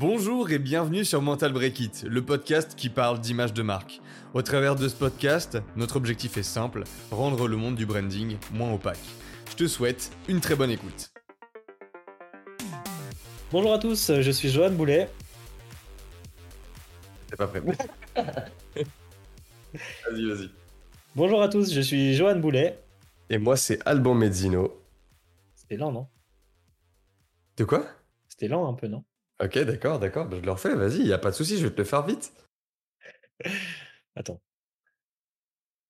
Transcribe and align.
Bonjour 0.00 0.52
et 0.52 0.60
bienvenue 0.60 1.04
sur 1.04 1.20
Mental 1.22 1.52
Break 1.52 1.80
It, 1.80 2.04
le 2.04 2.24
podcast 2.24 2.76
qui 2.76 2.88
parle 2.88 3.18
d'image 3.18 3.52
de 3.52 3.62
marque. 3.62 4.00
Au 4.32 4.42
travers 4.42 4.76
de 4.76 4.86
ce 4.86 4.94
podcast, 4.94 5.58
notre 5.74 5.96
objectif 5.96 6.36
est 6.36 6.44
simple, 6.44 6.84
rendre 7.10 7.48
le 7.48 7.56
monde 7.56 7.74
du 7.74 7.84
branding 7.84 8.36
moins 8.52 8.72
opaque. 8.72 9.00
Je 9.50 9.56
te 9.56 9.66
souhaite 9.66 10.12
une 10.28 10.40
très 10.40 10.54
bonne 10.54 10.70
écoute. 10.70 11.10
Bonjour 13.50 13.72
à 13.72 13.80
tous, 13.80 14.12
je 14.20 14.30
suis 14.30 14.50
Johan 14.50 14.70
Boulet. 14.70 15.10
T'es 17.26 17.34
pas 17.34 17.48
prêt 17.48 17.60
Vas-y, 18.14 18.84
vas-y. 20.28 20.50
Bonjour 21.16 21.42
à 21.42 21.48
tous, 21.48 21.74
je 21.74 21.80
suis 21.80 22.14
Johan 22.14 22.38
Boulet. 22.38 22.78
Et 23.30 23.38
moi, 23.38 23.56
c'est 23.56 23.84
Alban 23.84 24.14
Mezzino. 24.14 24.80
C'était 25.56 25.76
lent, 25.76 25.90
non? 25.90 26.06
De 27.56 27.64
quoi? 27.64 27.84
C'était 28.28 28.46
lent 28.46 28.68
un 28.68 28.74
peu, 28.74 28.86
non? 28.86 29.02
Ok, 29.42 29.58
d'accord, 29.58 29.98
d'accord. 30.00 30.26
Bah, 30.26 30.36
je 30.40 30.44
le 30.44 30.50
refais, 30.50 30.74
vas-y, 30.74 31.02
y 31.02 31.12
a 31.12 31.18
pas 31.18 31.30
de 31.30 31.36
souci, 31.36 31.58
je 31.58 31.66
vais 31.66 31.72
te 31.72 31.78
le 31.78 31.84
faire 31.84 32.04
vite. 32.04 32.32
Attends. 34.16 34.40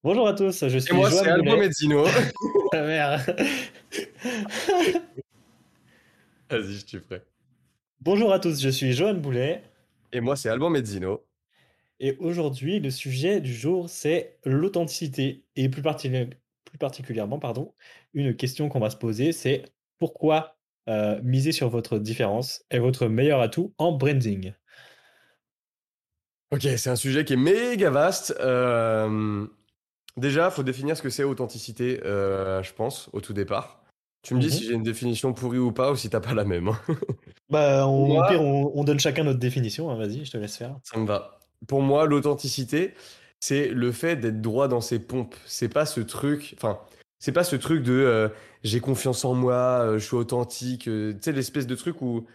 Bonjour 0.03 0.29
à 0.29 0.35
tous, 0.35 0.69
je 0.69 0.79
suis 0.79 0.93
Et 0.93 0.97
moi, 0.97 1.11
c'est 1.11 1.27
Alban 1.29 1.53
Boulet. 1.53 1.69
Mezzino. 1.69 2.05
Ah, 2.73 2.83
merde. 2.83 3.23
vas-y, 6.51 6.73
je 6.75 6.87
suis 6.87 7.01
prêt. 7.01 7.25
Bonjour 8.01 8.31
à 8.31 8.39
tous, 8.39 8.61
je 8.61 8.69
suis 8.69 8.93
Johan 8.93 9.15
Boulet. 9.15 9.63
Et 10.13 10.21
moi, 10.21 10.37
c'est 10.37 10.51
Alban 10.51 10.69
Mezzino. 10.69 11.25
Et 11.99 12.17
aujourd'hui, 12.19 12.79
le 12.79 12.91
sujet 12.91 13.41
du 13.41 13.55
jour, 13.55 13.89
c'est 13.89 14.39
l'authenticité. 14.45 15.45
Et 15.57 15.71
plus, 15.71 15.83
plus 15.83 16.79
particulièrement, 16.79 17.39
pardon, 17.39 17.73
une 18.13 18.37
question 18.37 18.69
qu'on 18.69 18.81
va 18.81 18.91
se 18.91 18.97
poser, 18.97 19.33
c'est 19.33 19.65
pourquoi 19.99 20.58
euh, 20.89 21.21
miser 21.23 21.53
sur 21.53 21.69
votre 21.69 21.99
différence 21.99 22.65
est 22.71 22.79
votre 22.79 23.07
meilleur 23.07 23.41
atout 23.41 23.75
en 23.79 23.93
branding 23.93 24.53
Ok, 26.51 26.63
c'est 26.77 26.89
un 26.91 26.97
sujet 26.97 27.25
qui 27.25 27.35
est 27.35 27.37
méga 27.37 27.91
vaste. 27.91 28.35
Euh, 28.41 29.47
déjà, 30.17 30.51
faut 30.51 30.63
définir 30.63 30.97
ce 30.97 31.03
que 31.03 31.11
c'est 31.11 31.25
authenticité, 31.25 32.01
euh, 32.05 32.63
je 32.63 32.73
pense, 32.73 33.11
au 33.13 33.21
tout 33.21 33.35
départ. 33.35 33.83
Tu 34.23 34.35
me 34.35 34.41
dis 34.41 34.47
Mhm. 34.47 34.53
si 34.53 34.65
j'ai 34.65 34.73
une 34.73 34.83
définition 34.83 35.33
pourrie 35.35 35.59
ou 35.59 35.73
pas, 35.73 35.93
ou 35.93 35.97
si 35.97 36.09
t'as 36.09 36.21
pas 36.21 36.35
la 36.35 36.45
même. 36.45 36.69
hein. 36.69 36.79
Bah, 37.51 37.87
on, 37.87 38.07
Moi- 38.09 38.25
au 38.27 38.29
pire, 38.29 38.43
on, 38.43 38.73
on 38.75 38.85
donne 38.85 38.99
chacun 39.01 39.25
notre 39.25 39.39
définition. 39.39 39.91
hein, 39.91 39.97
Vas-y, 39.97 40.25
je 40.25 40.31
te 40.31 40.37
laisse 40.37 40.57
faire. 40.57 40.77
Ça 40.83 40.99
me 40.99 41.07
va. 41.07 41.39
Pour 41.67 41.81
moi, 41.83 42.05
l'authenticité, 42.07 42.95
c'est 43.41 43.69
le 43.69 43.91
fait 43.93 44.17
d'être 44.17 44.41
droit 44.43 44.69
dans 44.69 44.81
ses 44.83 44.99
pompes. 44.99 45.35
C'est 45.47 45.69
pas 45.71 45.87
ce 45.87 46.01
truc, 46.01 46.55
enfin, 46.59 46.79
c'est 47.19 47.33
pas 47.33 47.45
ce 47.45 47.57
truc 47.57 47.83
de 47.83 47.93
euh, 47.93 48.29
j'ai 48.63 48.81
confiance 48.81 49.25
en 49.25 49.35
moi, 49.35 49.55
euh, 49.55 49.99
je 49.99 50.07
suis 50.07 50.17
authentique. 50.17 50.89
euh, 50.89 51.13
tu 51.13 51.19
sais, 51.23 51.33
l'espèce 51.33 51.67
de 51.67 51.75
truc 51.75 52.01
où 52.03 52.27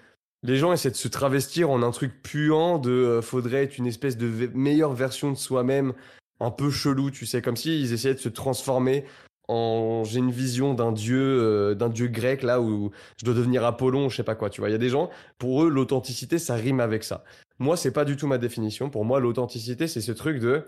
les 0.43 0.57
gens 0.57 0.73
essaient 0.73 0.91
de 0.91 0.95
se 0.95 1.07
travestir 1.07 1.69
en 1.69 1.83
un 1.83 1.91
truc 1.91 2.21
puant 2.21 2.77
de 2.77 3.21
faudrait 3.21 3.63
être 3.63 3.77
une 3.77 3.87
espèce 3.87 4.17
de 4.17 4.49
meilleure 4.53 4.93
version 4.93 5.31
de 5.31 5.37
soi-même, 5.37 5.93
un 6.41 6.51
peu 6.51 6.69
chelou, 6.69 7.11
tu 7.11 7.25
sais, 7.25 7.41
comme 7.41 7.55
s'ils 7.55 7.93
essayaient 7.93 8.15
de 8.15 8.19
se 8.19 8.29
transformer 8.29 9.05
en 9.47 10.03
j'ai 10.05 10.19
une 10.19 10.31
vision 10.31 10.73
d'un 10.73 10.93
dieu 10.93 11.75
d'un 11.75 11.89
dieu 11.89 12.07
grec 12.07 12.43
là 12.43 12.61
où 12.61 12.91
je 13.17 13.25
dois 13.25 13.33
devenir 13.33 13.65
Apollon, 13.65 14.09
je 14.09 14.17
sais 14.17 14.23
pas 14.23 14.35
quoi, 14.35 14.49
tu 14.49 14.61
vois. 14.61 14.69
Il 14.69 14.73
y 14.73 14.75
a 14.75 14.79
des 14.79 14.89
gens 14.89 15.09
pour 15.37 15.63
eux 15.63 15.69
l'authenticité 15.69 16.39
ça 16.39 16.55
rime 16.55 16.79
avec 16.81 17.03
ça. 17.05 17.23
Moi, 17.59 17.77
c'est 17.77 17.91
pas 17.91 18.05
du 18.05 18.17
tout 18.17 18.27
ma 18.27 18.37
définition. 18.37 18.89
Pour 18.89 19.05
moi, 19.05 19.19
l'authenticité, 19.21 19.87
c'est 19.87 20.01
ce 20.01 20.11
truc 20.11 20.39
de 20.39 20.65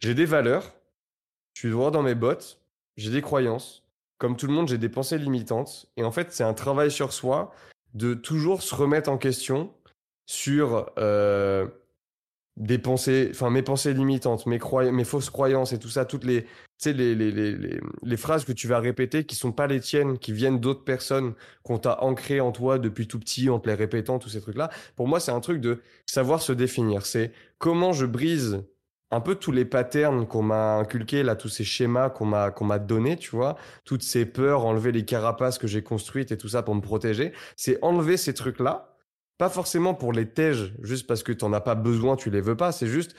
j'ai 0.00 0.14
des 0.14 0.24
valeurs, 0.24 0.74
je 1.54 1.60
suis 1.60 1.70
droit 1.70 1.90
dans 1.90 2.02
mes 2.02 2.14
bottes, 2.14 2.58
j'ai 2.96 3.10
des 3.10 3.22
croyances. 3.22 3.82
Comme 4.18 4.36
tout 4.36 4.46
le 4.46 4.52
monde, 4.52 4.68
j'ai 4.68 4.78
des 4.78 4.88
pensées 4.88 5.18
limitantes. 5.18 5.86
Et 5.96 6.04
en 6.04 6.10
fait, 6.10 6.32
c'est 6.32 6.44
un 6.44 6.54
travail 6.54 6.90
sur 6.90 7.12
soi 7.12 7.52
de 7.94 8.14
toujours 8.14 8.62
se 8.62 8.74
remettre 8.74 9.10
en 9.10 9.18
question 9.18 9.72
sur 10.26 10.90
euh, 10.98 11.66
des 12.56 12.78
pensées, 12.78 13.28
enfin 13.30 13.50
mes 13.50 13.62
pensées 13.62 13.92
limitantes, 13.92 14.46
mes, 14.46 14.58
mes 14.92 15.04
fausses 15.04 15.30
croyances 15.30 15.72
et 15.72 15.78
tout 15.78 15.88
ça, 15.88 16.04
toutes 16.04 16.24
les, 16.24 16.46
les, 16.84 17.14
les, 17.14 17.30
les, 17.30 17.80
les, 18.02 18.16
phrases 18.16 18.44
que 18.44 18.52
tu 18.52 18.66
vas 18.66 18.80
répéter 18.80 19.24
qui 19.24 19.36
sont 19.36 19.52
pas 19.52 19.66
les 19.66 19.80
tiennes, 19.80 20.18
qui 20.18 20.32
viennent 20.32 20.58
d'autres 20.58 20.84
personnes 20.84 21.34
qu'on 21.62 21.78
t'a 21.78 22.02
ancrées 22.02 22.40
en 22.40 22.52
toi 22.52 22.78
depuis 22.78 23.06
tout 23.06 23.18
petit 23.18 23.50
en 23.50 23.60
te 23.60 23.68
les 23.68 23.74
répétant, 23.74 24.18
tous 24.18 24.30
ces 24.30 24.40
trucs-là. 24.40 24.70
Pour 24.96 25.06
moi, 25.06 25.20
c'est 25.20 25.32
un 25.32 25.40
truc 25.40 25.60
de 25.60 25.82
savoir 26.06 26.42
se 26.42 26.52
définir. 26.52 27.04
C'est 27.04 27.32
comment 27.58 27.92
je 27.92 28.06
brise 28.06 28.62
un 29.10 29.20
peu 29.20 29.34
tous 29.36 29.52
les 29.52 29.64
patterns 29.64 30.26
qu'on 30.26 30.42
m'a 30.42 30.76
inculqués, 30.76 31.22
là, 31.22 31.36
tous 31.36 31.48
ces 31.48 31.64
schémas 31.64 32.10
qu'on 32.10 32.26
m'a 32.26 32.50
qu'on 32.50 32.64
m'a 32.64 32.78
donnés, 32.78 33.16
tu 33.16 33.30
vois, 33.30 33.56
toutes 33.84 34.02
ces 34.02 34.26
peurs, 34.26 34.64
enlever 34.64 34.92
les 34.92 35.04
carapaces 35.04 35.58
que 35.58 35.66
j'ai 35.66 35.82
construites 35.82 36.32
et 36.32 36.36
tout 36.36 36.48
ça 36.48 36.62
pour 36.62 36.74
me 36.74 36.80
protéger. 36.80 37.32
C'est 37.56 37.78
enlever 37.82 38.16
ces 38.16 38.34
trucs-là, 38.34 38.96
pas 39.38 39.48
forcément 39.48 39.94
pour 39.94 40.12
les 40.12 40.28
tèges, 40.28 40.74
juste 40.82 41.06
parce 41.06 41.22
que 41.22 41.32
t'en 41.32 41.52
as 41.52 41.60
pas 41.60 41.74
besoin, 41.74 42.16
tu 42.16 42.30
les 42.30 42.40
veux 42.40 42.56
pas. 42.56 42.72
C'est 42.72 42.88
juste 42.88 43.14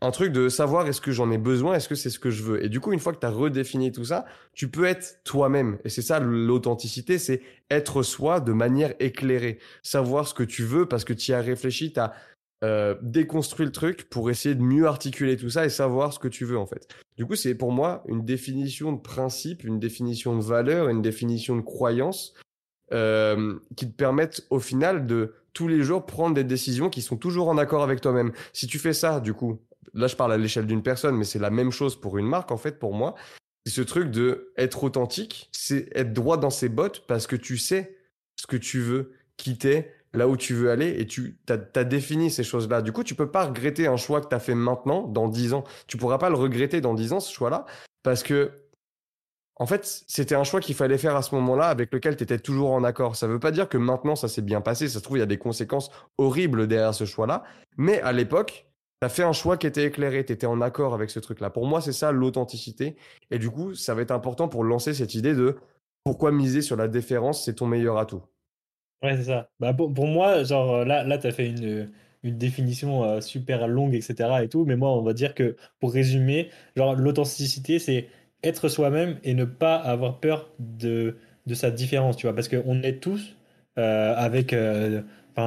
un 0.00 0.12
truc 0.12 0.32
de 0.32 0.48
savoir 0.48 0.86
est-ce 0.86 1.00
que 1.00 1.10
j'en 1.10 1.30
ai 1.30 1.38
besoin, 1.38 1.74
est-ce 1.74 1.88
que 1.88 1.94
c'est 1.94 2.10
ce 2.10 2.18
que 2.20 2.30
je 2.30 2.42
veux. 2.44 2.64
Et 2.64 2.68
du 2.68 2.80
coup, 2.80 2.92
une 2.92 3.00
fois 3.00 3.12
que 3.12 3.18
tu 3.18 3.26
as 3.26 3.30
redéfini 3.30 3.90
tout 3.90 4.04
ça, 4.04 4.26
tu 4.54 4.68
peux 4.68 4.84
être 4.84 5.20
toi-même. 5.24 5.78
Et 5.84 5.88
c'est 5.88 6.02
ça 6.02 6.20
l'authenticité, 6.20 7.18
c'est 7.18 7.42
être 7.70 8.02
soi 8.02 8.40
de 8.40 8.52
manière 8.52 8.94
éclairée. 9.00 9.58
Savoir 9.82 10.28
ce 10.28 10.34
que 10.34 10.44
tu 10.44 10.62
veux 10.62 10.86
parce 10.86 11.04
que 11.04 11.12
tu 11.12 11.32
as 11.32 11.40
réfléchi, 11.40 11.92
tu 11.92 12.00
as 12.00 12.14
euh, 12.64 12.94
le 13.00 13.68
truc 13.70 14.08
pour 14.10 14.30
essayer 14.30 14.54
de 14.54 14.62
mieux 14.62 14.86
articuler 14.86 15.36
tout 15.36 15.50
ça 15.50 15.64
et 15.64 15.68
savoir 15.68 16.12
ce 16.12 16.18
que 16.18 16.28
tu 16.28 16.44
veux 16.44 16.58
en 16.58 16.66
fait. 16.66 16.88
Du 17.16 17.24
coup, 17.26 17.36
c'est 17.36 17.54
pour 17.54 17.72
moi 17.72 18.02
une 18.08 18.24
définition 18.24 18.92
de 18.92 19.00
principe, 19.00 19.64
une 19.64 19.78
définition 19.78 20.36
de 20.36 20.42
valeur, 20.42 20.88
une 20.88 21.02
définition 21.02 21.56
de 21.56 21.62
croyance 21.62 22.34
euh, 22.92 23.58
qui 23.76 23.90
te 23.90 23.94
permettent 23.94 24.46
au 24.50 24.58
final 24.58 25.06
de 25.06 25.34
tous 25.52 25.68
les 25.68 25.82
jours 25.82 26.06
prendre 26.06 26.34
des 26.34 26.44
décisions 26.44 26.90
qui 26.90 27.02
sont 27.02 27.16
toujours 27.16 27.48
en 27.48 27.58
accord 27.58 27.82
avec 27.82 28.00
toi-même. 28.00 28.32
Si 28.52 28.66
tu 28.66 28.78
fais 28.78 28.92
ça, 28.92 29.20
du 29.20 29.34
coup, 29.34 29.60
là 29.94 30.06
je 30.06 30.16
parle 30.16 30.32
à 30.32 30.38
l'échelle 30.38 30.66
d'une 30.66 30.82
personne, 30.82 31.16
mais 31.16 31.24
c'est 31.24 31.38
la 31.38 31.50
même 31.50 31.70
chose 31.70 32.00
pour 32.00 32.18
une 32.18 32.26
marque 32.26 32.50
en 32.50 32.56
fait 32.56 32.78
pour 32.78 32.94
moi. 32.94 33.14
C'est 33.66 33.72
ce 33.72 33.82
truc 33.82 34.10
de 34.10 34.52
être 34.56 34.84
authentique, 34.84 35.48
c'est 35.52 35.88
être 35.94 36.12
droit 36.12 36.38
dans 36.38 36.50
ses 36.50 36.68
bottes 36.68 37.06
parce 37.06 37.26
que 37.26 37.36
tu 37.36 37.58
sais 37.58 37.98
ce 38.36 38.46
que 38.46 38.56
tu 38.56 38.80
veux 38.80 39.12
quitter 39.36 39.90
là 40.18 40.28
où 40.28 40.36
tu 40.36 40.54
veux 40.54 40.70
aller 40.70 40.96
et 40.98 41.06
tu 41.06 41.38
as, 41.48 41.84
défini 41.84 42.30
ces 42.30 42.44
choses-là. 42.44 42.82
Du 42.82 42.92
coup, 42.92 43.04
tu 43.04 43.14
peux 43.14 43.30
pas 43.30 43.46
regretter 43.46 43.86
un 43.86 43.96
choix 43.96 44.20
que 44.20 44.28
tu 44.28 44.34
as 44.34 44.40
fait 44.40 44.54
maintenant, 44.54 45.06
dans 45.06 45.28
10 45.28 45.54
ans. 45.54 45.64
Tu 45.86 45.96
pourras 45.96 46.18
pas 46.18 46.28
le 46.28 46.36
regretter 46.36 46.80
dans 46.80 46.94
10 46.94 47.12
ans, 47.14 47.20
ce 47.20 47.32
choix-là, 47.32 47.64
parce 48.02 48.22
que, 48.22 48.52
en 49.56 49.66
fait, 49.66 50.04
c'était 50.06 50.34
un 50.34 50.44
choix 50.44 50.60
qu'il 50.60 50.74
fallait 50.74 50.98
faire 50.98 51.16
à 51.16 51.22
ce 51.22 51.34
moment-là 51.36 51.68
avec 51.68 51.92
lequel 51.92 52.16
tu 52.16 52.24
étais 52.24 52.38
toujours 52.38 52.72
en 52.72 52.84
accord. 52.84 53.16
Ça 53.16 53.26
veut 53.26 53.40
pas 53.40 53.50
dire 53.50 53.68
que 53.68 53.78
maintenant 53.78 54.14
ça 54.14 54.28
s'est 54.28 54.42
bien 54.42 54.60
passé. 54.60 54.88
Ça 54.88 54.98
se 54.98 55.04
trouve, 55.04 55.16
il 55.16 55.20
y 55.20 55.22
a 55.22 55.26
des 55.26 55.38
conséquences 55.38 55.90
horribles 56.18 56.68
derrière 56.68 56.94
ce 56.94 57.04
choix-là. 57.04 57.42
Mais 57.76 58.00
à 58.02 58.12
l'époque, 58.12 58.68
tu 59.00 59.06
as 59.06 59.08
fait 59.08 59.24
un 59.24 59.32
choix 59.32 59.56
qui 59.56 59.66
était 59.66 59.84
éclairé. 59.84 60.24
Tu 60.24 60.32
étais 60.32 60.46
en 60.46 60.60
accord 60.60 60.94
avec 60.94 61.10
ce 61.10 61.18
truc-là. 61.18 61.50
Pour 61.50 61.66
moi, 61.66 61.80
c'est 61.80 61.92
ça 61.92 62.12
l'authenticité. 62.12 62.96
Et 63.32 63.38
du 63.38 63.50
coup, 63.50 63.74
ça 63.74 63.94
va 63.94 64.02
être 64.02 64.12
important 64.12 64.48
pour 64.48 64.62
lancer 64.62 64.94
cette 64.94 65.14
idée 65.14 65.34
de 65.34 65.56
pourquoi 66.04 66.30
miser 66.30 66.62
sur 66.62 66.76
la 66.76 66.86
déférence, 66.86 67.44
c'est 67.44 67.54
ton 67.54 67.66
meilleur 67.66 67.98
atout. 67.98 68.22
Ouais, 69.02 69.16
c'est 69.16 69.24
ça. 69.24 69.48
Bah, 69.60 69.72
pour, 69.74 69.90
moi, 70.06 70.42
genre 70.42 70.74
euh, 70.74 70.84
là, 70.84 71.04
là 71.04 71.18
tu 71.18 71.26
as 71.28 71.32
fait 71.32 71.46
une, 71.48 71.92
une 72.24 72.36
définition 72.36 73.04
euh, 73.04 73.20
super 73.20 73.68
longue, 73.68 73.94
etc. 73.94 74.42
et 74.42 74.48
tout, 74.48 74.64
mais 74.64 74.76
moi, 74.76 74.90
on 74.96 75.02
va 75.02 75.12
dire 75.12 75.34
que 75.34 75.56
pour 75.78 75.92
résumer, 75.92 76.50
genre 76.76 76.96
l'authenticité, 76.96 77.78
c'est 77.78 78.08
être 78.42 78.68
soi-même 78.68 79.18
et 79.22 79.34
ne 79.34 79.44
pas 79.44 79.76
avoir 79.76 80.18
peur 80.18 80.50
de, 80.58 81.16
de 81.46 81.54
sa 81.54 81.70
différence, 81.70 82.16
tu 82.16 82.26
vois, 82.26 82.34
parce 82.34 82.48
qu'on 82.48 82.82
est 82.82 83.00
tous 83.00 83.36
euh, 83.78 84.14
avec 84.16 84.52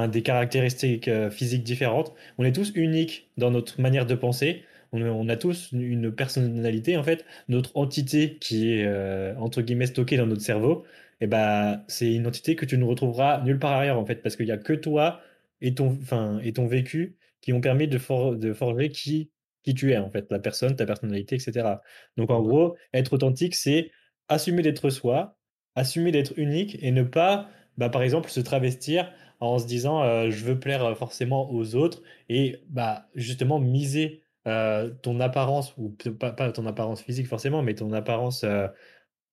des 0.08 0.22
caractéristiques 0.22 1.10
physiques 1.30 1.62
différentes, 1.64 2.14
on 2.38 2.44
est 2.44 2.52
tous 2.52 2.72
uniques 2.74 3.30
dans 3.36 3.50
notre 3.50 3.80
manière 3.80 4.06
de 4.06 4.14
penser. 4.14 4.62
On, 4.92 5.02
on 5.02 5.28
a 5.28 5.36
tous 5.36 5.70
une 5.72 6.10
personnalité, 6.12 6.96
en 6.96 7.02
fait, 7.02 7.24
notre 7.48 7.76
entité 7.76 8.36
qui 8.40 8.72
est, 8.72 9.34
entre 9.36 9.60
guillemets, 9.62 9.86
stockée 9.86 10.16
dans 10.16 10.26
notre 10.26 10.42
cerveau 10.42 10.84
et 11.22 11.28
bah, 11.28 11.84
c'est 11.86 12.12
une 12.12 12.26
entité 12.26 12.56
que 12.56 12.66
tu 12.66 12.76
ne 12.76 12.84
retrouveras 12.84 13.42
nulle 13.42 13.60
part 13.60 13.78
ailleurs 13.78 13.96
en 13.96 14.04
fait, 14.04 14.16
parce 14.16 14.34
qu'il 14.34 14.46
n'y 14.46 14.52
a 14.52 14.58
que 14.58 14.72
toi 14.72 15.20
et 15.60 15.72
ton, 15.72 15.96
enfin, 16.02 16.40
et 16.42 16.52
ton 16.52 16.66
vécu 16.66 17.16
qui 17.40 17.52
ont 17.52 17.60
permis 17.60 17.86
de, 17.86 17.96
for 17.96 18.34
de 18.34 18.52
forger 18.52 18.90
qui, 18.90 19.30
qui 19.62 19.72
tu 19.72 19.92
es 19.92 19.98
en 19.98 20.10
fait, 20.10 20.26
la 20.32 20.40
personne, 20.40 20.74
ta 20.74 20.84
personnalité, 20.84 21.36
etc. 21.36 21.76
Donc 22.16 22.30
en 22.32 22.42
gros, 22.42 22.76
être 22.92 23.12
authentique, 23.12 23.54
c'est 23.54 23.92
assumer 24.28 24.62
d'être 24.62 24.90
soi, 24.90 25.38
assumer 25.76 26.10
d'être 26.10 26.32
unique 26.36 26.76
et 26.82 26.90
ne 26.90 27.04
pas, 27.04 27.48
bah, 27.78 27.88
par 27.88 28.02
exemple, 28.02 28.28
se 28.28 28.40
travestir 28.40 29.08
en 29.38 29.60
se 29.60 29.66
disant 29.66 30.02
euh, 30.02 30.28
je 30.28 30.44
veux 30.44 30.58
plaire 30.58 30.96
forcément 30.98 31.52
aux 31.52 31.76
autres 31.76 32.02
et 32.30 32.56
bah, 32.68 33.06
justement 33.14 33.60
miser 33.60 34.24
euh, 34.48 34.90
ton 35.02 35.20
apparence, 35.20 35.72
ou 35.78 35.96
pas, 36.18 36.32
pas 36.32 36.50
ton 36.50 36.66
apparence 36.66 37.00
physique 37.00 37.28
forcément, 37.28 37.62
mais 37.62 37.76
ton 37.76 37.92
apparence 37.92 38.42
euh, 38.42 38.66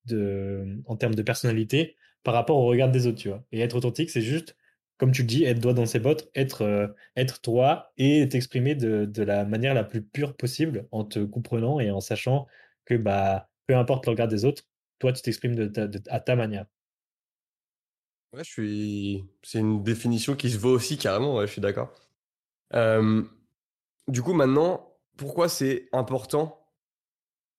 de, 0.06 0.80
en 0.86 0.96
termes 0.96 1.14
de 1.14 1.22
personnalité 1.22 1.96
par 2.22 2.34
rapport 2.34 2.56
au 2.58 2.66
regard 2.66 2.90
des 2.90 3.06
autres. 3.06 3.40
Et 3.52 3.60
être 3.60 3.76
authentique, 3.76 4.10
c'est 4.10 4.22
juste, 4.22 4.56
comme 4.98 5.12
tu 5.12 5.22
le 5.22 5.28
dis, 5.28 5.44
être 5.44 5.60
droit 5.60 5.74
dans 5.74 5.86
ses 5.86 6.00
bottes, 6.00 6.30
être, 6.34 6.62
euh, 6.62 6.88
être 7.16 7.40
toi 7.40 7.92
et 7.96 8.28
t'exprimer 8.28 8.74
de, 8.74 9.04
de 9.04 9.22
la 9.22 9.44
manière 9.44 9.74
la 9.74 9.84
plus 9.84 10.02
pure 10.02 10.36
possible 10.36 10.86
en 10.90 11.04
te 11.04 11.20
comprenant 11.20 11.80
et 11.80 11.90
en 11.90 12.00
sachant 12.00 12.46
que 12.84 12.94
bah, 12.94 13.48
peu 13.66 13.76
importe 13.76 14.06
le 14.06 14.10
regard 14.10 14.28
des 14.28 14.44
autres, 14.44 14.64
toi, 14.98 15.12
tu 15.12 15.22
t'exprimes 15.22 15.54
de 15.54 15.66
ta- 15.66 15.86
de- 15.86 16.02
à 16.08 16.20
ta 16.20 16.36
manière. 16.36 16.66
Ouais, 18.32 18.44
je 18.44 18.50
suis. 18.50 19.24
C'est 19.42 19.58
une 19.58 19.82
définition 19.82 20.36
qui 20.36 20.50
se 20.50 20.58
vaut 20.58 20.70
aussi 20.70 20.96
carrément, 20.96 21.40
je 21.40 21.46
suis 21.46 21.60
d'accord. 21.60 21.92
Euh, 22.74 23.22
du 24.06 24.22
coup, 24.22 24.32
maintenant, 24.32 24.94
pourquoi 25.16 25.48
c'est 25.48 25.88
important 25.92 26.59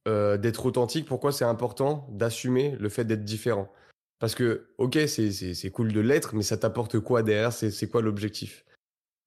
euh, 0.08 0.38
d'être 0.38 0.66
authentique? 0.66 1.06
Pourquoi 1.06 1.32
c'est 1.32 1.46
important 1.46 2.08
d'assumer 2.12 2.76
le 2.80 2.90
fait 2.90 3.06
d'être 3.06 3.24
différent? 3.24 3.72
Parce 4.20 4.36
que, 4.36 4.70
ok, 4.78 5.00
c'est 5.08 5.72
cool 5.72 5.92
de 5.94 6.00
l'être, 6.00 6.36
mais 6.36 6.44
ça 6.44 6.58
t'apporte 6.58 7.00
quoi 7.00 7.24
derrière? 7.24 7.52
C'est 7.52 7.90
quoi 7.90 8.02
l'objectif? 8.02 8.66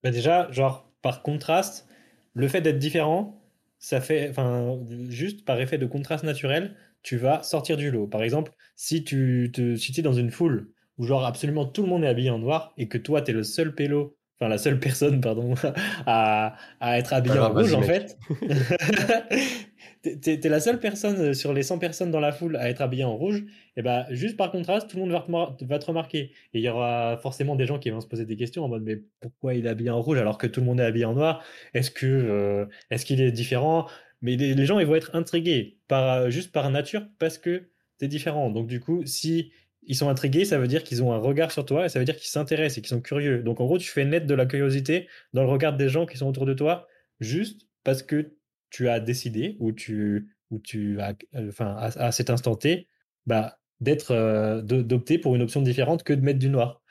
Bah 0.03 0.11
déjà, 0.11 0.51
genre, 0.53 0.89
par 1.03 1.23
contraste, 1.23 1.89
le 2.35 2.47
fait 2.49 2.61
d'être 2.61 2.79
différent, 2.79 3.43
ça 3.79 4.01
fait, 4.01 4.31
enfin, 4.31 4.79
juste 5.09 5.45
par 5.45 5.61
effet 5.61 5.79
de 5.79 5.87
contraste 5.87 6.25
naturel, 6.25 6.77
tu 7.03 7.17
vas 7.17 7.43
sortir 7.43 7.77
du 7.77 7.91
lot. 7.91 8.07
Par 8.07 8.23
exemple, 8.23 8.53
si 8.77 9.05
tu 9.05 9.51
te, 9.53 9.77
si 9.77 9.99
es 9.99 10.03
dans 10.03 10.13
une 10.13 10.31
foule 10.31 10.71
où, 10.97 11.05
genre, 11.05 11.25
absolument 11.25 11.67
tout 11.67 11.83
le 11.83 11.89
monde 11.89 12.05
est 12.05 12.09
habillé 12.09 12.31
en 12.31 12.39
noir 12.39 12.73
et 12.77 12.89
que 12.89 12.99
toi, 12.99 13.21
tu 13.21 13.33
es 13.33 13.35
le 13.35 13.43
seul 13.43 13.75
pélo, 13.75 14.17
enfin, 14.41 14.49
la 14.49 14.59
seule 14.59 14.79
personne, 14.81 15.21
pardon, 15.21 15.55
à, 16.07 16.57
à 16.81 16.99
être 16.99 17.13
habillé 17.13 17.39
en 17.39 17.53
rouge, 17.53 17.75
en 17.75 17.83
fait, 17.83 18.19
t'es, 20.03 20.17
t'es- 20.19 20.39
t'es 20.41 20.49
la 20.49 20.61
seule 20.61 20.81
personne 20.81 21.17
euh, 21.21 21.35
sur 21.35 21.53
les 21.53 21.63
100 21.63 21.79
personnes 21.79 22.11
dans 22.11 22.21
la 22.21 22.33
foule 22.33 22.57
à 22.57 22.69
être 22.69 22.81
habillée 22.83 23.05
en 23.05 23.17
rouge, 23.17 23.45
et 23.77 23.83
bah, 23.83 24.07
juste 24.11 24.37
par 24.37 24.51
contraste, 24.51 24.89
tout 24.91 24.97
le 24.97 25.03
monde 25.07 25.13
va 25.13 25.55
te, 25.59 25.65
va 25.65 25.79
te 25.79 25.87
remarquer. 25.87 26.33
Et 26.53 26.59
il 26.59 26.63
y 26.63 26.69
aura 26.69 27.17
forcément 27.23 27.57
des 27.57 27.67
gens 27.67 27.79
qui 27.79 27.91
vont 27.91 28.01
se 28.01 28.07
poser 28.07 28.25
des 28.27 28.37
questions 28.37 28.65
en 28.65 28.69
mode 28.69 28.83
mais 28.85 29.03
pourquoi 29.21 29.55
il 29.55 29.67
est 29.67 29.69
habillé 29.69 29.91
en 29.91 30.01
rouge 30.01 30.19
alors 30.19 30.39
que 30.39 30.47
tout 30.47 30.61
le 30.61 30.67
monde 30.67 30.81
est 30.81 30.85
habillé 30.85 31.05
en 31.05 31.15
noir? 31.15 31.43
Est-ce 31.75 31.91
que 31.91 32.07
euh, 32.07 32.67
est-ce 32.91 33.05
qu'il 33.05 33.21
est 33.21 33.33
différent? 33.33 33.87
Mais 34.23 34.37
les, 34.37 34.55
les 34.55 34.67
gens 34.67 34.79
ils 34.79 34.87
vont 34.87 34.95
être 34.95 35.15
intrigués 35.15 35.79
par 35.89 36.09
euh, 36.23 36.31
juste 36.31 36.53
par 36.53 36.71
nature 36.71 37.03
parce 37.19 37.39
que 37.39 37.69
t'es 37.99 38.09
différent. 38.09 38.51
Donc 38.51 38.67
du 38.67 38.81
coup, 38.81 39.05
si 39.07 39.53
ils 39.87 39.97
sont 39.97 40.09
intrigués, 40.09 40.45
ça 40.45 40.59
veut 40.59 40.69
dire 40.69 40.85
qu'ils 40.85 41.03
ont 41.03 41.13
un 41.13 41.19
regard 41.19 41.53
sur 41.53 41.65
toi 41.65 41.87
et 41.87 41.89
ça 41.89 41.99
veut 41.99 42.05
dire 42.05 42.17
qu'ils 42.17 42.29
s'intéressent 42.29 42.79
et 42.79 42.81
qu'ils 42.83 42.91
sont 42.91 43.01
curieux. 43.01 43.43
Donc 43.43 43.61
en 43.61 43.67
gros, 43.67 43.79
tu 43.79 43.89
fais 43.89 44.05
naître 44.05 44.27
de 44.27 44.35
la 44.35 44.47
curiosité 44.47 45.09
dans 45.33 45.43
le 45.43 45.49
regard 45.49 45.77
des 45.77 45.89
gens 45.89 46.07
qui 46.07 46.17
sont 46.17 46.29
autour 46.29 46.47
de 46.47 46.55
toi 46.55 46.87
juste 47.21 47.69
parce 47.85 48.03
que 48.03 48.37
tu 48.71 48.89
as 48.89 49.01
décidé 49.01 49.57
ou 49.61 49.73
tu 49.73 50.35
ou 50.51 50.59
tu 50.59 51.01
as 51.01 51.15
euh, 51.35 51.49
enfin 51.49 51.77
à, 51.79 52.13
cet 52.13 52.31
instant 52.31 52.57
T 52.57 52.89
bah 53.27 53.59
d'être 53.81 54.13
euh, 54.13 54.63
d'opter 54.63 55.19
pour 55.19 55.35
une 55.37 55.43
option 55.43 55.63
différente 55.63 56.03
que 56.05 56.13
de 56.13 56.21
mettre 56.23 56.39
du 56.39 56.49
noir. 56.49 56.83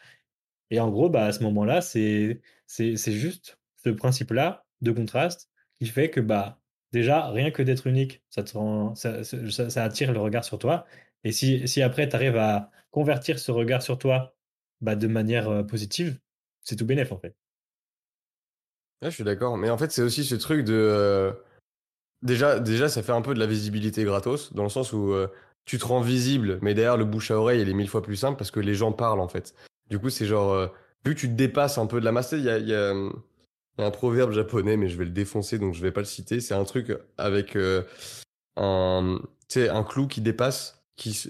Et 0.70 0.80
en 0.80 0.90
gros, 0.90 1.10
bah, 1.10 1.26
à 1.26 1.32
ce 1.32 1.44
moment-là, 1.44 1.82
c'est 1.82 2.42
c'est 2.68 2.96
juste 2.96 3.60
ce 3.84 3.90
principe-là 3.90 4.66
de 4.82 4.92
contraste 4.92 5.50
qui 5.80 5.88
fait 5.88 6.10
que 6.10 6.20
bah 6.22 6.62
déjà 6.92 7.30
rien 7.30 7.52
que 7.52 7.64
d'être 7.64 7.88
unique, 7.88 8.24
ça 8.30 8.42
attire 9.84 10.14
le 10.14 10.20
regard 10.20 10.44
sur 10.46 10.60
toi. 10.60 10.86
Et 11.24 11.32
si 11.32 11.82
après 11.82 12.10
tu 12.10 12.16
arrives 12.16 12.38
à 12.38 12.72
convertir 12.92 13.40
ce 13.40 13.52
regard 13.52 13.82
sur 13.82 13.98
toi 13.98 14.36
bah, 14.82 14.96
de 14.96 15.08
manière 15.08 15.66
positive, 15.66 16.20
c'est 16.62 16.76
tout 16.76 16.86
bénef 16.86 17.12
en 17.12 17.18
fait. 17.18 17.36
Je 19.02 19.16
suis 19.16 19.24
d'accord. 19.24 19.58
Mais 19.58 19.70
en 19.70 19.78
fait, 19.78 19.92
c'est 19.92 20.02
aussi 20.02 20.24
ce 20.24 20.36
truc 20.36 20.64
de. 20.66 21.34
Déjà, 22.22 22.60
déjà, 22.60 22.88
ça 22.88 23.04
fait 23.04 23.12
un 23.12 23.22
peu 23.22 23.34
de 23.34 23.40
la 23.40 23.48
visibilité 23.48 24.04
gratos, 24.06 24.54
dans 24.54 24.64
le 24.64 24.70
sens 24.70 24.94
où 24.94 25.14
tu 25.66 25.78
te 25.78 25.86
rends 25.86 26.02
visible, 26.02 26.60
mais 26.62 26.74
derrière, 26.74 26.98
le 26.98 27.06
bouche 27.06 27.32
à 27.32 27.38
oreille, 27.38 27.62
il 27.62 27.70
est 27.70 27.74
mille 27.74 27.90
fois 27.90 28.02
plus 28.02 28.16
simple 28.16 28.38
parce 28.38 28.52
que 28.52 28.60
les 28.60 28.76
gens 28.76 28.92
parlent, 28.92 29.20
en 29.20 29.28
fait. 29.28 29.54
Du 29.90 30.00
coup, 30.00 30.10
c'est 30.10 30.26
genre. 30.26 30.70
vu 31.06 31.16
que 31.16 31.20
tu 31.20 31.28
te 31.28 31.34
dépasses 31.34 31.78
un 31.78 31.86
peu 31.86 32.00
de 32.00 32.06
la 32.06 32.12
masse, 32.12 32.32
il 32.32 32.44
y 32.44 32.74
a, 32.74 32.94
un 33.78 33.92
proverbe 33.92 34.32
japonais, 34.32 34.78
mais 34.78 34.88
je 34.88 34.98
vais 34.98 35.06
le 35.06 35.12
défoncer, 35.12 35.60
donc 35.60 35.74
je 35.74 35.82
vais 35.82 35.92
pas 35.92 36.02
le 36.02 36.06
citer. 36.06 36.40
C'est 36.40 36.54
un 36.54 36.64
truc 36.64 36.96
avec 37.18 37.58
un, 38.56 39.20
un 39.56 39.84
clou 39.84 40.08
qui 40.08 40.22
dépasse. 40.22 40.83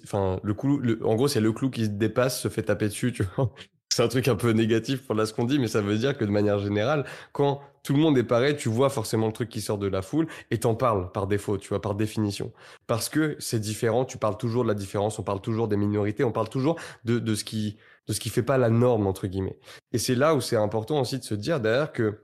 Enfin, 0.03 0.39
le 0.43 0.53
clou, 0.53 0.81
en 1.03 1.15
gros, 1.15 1.27
c'est 1.27 1.41
le 1.41 1.51
clou 1.51 1.69
qui 1.69 1.85
se 1.85 1.89
dépasse, 1.89 2.41
se 2.41 2.49
fait 2.49 2.63
taper 2.63 2.87
dessus, 2.87 3.13
tu 3.13 3.23
vois. 3.35 3.53
C'est 3.93 4.01
un 4.01 4.07
truc 4.07 4.27
un 4.27 4.35
peu 4.35 4.49
négatif 4.53 5.05
pour 5.05 5.13
là 5.13 5.27
ce 5.27 5.33
qu'on 5.33 5.43
dit, 5.43 5.59
mais 5.59 5.67
ça 5.67 5.79
veut 5.81 5.99
dire 5.99 6.17
que 6.17 6.25
de 6.25 6.31
manière 6.31 6.57
générale, 6.57 7.05
quand 7.31 7.61
tout 7.83 7.93
le 7.93 7.99
monde 7.99 8.17
est 8.17 8.23
pareil, 8.23 8.57
tu 8.57 8.67
vois 8.67 8.89
forcément 8.89 9.27
le 9.27 9.33
truc 9.33 9.49
qui 9.49 9.61
sort 9.61 9.77
de 9.77 9.85
la 9.85 10.01
foule 10.01 10.25
et 10.49 10.59
t'en 10.59 10.73
parles 10.73 11.11
par 11.11 11.27
défaut, 11.27 11.59
tu 11.59 11.69
vois, 11.69 11.79
par 11.79 11.93
définition. 11.93 12.51
Parce 12.87 13.07
que 13.07 13.35
c'est 13.37 13.59
différent, 13.59 14.03
tu 14.03 14.17
parles 14.17 14.37
toujours 14.37 14.63
de 14.63 14.69
la 14.69 14.73
différence, 14.73 15.19
on 15.19 15.23
parle 15.23 15.41
toujours 15.41 15.67
des 15.67 15.77
minorités, 15.77 16.23
on 16.23 16.31
parle 16.31 16.49
toujours 16.49 16.79
de, 17.05 17.19
de 17.19 17.35
ce 17.35 17.43
qui 17.43 17.77
de 18.07 18.13
ce 18.13 18.19
qui 18.19 18.29
fait 18.29 18.41
pas 18.41 18.57
la 18.57 18.71
norme, 18.71 19.05
entre 19.05 19.27
guillemets. 19.27 19.59
Et 19.91 19.99
c'est 19.99 20.15
là 20.15 20.33
où 20.33 20.41
c'est 20.41 20.55
important 20.55 20.99
aussi 20.99 21.19
de 21.19 21.23
se 21.23 21.35
dire 21.35 21.59
derrière 21.59 21.91
que 21.91 22.19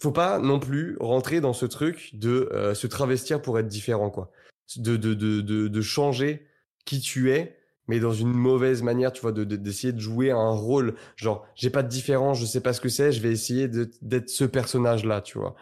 faut 0.00 0.12
pas 0.12 0.38
non 0.38 0.58
plus 0.58 0.96
rentrer 1.00 1.40
dans 1.40 1.52
ce 1.52 1.66
truc 1.66 2.10
de 2.14 2.48
euh, 2.52 2.74
se 2.74 2.86
travestir 2.86 3.40
pour 3.40 3.58
être 3.58 3.68
différent, 3.68 4.10
quoi. 4.10 4.30
De, 4.76 4.96
de, 4.96 5.14
de, 5.14 5.40
de, 5.68 5.80
changer 5.82 6.46
qui 6.86 7.00
tu 7.00 7.30
es, 7.30 7.58
mais 7.86 8.00
dans 8.00 8.14
une 8.14 8.32
mauvaise 8.32 8.82
manière, 8.82 9.12
tu 9.12 9.20
vois, 9.20 9.30
de, 9.32 9.44
de- 9.44 9.56
d'essayer 9.56 9.92
de 9.92 10.00
jouer 10.00 10.30
un 10.30 10.50
rôle. 10.50 10.94
Genre, 11.16 11.46
j'ai 11.54 11.70
pas 11.70 11.82
de 11.82 11.88
différence, 11.88 12.40
je 12.40 12.46
sais 12.46 12.62
pas 12.62 12.72
ce 12.72 12.80
que 12.80 12.88
c'est, 12.88 13.12
je 13.12 13.20
vais 13.20 13.30
essayer 13.30 13.68
d'être 13.68 14.30
ce 14.30 14.44
personnage-là, 14.44 15.20
tu 15.20 15.38
vois. 15.38 15.54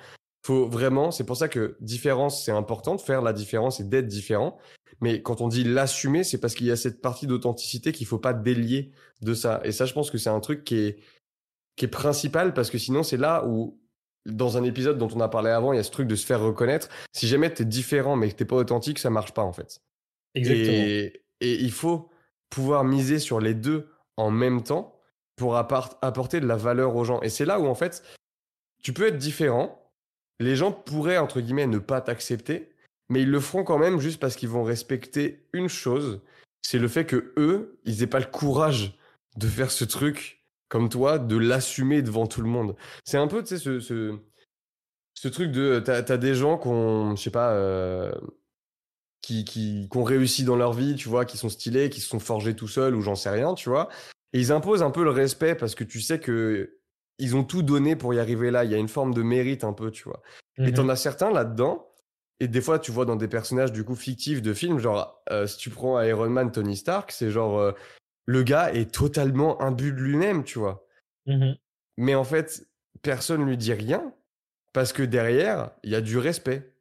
Faut 0.45 0.69
vraiment, 0.69 1.11
c'est 1.11 1.25
pour 1.25 1.37
ça 1.37 1.49
que 1.49 1.77
différence, 1.81 2.45
c'est 2.45 2.53
important 2.53 2.97
faire 2.97 3.23
la 3.23 3.33
différence 3.33 3.81
et 3.81 3.85
d'être 3.85 4.07
différent. 4.07 4.57
Mais 5.01 5.21
quand 5.21 5.41
on 5.41 5.49
dit 5.49 5.65
l'assumer, 5.65 6.23
c'est 6.25 6.39
parce 6.39 6.55
qu'il 6.55 6.67
y 6.67 6.71
a 6.71 6.77
cette 6.77 7.01
partie 7.03 7.27
d'authenticité 7.27 7.93
qu'il 7.93 8.07
faut 8.07 8.19
pas 8.19 8.33
délier 8.33 8.93
de 9.21 9.35
ça. 9.35 9.61
Et 9.65 9.73
ça, 9.73 9.85
je 9.85 9.93
pense 9.95 10.11
que 10.11 10.19
c'est 10.19 10.31
un 10.31 10.41
truc 10.41 10.65
qui 10.65 10.77
est, 10.77 10.99
qui 11.77 11.87
est 11.87 11.89
principal 11.89 12.55
parce 12.55 12.71
que 12.71 12.79
sinon, 12.79 13.03
c'est 13.03 13.17
là 13.17 13.45
où, 13.47 13.81
dans 14.27 14.57
un 14.57 14.63
épisode 14.63 14.99
dont 14.99 15.09
on 15.15 15.21
a 15.21 15.29
parlé 15.29 15.51
avant, 15.51 15.73
il 15.73 15.77
y 15.77 15.81
a 15.81 15.83
ce 15.83 15.91
truc 15.91 16.09
de 16.09 16.17
se 16.17 16.27
faire 16.27 16.41
reconnaître. 16.41 16.89
Si 17.13 17.27
jamais 17.27 17.53
t'es 17.53 17.65
différent 17.65 18.17
mais 18.17 18.31
que 18.31 18.37
t'es 18.37 18.45
pas 18.45 18.57
authentique, 18.57 18.99
ça 18.99 19.11
marche 19.11 19.33
pas, 19.33 19.43
en 19.43 19.53
fait. 19.53 19.81
Exactement. 20.35 20.73
Et, 20.73 21.23
et 21.41 21.55
il 21.55 21.73
faut 21.73 22.11
pouvoir 22.51 22.85
miser 22.85 23.19
sur 23.19 23.41
les 23.41 23.55
deux 23.55 23.89
en 24.17 24.31
même 24.31 24.63
temps 24.63 24.99
pour 25.37 25.57
apporter 25.57 26.41
de 26.41 26.47
la 26.47 26.57
valeur 26.57 26.95
aux 26.95 27.05
gens. 27.05 27.21
Et 27.23 27.29
c'est 27.29 27.45
là 27.45 27.59
où, 27.59 27.67
en 27.67 27.75
fait, 27.75 28.05
tu 28.83 28.93
peux 28.93 29.07
être 29.07 29.19
différent. 29.19 29.91
Les 30.39 30.57
gens 30.57 30.73
pourraient, 30.73 31.19
entre 31.19 31.41
guillemets, 31.41 31.67
ne 31.67 31.79
pas 31.79 32.01
t'accepter, 32.01 32.73
mais 33.09 33.23
ils 33.23 33.31
le 33.31 33.41
feront 33.41 33.65
quand 33.65 33.79
même 33.79 33.99
juste 33.99 34.21
parce 34.21 34.37
qu'ils 34.37 34.49
vont 34.49 34.63
respecter 34.63 35.47
une 35.53 35.69
chose. 35.69 36.21
C'est 36.63 36.79
le 36.79 36.89
fait 36.89 37.07
que 37.07 37.33
eux, 37.37 37.81
ils 37.85 38.03
aient 38.03 38.09
pas 38.09 38.21
le 38.21 38.27
courage 38.27 38.99
de 39.37 39.47
faire 39.49 39.71
ce 39.71 39.85
truc 39.85 40.42
comme 40.73 40.89
toi, 40.89 41.19
de 41.19 41.37
l'assumer 41.37 42.01
devant 42.01 42.27
tout 42.27 42.41
le 42.41 42.49
monde. 42.49 42.77
C'est 43.05 43.19
un 43.19 43.29
peu, 43.29 43.43
tu 43.43 43.49
sais, 43.49 43.59
ce, 43.59 43.79
ce, 43.79 44.17
ce 45.13 45.29
truc 45.29 45.53
de, 45.53 45.81
t'as, 45.85 46.03
t'as 46.03 46.17
des 46.17 46.35
gens 46.35 46.57
qui 46.57 46.69
ont, 46.69 47.15
je 47.15 47.23
sais 47.23 47.31
pas, 47.31 47.51
euh, 47.53 48.11
qui, 49.21 49.45
qui, 49.45 49.87
qui 49.93 49.99
ont 49.99 50.03
réussi 50.03 50.45
dans 50.45 50.57
leur 50.57 50.73
vie, 50.73 50.97
tu 50.97 51.11
vois, 51.11 51.27
qui 51.27 51.37
sont 51.37 51.51
stylés, 51.51 51.91
qui 51.91 52.01
se 52.01 52.09
sont 52.09 52.21
forgés 52.21 52.57
tout 52.57 52.69
seuls 52.69 52.95
ou 52.97 53.03
j'en 53.03 53.17
sais 53.17 53.29
rien, 53.29 53.53
tu 53.53 53.69
vois. 53.69 53.91
Et 54.33 54.41
ils 54.41 54.51
imposent 54.51 54.83
un 54.83 54.91
peu 54.91 55.05
le 55.05 55.11
respect 55.11 55.55
parce 55.55 55.75
que 55.75 55.85
tu 55.85 56.01
sais 56.01 56.19
que 56.19 56.79
ils 57.19 57.37
ont 57.37 57.45
tout 57.45 57.63
donné 57.63 57.95
pour 57.95 58.15
y 58.15 58.19
arriver 58.19 58.51
là. 58.51 58.65
Il 58.65 58.71
y 58.71 58.75
a 58.75 58.79
une 58.79 58.89
forme 58.89 59.13
de 59.13 59.21
mérite 59.21 59.65
un 59.65 59.75
peu, 59.75 59.91
tu 59.91 60.05
vois. 60.05 60.23
Et 60.57 60.73
t'en 60.73 60.85
Mhm. 60.85 60.91
as 60.91 60.97
certains 60.97 61.31
là-dedans. 61.31 61.87
Et 62.41 62.49
des 62.49 62.63
fois, 62.63 62.79
tu 62.79 62.93
vois 62.93 63.05
dans 63.05 63.17
des 63.17 63.29
personnages 63.29 63.73
du 63.73 63.85
coup 63.85 63.95
fictifs 63.95 64.41
de 64.41 64.55
films, 64.55 64.79
genre 64.79 65.23
euh, 65.31 65.47
si 65.47 65.59
tu 65.59 65.69
prends 65.69 66.01
Iron 66.01 66.31
Man, 66.31 66.51
Tony 66.51 66.79
Stark, 66.79 67.13
c'est 67.13 67.31
genre 67.31 67.59
euh, 67.59 67.73
le 68.27 68.43
gars 68.43 68.73
est 68.73 68.93
totalement 68.93 69.61
imbu 69.61 69.93
de 69.93 69.99
lui-même, 69.99 70.45
tu 70.45 70.59
vois. 70.59 70.87
Mhm. 71.27 71.57
Mais 71.97 72.15
en 72.15 72.25
fait, 72.25 72.67
personne 73.03 73.45
lui 73.45 73.57
dit 73.57 73.73
rien 73.73 74.13
parce 74.73 74.93
que 74.93 75.03
derrière, 75.03 75.71
il 75.83 75.91
y 75.91 75.95
a 75.95 76.01
du 76.01 76.19
respect. 76.19 76.73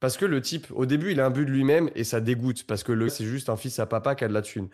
Parce 0.00 0.16
que 0.16 0.26
le 0.26 0.40
type, 0.40 0.66
au 0.72 0.86
début, 0.86 1.12
il 1.12 1.20
a 1.20 1.26
un 1.26 1.30
but 1.30 1.46
de 1.46 1.50
lui-même 1.50 1.90
et 1.94 2.04
ça 2.04 2.20
dégoûte 2.20 2.66
parce 2.66 2.82
que 2.82 2.92
le 2.92 3.08
c'est 3.08 3.24
juste 3.24 3.48
un 3.48 3.56
fils 3.56 3.78
à 3.78 3.86
papa 3.86 4.14
qui 4.14 4.24
a 4.24 4.28
de 4.28 4.34
la 4.34 4.42
thune. 4.42 4.68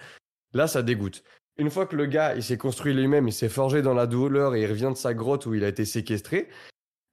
Là, 0.53 0.67
ça 0.67 0.83
dégoûte. 0.83 1.23
Une 1.59 1.71
fois 1.71 1.87
que 1.87 1.97
le 1.97 2.07
gars, 2.07 2.35
il 2.35 2.43
s'est 2.43 2.59
construit 2.59 2.93
lui-même, 2.93 3.29
il 3.29 3.33
s'est 3.33 3.49
forgé 3.49 3.83
dans 3.83 3.95
la 3.95 4.07
douleur 4.07 4.55
et 4.55 4.63
il 4.63 4.67
revient 4.67 4.91
de 4.91 4.97
sa 4.97 5.15
grotte 5.15 5.47
où 5.47 5.55
il 5.55 5.65
a 5.65 5.69
été 5.69 5.85
séquestré, 5.85 6.49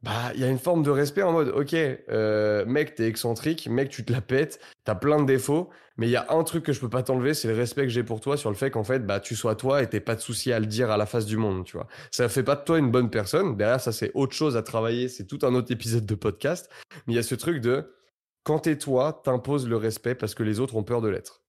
bah, 0.02 0.32
il 0.34 0.40
y 0.42 0.44
a 0.44 0.50
une 0.50 0.60
forme 0.60 0.82
de 0.84 0.90
respect 0.92 1.24
en 1.24 1.34
mode, 1.34 1.50
ok, 1.50 1.74
euh, 1.74 2.66
mec, 2.66 2.96
t'es 2.96 3.08
excentrique, 3.08 3.68
mec, 3.68 3.90
tu 3.90 4.06
te 4.06 4.12
la 4.14 4.22
pètes, 4.22 4.60
t'as 4.86 4.96
plein 4.96 5.20
de 5.22 5.26
défauts, 5.26 5.70
mais 5.98 6.08
il 6.08 6.12
y 6.12 6.16
a 6.16 6.26
un 6.30 6.44
truc 6.46 6.64
que 6.64 6.72
je 6.72 6.80
peux 6.80 6.90
pas 6.90 7.04
t'enlever, 7.04 7.34
c'est 7.34 7.50
le 7.50 7.54
respect 7.56 7.84
que 7.84 7.90
j'ai 7.90 8.04
pour 8.04 8.22
toi 8.22 8.38
sur 8.38 8.50
le 8.50 8.56
fait 8.56 8.72
qu'en 8.72 8.86
fait, 8.86 9.06
bah, 9.06 9.20
tu 9.20 9.36
sois 9.36 9.56
toi 9.56 9.84
et 9.84 9.90
t'aies 9.90 10.00
pas 10.00 10.16
de 10.16 10.22
souci 10.22 10.54
à 10.54 10.60
le 10.62 10.68
dire 10.68 10.90
à 10.90 10.96
la 10.98 11.06
face 11.06 11.26
du 11.26 11.36
monde, 11.36 11.66
tu 11.66 11.76
vois. 11.76 11.88
Ça 12.12 12.30
fait 12.30 12.44
pas 12.44 12.56
de 12.56 12.64
toi 12.64 12.80
une 12.80 12.92
bonne 12.92 13.10
personne. 13.10 13.58
Derrière, 13.58 13.82
ça, 13.82 13.92
c'est 13.92 14.12
autre 14.14 14.34
chose 14.34 14.56
à 14.56 14.64
travailler, 14.64 15.10
c'est 15.10 15.26
tout 15.26 15.40
un 15.44 15.54
autre 15.54 15.72
épisode 15.72 16.06
de 16.06 16.16
podcast. 16.16 16.70
Mais 17.08 17.14
il 17.14 17.16
y 17.18 17.20
a 17.20 17.24
ce 17.24 17.36
truc 17.36 17.60
de, 17.62 17.94
quand 18.44 18.60
t'es 18.60 18.78
toi, 18.78 19.22
t'imposes 19.26 19.68
le 19.68 19.76
respect 19.76 20.16
parce 20.16 20.34
que 20.34 20.44
les 20.44 20.62
autres 20.62 20.76
ont 20.78 20.84
peur 20.84 21.02
de 21.02 21.10
l'être. 21.10 21.44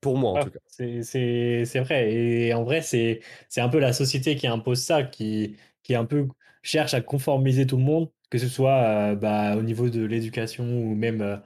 Pour 0.00 0.18
moi, 0.18 0.32
en 0.32 0.38
Ah, 0.38 0.44
tout 0.44 0.50
cas. 0.50 0.58
c'est 0.66 1.02
c'est- 1.02 1.64
c'est 1.64 1.80
vrai. 1.80 2.12
Et 2.12 2.54
en 2.54 2.64
vrai, 2.64 2.82
c'est 2.82 3.20
c'est 3.48 3.60
un 3.60 3.68
peu 3.68 3.78
la 3.78 3.92
société 3.92 4.36
qui 4.36 4.46
impose 4.48 4.80
ça, 4.82 5.02
qui, 5.04 5.56
qui 5.84 5.94
un 5.94 6.04
peu 6.04 6.26
cherche 6.62 6.94
à 6.94 7.00
conformiser 7.00 7.66
tout 7.66 7.76
le 7.76 7.82
monde, 7.82 8.10
que 8.30 8.38
ce 8.38 8.48
soit 8.48 9.12
euh, 9.12 9.14
bah, 9.16 9.56
au 9.56 9.62
niveau 9.62 9.88
de 9.90 10.04
l'éducation 10.04 10.64
ou 10.64 10.94
même 10.94 11.20
euh, 11.22 11.36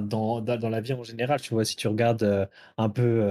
dans, 0.00 0.40
dans, 0.40 0.68
la 0.70 0.80
vie 0.80 0.92
en 0.94 1.02
général. 1.04 1.40
Tu 1.40 1.54
vois, 1.54 1.64
si 1.64 1.76
tu 1.76 1.88
regardes 1.88 2.22
euh, 2.22 2.46
un 2.78 2.88
peu, 2.88 3.22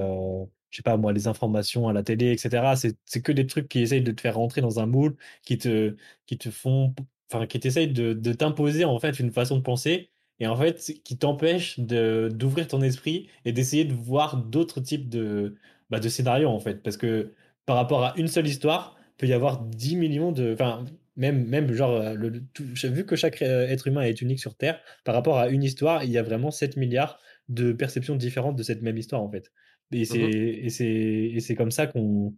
je 0.69 0.77
sais 0.77 0.83
pas 0.83 0.97
moi, 0.97 1.13
les 1.13 1.27
informations 1.27 1.87
à 1.87 1.93
la 1.93 2.03
télé, 2.03 2.31
etc., 2.31 2.73
c'est 3.05 3.21
que 3.21 3.31
des 3.31 3.47
trucs 3.47 3.67
qui 3.69 3.81
essayent 3.81 4.01
de 4.03 4.11
te 4.11 4.21
faire 4.21 4.35
rentrer 4.35 4.61
dans 4.61 4.79
un 4.79 4.85
moule, 4.85 5.15
qui 5.43 5.57
te, 5.57 5.95
qui 6.25 6.37
te 6.37 6.49
font, 6.51 6.93
enfin, 7.31 7.47
qui 7.47 7.59
t'essayent 7.59 7.91
de, 7.93 8.13
de 8.13 8.33
t'imposer 8.33 8.85
en 8.85 8.99
fait 8.99 9.19
une 9.19 9.31
façon 9.31 9.57
de 9.57 9.61
penser 9.61 10.11
et 10.41 10.47
en 10.47 10.55
fait, 10.57 10.93
qui 11.05 11.17
t'empêche 11.17 11.79
d'ouvrir 11.79 12.67
ton 12.67 12.81
esprit 12.81 13.29
et 13.45 13.53
d'essayer 13.53 13.85
de 13.85 13.93
voir 13.93 14.37
d'autres 14.37 14.81
types 14.81 15.07
de, 15.07 15.55
bah, 15.91 15.99
de 15.99 16.09
scénario, 16.09 16.49
en 16.49 16.59
fait. 16.59 16.81
Parce 16.81 16.97
que 16.97 17.33
par 17.67 17.75
rapport 17.75 18.03
à 18.03 18.13
une 18.17 18.27
seule 18.27 18.47
histoire, 18.47 18.97
peut 19.17 19.27
y 19.27 19.33
avoir 19.33 19.61
10 19.61 19.95
millions 19.97 20.31
de. 20.31 20.53
Enfin, 20.53 20.85
même, 21.15 21.45
même 21.47 21.71
genre, 21.73 21.91
euh, 22.01 22.13
le, 22.15 22.41
tout- 22.53 22.63
vu 22.65 23.05
que 23.05 23.15
chaque 23.15 23.41
euh, 23.41 23.67
être 23.67 23.87
humain 23.87 24.01
est 24.03 24.21
unique 24.21 24.39
sur 24.39 24.55
Terre, 24.55 24.81
par 25.03 25.15
rapport 25.15 25.37
à 25.39 25.49
une 25.49 25.63
histoire, 25.63 26.03
il 26.03 26.11
y 26.11 26.17
a 26.17 26.23
vraiment 26.23 26.51
7 26.51 26.77
milliards 26.77 27.19
de 27.49 27.73
perceptions 27.73 28.15
différentes 28.15 28.55
de 28.57 28.63
cette 28.63 28.81
même 28.81 28.97
histoire, 28.97 29.21
en 29.21 29.29
fait. 29.31 29.51
Et 29.91 30.05
c'est 30.05 30.19
Mhm. 30.19 30.31
et 30.31 31.39
c'est 31.41 31.55
comme 31.55 31.71
ça 31.71 31.85
qu'on 31.87 32.35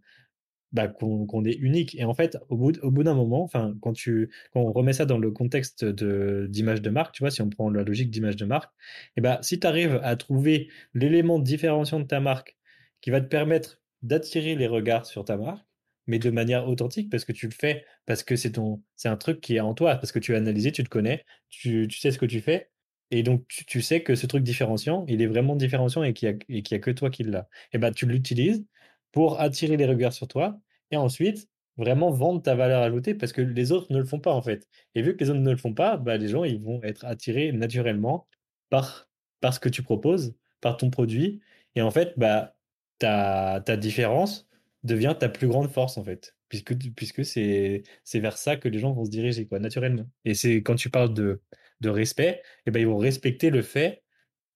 bah, 0.72 0.88
qu'on 0.88 1.26
qu'on 1.26 1.44
est 1.44 1.54
unique. 1.54 1.94
Et 1.96 2.04
en 2.04 2.14
fait, 2.14 2.36
au 2.48 2.56
bout, 2.56 2.78
au 2.82 2.90
bout 2.90 3.02
d'un 3.04 3.14
moment, 3.14 3.42
enfin, 3.42 3.76
quand 3.80 3.92
tu, 3.92 4.30
quand 4.52 4.60
on 4.60 4.72
remet 4.72 4.92
ça 4.92 5.06
dans 5.06 5.18
le 5.18 5.30
contexte 5.30 5.84
d'image 5.84 6.82
de 6.82 6.90
marque, 6.90 7.14
tu 7.14 7.22
vois, 7.22 7.30
si 7.30 7.42
on 7.42 7.50
prend 7.50 7.70
la 7.70 7.84
logique 7.84 8.10
d'image 8.10 8.36
de 8.36 8.44
marque, 8.44 8.72
et 9.16 9.20
ben, 9.20 9.38
si 9.42 9.60
tu 9.60 9.66
arrives 9.66 10.00
à 10.02 10.16
trouver 10.16 10.68
l'élément 10.94 11.38
différenciant 11.38 12.00
de 12.00 12.06
ta 12.06 12.20
marque 12.20 12.56
qui 13.00 13.10
va 13.10 13.20
te 13.20 13.26
permettre 13.28 13.80
d'attirer 14.02 14.54
les 14.56 14.66
regards 14.66 15.06
sur 15.06 15.24
ta 15.24 15.36
marque, 15.36 15.64
mais 16.06 16.18
de 16.18 16.30
manière 16.30 16.68
authentique, 16.68 17.10
parce 17.10 17.24
que 17.24 17.32
tu 17.32 17.46
le 17.46 17.52
fais, 17.52 17.84
parce 18.06 18.22
que 18.22 18.36
c'est 18.36 18.52
ton, 18.52 18.82
c'est 18.96 19.08
un 19.08 19.16
truc 19.16 19.40
qui 19.40 19.56
est 19.56 19.60
en 19.60 19.74
toi, 19.74 19.96
parce 19.96 20.12
que 20.12 20.18
tu 20.18 20.34
as 20.34 20.38
analysé, 20.38 20.72
tu 20.72 20.84
te 20.84 20.88
connais, 20.88 21.24
tu, 21.48 21.88
tu 21.88 21.98
sais 21.98 22.10
ce 22.10 22.18
que 22.18 22.26
tu 22.26 22.40
fais, 22.40 22.70
et 23.10 23.22
donc 23.22 23.46
tu, 23.48 23.64
tu 23.64 23.82
sais 23.82 24.02
que 24.02 24.14
ce 24.14 24.26
truc 24.26 24.42
différenciant, 24.42 25.04
il 25.08 25.22
est 25.22 25.26
vraiment 25.26 25.56
différenciant 25.56 26.02
et 26.02 26.12
qu'il 26.14 26.28
y 26.28 26.32
a, 26.32 26.36
y 26.48 26.74
a 26.74 26.78
que 26.78 26.90
toi 26.90 27.10
qui 27.10 27.22
l'a. 27.24 27.48
Et 27.72 27.78
ben, 27.78 27.92
tu 27.92 28.06
l'utilises 28.06 28.64
pour 29.12 29.40
attirer 29.40 29.76
les 29.76 29.86
regards 29.86 30.12
sur 30.12 30.28
toi 30.28 30.60
et 30.90 30.96
ensuite, 30.96 31.48
vraiment 31.76 32.10
vendre 32.10 32.42
ta 32.42 32.54
valeur 32.54 32.82
ajoutée 32.82 33.14
parce 33.14 33.32
que 33.32 33.42
les 33.42 33.72
autres 33.72 33.92
ne 33.92 33.98
le 33.98 34.04
font 34.04 34.20
pas 34.20 34.32
en 34.32 34.42
fait. 34.42 34.68
Et 34.94 35.02
vu 35.02 35.16
que 35.16 35.24
les 35.24 35.30
autres 35.30 35.40
ne 35.40 35.50
le 35.50 35.56
font 35.56 35.74
pas, 35.74 35.96
bah, 35.96 36.16
les 36.16 36.28
gens 36.28 36.44
ils 36.44 36.60
vont 36.62 36.82
être 36.82 37.04
attirés 37.04 37.52
naturellement 37.52 38.28
par, 38.70 39.08
par 39.40 39.54
ce 39.54 39.60
que 39.60 39.68
tu 39.68 39.82
proposes, 39.82 40.34
par 40.60 40.76
ton 40.76 40.90
produit. 40.90 41.40
Et 41.74 41.82
en 41.82 41.90
fait, 41.90 42.14
bah, 42.16 42.56
ta, 42.98 43.62
ta 43.64 43.76
différence 43.76 44.46
devient 44.84 45.16
ta 45.18 45.28
plus 45.28 45.48
grande 45.48 45.70
force 45.70 45.98
en 45.98 46.04
fait. 46.04 46.36
Puisque, 46.48 46.76
puisque 46.94 47.24
c'est, 47.24 47.82
c'est 48.04 48.20
vers 48.20 48.38
ça 48.38 48.56
que 48.56 48.68
les 48.68 48.78
gens 48.78 48.92
vont 48.92 49.04
se 49.04 49.10
diriger, 49.10 49.46
quoi, 49.46 49.58
naturellement. 49.58 50.08
Et 50.24 50.34
c'est 50.34 50.56
quand 50.62 50.76
tu 50.76 50.88
parles 50.88 51.12
de, 51.12 51.42
de 51.80 51.88
respect, 51.88 52.42
et 52.66 52.70
ben, 52.70 52.78
ils 52.80 52.86
vont 52.86 52.98
respecter 52.98 53.50
le 53.50 53.62
fait 53.62 54.04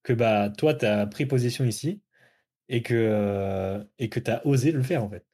que 0.04 0.12
bah, 0.12 0.50
toi, 0.50 0.74
tu 0.74 0.86
as 0.86 1.06
pris 1.06 1.26
position 1.26 1.64
ici 1.64 2.02
et 2.68 2.82
que, 2.82 3.84
et 3.98 4.08
que 4.08 4.20
tu 4.20 4.30
as 4.30 4.46
osé 4.46 4.70
le 4.70 4.82
faire 4.82 5.02
en 5.02 5.10
fait. 5.10 5.24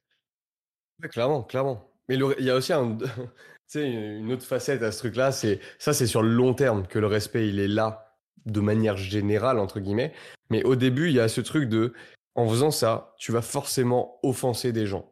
Clairement, 1.11 1.43
clairement. 1.43 1.91
Mais 2.07 2.15
il 2.15 2.45
y 2.45 2.49
a 2.49 2.55
aussi 2.55 2.73
une 3.75 4.31
autre 4.31 4.45
facette 4.45 4.81
à 4.81 4.91
ce 4.91 4.99
truc-là, 4.99 5.31
c'est 5.31 5.59
ça, 5.77 5.93
c'est 5.93 6.07
sur 6.07 6.23
le 6.23 6.29
long 6.29 6.53
terme 6.53 6.87
que 6.87 6.99
le 6.99 7.07
respect, 7.07 7.47
il 7.49 7.59
est 7.59 7.67
là 7.67 8.15
de 8.45 8.59
manière 8.59 8.97
générale, 8.97 9.59
entre 9.59 9.79
guillemets. 9.79 10.13
Mais 10.49 10.63
au 10.63 10.75
début, 10.75 11.07
il 11.07 11.15
y 11.15 11.19
a 11.19 11.27
ce 11.27 11.41
truc 11.41 11.67
de, 11.67 11.93
en 12.35 12.47
faisant 12.47 12.71
ça, 12.71 13.13
tu 13.17 13.31
vas 13.31 13.41
forcément 13.41 14.19
offenser 14.23 14.71
des 14.71 14.85
gens. 14.87 15.11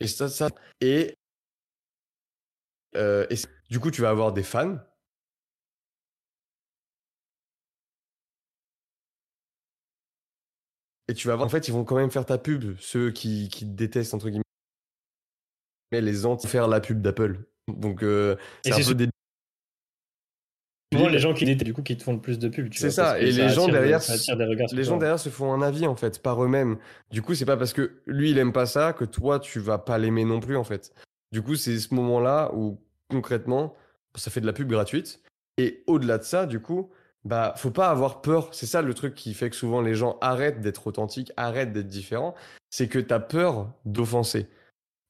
Et 0.00 0.06
ça, 0.08 0.28
ça, 0.28 0.48
et, 0.80 1.16
euh, 2.96 3.26
et 3.30 3.36
du 3.70 3.80
coup, 3.80 3.90
tu 3.90 4.02
vas 4.02 4.10
avoir 4.10 4.32
des 4.32 4.42
fans. 4.42 4.78
Et 11.08 11.14
tu 11.14 11.28
vas 11.28 11.36
voir, 11.36 11.46
en 11.46 11.50
fait, 11.50 11.68
ils 11.68 11.72
vont 11.72 11.84
quand 11.84 11.96
même 11.96 12.10
faire 12.10 12.24
ta 12.26 12.38
pub, 12.38 12.76
ceux 12.80 13.10
qui, 13.10 13.48
qui 13.48 13.66
te 13.66 13.70
détestent, 13.72 14.14
entre 14.14 14.28
guillemets, 14.30 14.44
les 15.92 16.26
anti 16.26 16.46
faire 16.48 16.68
la 16.68 16.80
pub 16.80 17.00
d'Apple. 17.02 17.44
Donc, 17.68 18.02
euh, 18.02 18.36
c'est 18.64 18.72
un 18.72 18.80
peu 18.82 18.94
souvent 20.96 21.08
les 21.08 21.18
gens 21.18 21.34
qui 21.34 21.44
détestent, 21.44 21.64
du 21.64 21.74
coup, 21.74 21.82
qui 21.82 21.96
te 21.96 22.02
font 22.02 22.12
le 22.12 22.20
plus 22.20 22.38
de 22.38 22.48
pub, 22.48 22.70
tu 22.70 22.78
C'est 22.78 22.90
ça, 22.90 23.20
et 23.20 23.32
ça 23.32 23.42
les 23.42 23.48
gens 23.48 23.68
derrière, 23.68 24.00
des 24.00 24.44
regards 24.44 24.68
les 24.72 24.84
gens 24.84 24.96
derrière 24.96 25.18
se 25.18 25.28
font 25.28 25.52
un 25.52 25.62
avis 25.62 25.86
en 25.86 25.96
fait 25.96 26.22
par 26.22 26.42
eux-mêmes. 26.42 26.76
Du 27.10 27.22
coup, 27.22 27.34
c'est 27.34 27.44
pas 27.44 27.56
parce 27.56 27.72
que 27.72 28.00
lui 28.06 28.30
il 28.30 28.38
aime 28.38 28.52
pas 28.52 28.66
ça 28.66 28.92
que 28.92 29.04
toi 29.04 29.38
tu 29.38 29.60
vas 29.60 29.78
pas 29.78 29.98
l'aimer 29.98 30.24
non 30.24 30.40
plus 30.40 30.56
en 30.56 30.64
fait. 30.64 30.92
Du 31.32 31.42
coup, 31.42 31.56
c'est 31.56 31.78
ce 31.78 31.94
moment-là 31.94 32.52
où 32.54 32.78
concrètement, 33.10 33.74
ça 34.14 34.30
fait 34.30 34.40
de 34.40 34.46
la 34.46 34.52
pub 34.52 34.68
gratuite. 34.68 35.20
Et 35.56 35.82
au-delà 35.86 36.18
de 36.18 36.24
ça, 36.24 36.46
du 36.46 36.60
coup, 36.60 36.90
bah 37.24 37.54
faut 37.56 37.70
pas 37.70 37.88
avoir 37.88 38.20
peur. 38.20 38.48
C'est 38.52 38.66
ça 38.66 38.82
le 38.82 38.94
truc 38.94 39.14
qui 39.14 39.34
fait 39.34 39.50
que 39.50 39.56
souvent 39.56 39.80
les 39.80 39.94
gens 39.94 40.18
arrêtent 40.20 40.60
d'être 40.60 40.86
authentiques, 40.86 41.32
arrêtent 41.36 41.72
d'être 41.72 41.88
différents. 41.88 42.34
C'est 42.70 42.88
que 42.88 42.98
t'as 42.98 43.20
peur 43.20 43.72
d'offenser. 43.84 44.48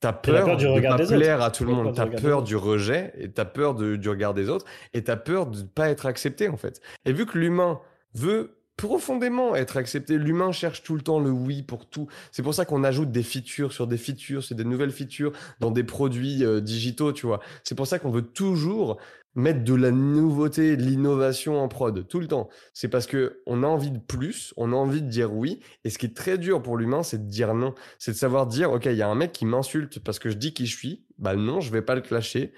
T'as 0.04 0.12
peur 0.12 0.44
peur 0.44 0.56
du 0.56 0.64
de 0.66 0.70
pas 0.70 0.96
des 0.96 1.04
autres. 1.04 1.16
plaire 1.16 1.42
à 1.42 1.50
tout 1.50 1.64
le 1.64 1.70
peur 1.70 1.82
monde. 1.84 1.94
T'as 1.94 2.06
peur 2.06 2.38
autres. 2.38 2.46
du 2.46 2.56
rejet 2.56 3.12
et 3.18 3.30
t'as 3.30 3.44
peur 3.44 3.75
de- 3.75 3.96
du 3.96 4.08
regard 4.08 4.34
des 4.34 4.49
autres 4.50 4.66
et 4.92 5.02
t'as 5.02 5.16
peur 5.16 5.46
de 5.46 5.58
ne 5.58 5.62
pas 5.64 5.88
être 5.88 6.06
accepté 6.06 6.49
en 6.49 6.56
fait. 6.56 6.80
Et 7.06 7.12
vu 7.12 7.25
que 7.26 7.38
l'humain 7.38 7.80
veut 8.14 8.56
profondément 8.76 9.54
être 9.54 9.76
accepté, 9.76 10.18
l'humain 10.18 10.52
cherche 10.52 10.82
tout 10.82 10.94
le 10.96 11.00
temps 11.00 11.20
le 11.20 11.30
oui 11.30 11.62
pour 11.62 11.87
tout. 11.88 12.06
C'est 12.32 12.42
pour 12.42 12.54
ça 12.54 12.64
qu'on 12.64 12.84
ajoute 12.84 13.11
des 13.12 13.23
features 13.23 13.73
sur 13.73 13.87
des 13.87 13.96
features, 13.96 14.42
sur 14.42 14.56
des 14.56 14.64
nouvelles 14.64 14.90
features 14.90 15.32
dans 15.61 15.70
des 15.70 15.84
produits 15.84 16.44
euh, 16.44 16.61
digitaux, 16.61 17.12
tu 17.12 17.26
vois. 17.26 17.40
C'est 17.62 17.75
pour 17.76 17.87
ça 17.87 17.99
qu'on 17.99 18.11
veut 18.11 18.23
toujours 18.23 18.99
mettre 19.35 19.64
de 19.64 19.75
la 19.75 19.91
nouveauté, 19.91 20.76
de 20.76 20.83
l'innovation 20.83 21.61
en 21.61 21.69
prod 21.69 22.07
tout 22.07 22.21
le 22.21 22.29
temps. 22.29 22.49
C'est 22.73 22.88
parce 22.88 23.07
que 23.07 23.43
on 23.47 23.62
a 23.62 23.67
envie 23.67 23.91
de 23.91 23.99
plus, 23.99 24.55
on 24.57 24.73
a 24.73 24.76
envie 24.76 25.03
de 25.03 25.09
dire 25.09 25.33
oui. 25.33 25.61
Et 25.85 25.91
ce 25.91 25.99
qui 25.99 26.07
est 26.07 26.17
très 26.17 26.38
dur 26.38 26.62
pour 26.62 26.76
l'humain, 26.76 27.03
c'est 27.03 27.25
de 27.26 27.31
dire 27.31 27.55
non. 27.55 27.75
C'est 27.99 28.12
de 28.12 28.17
savoir 28.17 28.47
dire, 28.47 28.73
ok, 28.73 28.87
il 28.87 28.97
y 28.97 29.03
a 29.03 29.09
un 29.09 29.14
mec 29.14 29.33
qui 29.33 29.47
m'insulte 29.47 29.99
parce 30.00 30.19
que 30.19 30.31
je 30.31 30.37
dis 30.37 30.55
qui 30.55 30.67
je 30.67 30.76
suis. 30.76 31.05
Bah 31.19 31.37
non, 31.37 31.61
je 31.61 31.71
vais 31.71 31.83
pas 31.83 31.95
le 31.95 32.00
clasher. 32.00 32.53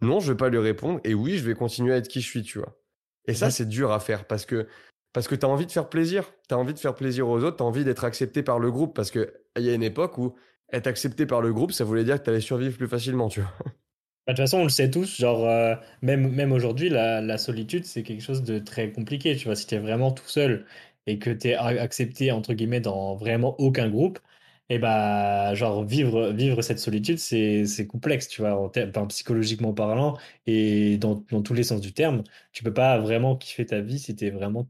Non, 0.00 0.20
je 0.20 0.32
vais 0.32 0.36
pas 0.36 0.48
lui 0.48 0.58
répondre. 0.58 1.00
Et 1.04 1.14
oui, 1.14 1.38
je 1.38 1.44
vais 1.44 1.54
continuer 1.54 1.92
à 1.92 1.96
être 1.96 2.08
qui 2.08 2.20
je 2.20 2.26
suis, 2.26 2.42
tu 2.42 2.58
vois. 2.58 2.76
Et 3.26 3.34
ça, 3.34 3.50
c'est 3.50 3.68
dur 3.68 3.92
à 3.92 4.00
faire 4.00 4.26
parce 4.26 4.46
que 4.46 4.66
parce 5.12 5.28
que 5.28 5.34
t'as 5.34 5.46
envie 5.46 5.66
de 5.66 5.70
faire 5.70 5.88
plaisir. 5.88 6.32
T'as 6.48 6.56
envie 6.56 6.74
de 6.74 6.78
faire 6.78 6.94
plaisir 6.94 7.28
aux 7.28 7.42
autres. 7.44 7.58
T'as 7.58 7.64
envie 7.64 7.84
d'être 7.84 8.04
accepté 8.04 8.42
par 8.42 8.58
le 8.58 8.70
groupe 8.70 8.96
parce 8.96 9.10
que 9.10 9.34
il 9.56 9.62
y 9.64 9.70
a 9.70 9.74
une 9.74 9.82
époque 9.82 10.18
où 10.18 10.34
être 10.72 10.86
accepté 10.86 11.26
par 11.26 11.42
le 11.42 11.52
groupe, 11.52 11.72
ça 11.72 11.84
voulait 11.84 12.04
dire 12.04 12.18
que 12.18 12.24
t'allais 12.24 12.40
survivre 12.40 12.76
plus 12.76 12.88
facilement, 12.88 13.28
tu 13.28 13.40
vois. 13.40 13.52
Bah, 14.26 14.32
De 14.34 14.36
toute 14.36 14.44
façon, 14.44 14.58
on 14.58 14.62
le 14.64 14.68
sait 14.68 14.90
tous, 14.90 15.16
genre, 15.16 15.44
euh, 15.48 15.74
même, 16.00 16.30
même 16.32 16.52
aujourd'hui, 16.52 16.88
la, 16.88 17.20
la 17.20 17.38
solitude, 17.38 17.84
c'est 17.84 18.02
quelque 18.04 18.22
chose 18.22 18.42
de 18.44 18.58
très 18.60 18.92
compliqué, 18.92 19.36
tu 19.36 19.46
vois. 19.46 19.56
Si 19.56 19.66
tu 19.66 19.74
es 19.74 19.78
vraiment 19.78 20.12
tout 20.12 20.28
seul 20.28 20.66
et 21.06 21.18
que 21.18 21.30
tu 21.30 21.48
es 21.48 21.54
accepté, 21.54 22.30
entre 22.30 22.54
guillemets, 22.54 22.80
dans 22.80 23.16
vraiment 23.16 23.58
aucun 23.60 23.88
groupe, 23.90 24.20
et 24.68 24.78
bah, 24.78 25.54
genre, 25.54 25.84
vivre, 25.84 26.30
vivre 26.30 26.62
cette 26.62 26.78
solitude, 26.78 27.18
c'est, 27.18 27.86
complexe, 27.88 28.28
tu 28.28 28.40
vois, 28.42 28.54
en 28.56 28.66
enfin, 28.66 29.06
psychologiquement 29.08 29.74
parlant 29.74 30.16
et 30.46 30.96
dans, 30.98 31.16
dans 31.30 31.42
tous 31.42 31.52
les 31.54 31.64
sens 31.64 31.80
du 31.80 31.92
terme. 31.92 32.22
Tu 32.52 32.62
peux 32.62 32.72
pas 32.72 32.98
vraiment 32.98 33.36
kiffer 33.36 33.66
ta 33.66 33.80
vie 33.80 33.98
si 33.98 34.14
tu 34.16 34.26
es 34.26 34.30
vraiment, 34.30 34.68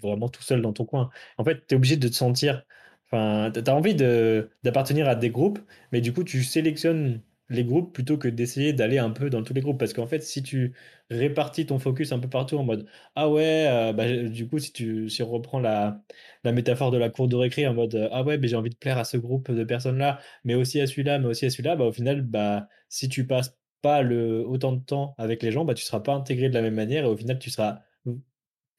vraiment 0.00 0.28
tout 0.28 0.42
seul 0.42 0.62
dans 0.62 0.72
ton 0.72 0.84
coin. 0.86 1.10
En 1.38 1.44
fait, 1.44 1.66
tu 1.66 1.74
es 1.74 1.76
obligé 1.76 1.96
de 1.96 2.08
te 2.08 2.14
sentir, 2.14 2.64
enfin, 3.06 3.50
tu 3.52 3.60
as 3.68 3.74
envie 3.74 3.94
de, 3.94 4.50
d'appartenir 4.62 5.08
à 5.08 5.14
des 5.16 5.30
groupes, 5.30 5.58
mais 5.90 6.00
du 6.00 6.12
coup, 6.12 6.24
tu 6.24 6.42
sélectionnes 6.44 7.20
les 7.52 7.64
groupes 7.64 7.92
plutôt 7.92 8.18
que 8.18 8.28
d'essayer 8.28 8.72
d'aller 8.72 8.98
un 8.98 9.10
peu 9.10 9.30
dans 9.30 9.42
tous 9.42 9.54
les 9.54 9.60
groupes. 9.60 9.78
Parce 9.78 9.92
qu'en 9.92 10.06
fait, 10.06 10.22
si 10.22 10.42
tu 10.42 10.74
répartis 11.10 11.66
ton 11.66 11.78
focus 11.78 12.12
un 12.12 12.18
peu 12.18 12.28
partout 12.28 12.56
en 12.56 12.64
mode 12.64 12.86
Ah 13.14 13.28
ouais, 13.30 13.66
euh, 13.68 13.92
bah, 13.92 14.06
du 14.28 14.48
coup, 14.48 14.58
si 14.58 14.72
tu 14.72 15.08
si 15.08 15.22
on 15.22 15.58
la, 15.60 16.02
métaphore 16.44 16.90
de 16.90 16.98
la 16.98 17.10
cour 17.10 17.28
de 17.28 17.36
récré 17.36 17.66
en 17.66 17.74
mode 17.74 18.08
Ah 18.12 18.22
ouais, 18.22 18.38
mais 18.38 18.48
j'ai 18.48 18.56
envie 18.56 18.70
de 18.70 18.76
plaire 18.76 18.98
à 18.98 19.04
ce 19.04 19.16
groupe 19.16 19.50
de 19.50 19.64
personnes-là, 19.64 20.20
mais 20.44 20.54
aussi 20.54 20.80
à 20.80 20.86
celui-là, 20.86 21.18
mais 21.18 21.26
aussi 21.26 21.46
à 21.46 21.50
celui-là, 21.50 21.76
bah, 21.76 21.84
au 21.84 21.92
final, 21.92 22.22
bah, 22.22 22.68
si 22.88 23.08
tu 23.08 23.26
passes 23.26 23.56
pas 23.82 24.02
le, 24.02 24.46
autant 24.46 24.72
de 24.72 24.80
temps 24.84 25.14
avec 25.18 25.42
les 25.42 25.52
gens, 25.52 25.64
bah, 25.64 25.74
tu 25.74 25.84
seras 25.84 26.00
pas 26.00 26.14
intégré 26.14 26.48
de 26.48 26.54
la 26.54 26.62
même 26.62 26.74
manière 26.74 27.04
et 27.04 27.08
au 27.08 27.16
final, 27.16 27.38
tu 27.38 27.50
seras 27.50 27.80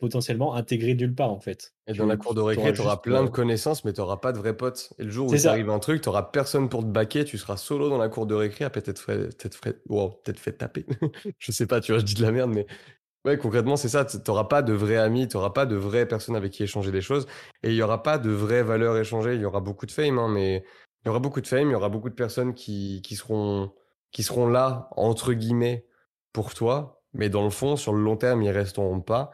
potentiellement 0.04 0.54
intégré 0.56 0.96
nulle 0.96 1.16
part 1.16 1.32
en 1.32 1.40
fait. 1.40 1.74
Et 1.88 1.94
dans 1.94 2.06
la 2.06 2.18
Tu, 2.18 2.18
cour 2.18 2.34
tu 2.34 2.36
de 2.36 2.42
récré, 2.42 2.72
auras 2.72 2.74
t'auras 2.74 2.98
juste. 2.98 3.04
plein 3.04 3.24
de 3.24 3.30
euh, 3.30 3.32
connaissances, 3.32 3.86
mais 3.86 3.94
t'auras 3.94 4.18
pas 4.18 4.34
de 4.34 4.38
vrais 4.38 4.58
potes. 4.58 4.92
Et 5.00 5.04
le 5.06 5.12
jour 5.12 5.30
où 5.30 5.38
t'arrive 5.38 5.70
ça. 5.70 5.72
un 5.72 5.80
truc, 5.80 6.02
t'auras 6.02 6.24
personne 6.24 6.68
pour 6.70 6.82
te 6.82 6.88
baquer, 6.88 7.24
tu 7.26 7.38
seras 7.38 7.56
solo 7.58 7.90
dans 7.90 7.98
la 7.98 8.10
cour 8.10 8.26
de 8.28 8.36
récré, 8.36 8.66
à 8.66 8.70
peut-être 8.70 9.00
fait, 9.00 9.54
fait, 9.56 9.82
wow, 9.88 10.22
fait 10.38 10.54
taper. 10.58 10.86
je 11.40 11.52
sais 11.54 11.68
pas, 11.68 11.80
tu 11.82 11.94
vois, 11.94 12.00
je 12.00 12.06
dis 12.06 12.16
de 12.16 12.22
la 12.22 12.32
merde, 12.34 12.52
mais 12.54 12.68
ouais, 13.26 13.38
concrètement, 13.38 13.78
c'est 13.78 13.90
ça. 13.90 14.06
T'auras 14.06 14.46
pas 14.46 14.62
de 14.62 14.74
vrais 14.74 14.98
amis, 14.98 15.28
t'auras 15.28 15.52
pas 15.52 15.66
de 15.66 15.76
vraies 15.76 16.08
personnes 16.08 16.36
avec 16.36 16.52
qui 16.52 16.64
échanger 16.64 16.92
des 16.92 17.02
choses, 17.02 17.28
et 17.64 17.70
il 17.72 17.76
y 17.76 17.82
aura 17.84 18.04
pas 18.04 18.18
de 18.18 18.32
vraies 18.32 18.64
valeurs 18.64 18.98
échangées. 18.98 19.36
Il 19.36 19.42
y 19.42 19.46
aura 19.46 19.62
beaucoup 19.62 19.86
de 19.86 19.92
fame, 19.92 20.20
hein, 20.20 20.30
mais 20.30 20.66
il 21.04 21.08
y 21.08 21.10
aura 21.10 21.20
beaucoup 21.20 21.42
de 21.42 21.48
fame, 21.48 21.70
il 21.70 21.72
y 21.74 21.76
aura 21.76 21.90
beaucoup 21.90 22.10
de 22.10 22.16
personnes 22.16 22.54
qui, 22.54 23.02
qui 23.04 23.16
seront, 23.16 23.72
qui 24.12 24.24
seront 24.24 24.48
là, 24.48 24.90
entre 24.98 25.34
guillemets, 25.34 25.86
pour 26.34 26.54
toi, 26.54 27.04
mais 27.14 27.30
dans 27.30 27.44
le 27.44 27.50
fond, 27.52 27.76
sur 27.78 27.94
le 27.94 28.02
long 28.04 28.18
terme, 28.18 28.42
ils 28.44 28.52
resteront 28.52 29.02
pas. 29.02 29.32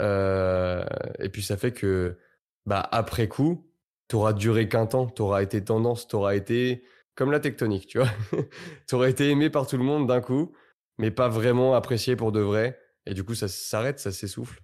Euh, 0.00 0.84
et 1.18 1.28
puis 1.28 1.42
ça 1.42 1.56
fait 1.56 1.72
que, 1.72 2.18
bah, 2.66 2.88
après 2.92 3.28
coup, 3.28 3.70
t'auras 4.08 4.32
duré 4.32 4.68
qu'un 4.68 4.86
temps, 4.86 5.06
t'auras 5.06 5.42
été 5.42 5.62
tendance, 5.62 6.08
t'auras 6.08 6.34
été 6.34 6.82
comme 7.14 7.30
la 7.30 7.40
tectonique, 7.40 7.86
tu 7.86 7.98
vois. 7.98 8.10
t'auras 8.88 9.08
été 9.08 9.30
aimé 9.30 9.50
par 9.50 9.66
tout 9.66 9.76
le 9.76 9.84
monde 9.84 10.06
d'un 10.06 10.20
coup, 10.20 10.52
mais 10.98 11.10
pas 11.10 11.28
vraiment 11.28 11.74
apprécié 11.74 12.16
pour 12.16 12.32
de 12.32 12.40
vrai. 12.40 12.78
Et 13.06 13.14
du 13.14 13.24
coup, 13.24 13.34
ça 13.34 13.48
s'arrête, 13.48 13.98
ça 13.98 14.12
s'essouffle. 14.12 14.60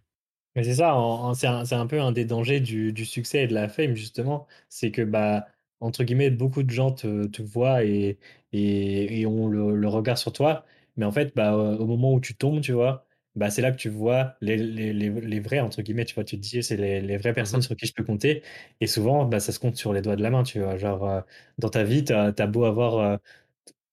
Mais 0.55 0.64
c'est 0.64 0.76
ça, 0.76 0.97
c'est 1.35 1.75
un, 1.75 1.87
peu 1.87 2.00
un 2.00 2.12
des 2.12 2.25
dangers 2.25 2.61
du, 2.61 3.05
succès 3.05 3.45
et 3.45 3.47
de 3.47 3.55
la 3.55 3.69
fame, 3.69 3.95
justement. 3.95 4.47
C'est 4.71 4.90
que, 4.90 5.02
bah, 5.02 5.47
entre 5.81 6.02
guillemets, 6.05 6.31
beaucoup 6.31 6.62
de 6.62 6.71
gens 6.71 6.93
te, 6.93 7.43
voient 7.43 7.85
et, 7.85 8.19
et, 8.52 9.26
ont 9.26 9.49
le, 9.49 9.76
le 9.76 9.88
regard 9.88 10.16
sur 10.16 10.33
toi. 10.33 10.64
Mais 10.97 11.05
en 11.05 11.12
fait, 11.12 11.35
bah, 11.37 11.55
au 11.57 11.85
moment 11.87 12.14
où 12.14 12.21
tu 12.21 12.35
tombes, 12.35 12.62
tu 12.62 12.73
vois, 12.73 13.06
bah, 13.37 13.50
c'est 13.50 13.62
là 13.62 13.73
que 13.73 13.76
tu 13.76 13.88
vois 13.90 14.35
les, 14.40 14.57
les, 14.57 14.93
les, 14.93 15.11
les 15.11 15.40
vrais, 15.40 15.61
entre 15.61 15.83
guillemets, 15.83 16.05
tu 16.07 16.14
vois, 16.14 16.25
tu 16.25 16.37
te 16.37 16.43
dis, 16.43 16.62
c'est 16.62 16.76
les, 16.76 17.00
les 17.02 17.16
vraies 17.19 17.35
personnes 17.35 17.61
Mhm. 17.61 17.62
sur 17.62 17.76
qui 17.76 17.87
je 17.87 17.95
peux 17.95 18.05
compter. 18.05 18.43
Et 18.81 18.87
souvent, 18.88 19.25
bah, 19.26 19.40
ça 19.40 19.52
se 19.52 19.59
compte 19.61 19.76
sur 19.76 19.93
les 19.93 20.02
doigts 20.02 20.16
de 20.16 20.23
la 20.23 20.31
main, 20.31 20.43
tu 20.43 20.61
vois. 20.61 20.76
Genre, 20.78 21.09
euh, 21.09 21.21
dans 21.59 21.69
ta 21.71 21.85
vie, 21.85 22.05
t'as, 22.05 22.33
t'as 22.33 22.47
beau 22.47 22.64
avoir, 22.64 22.99
euh, 22.99 23.16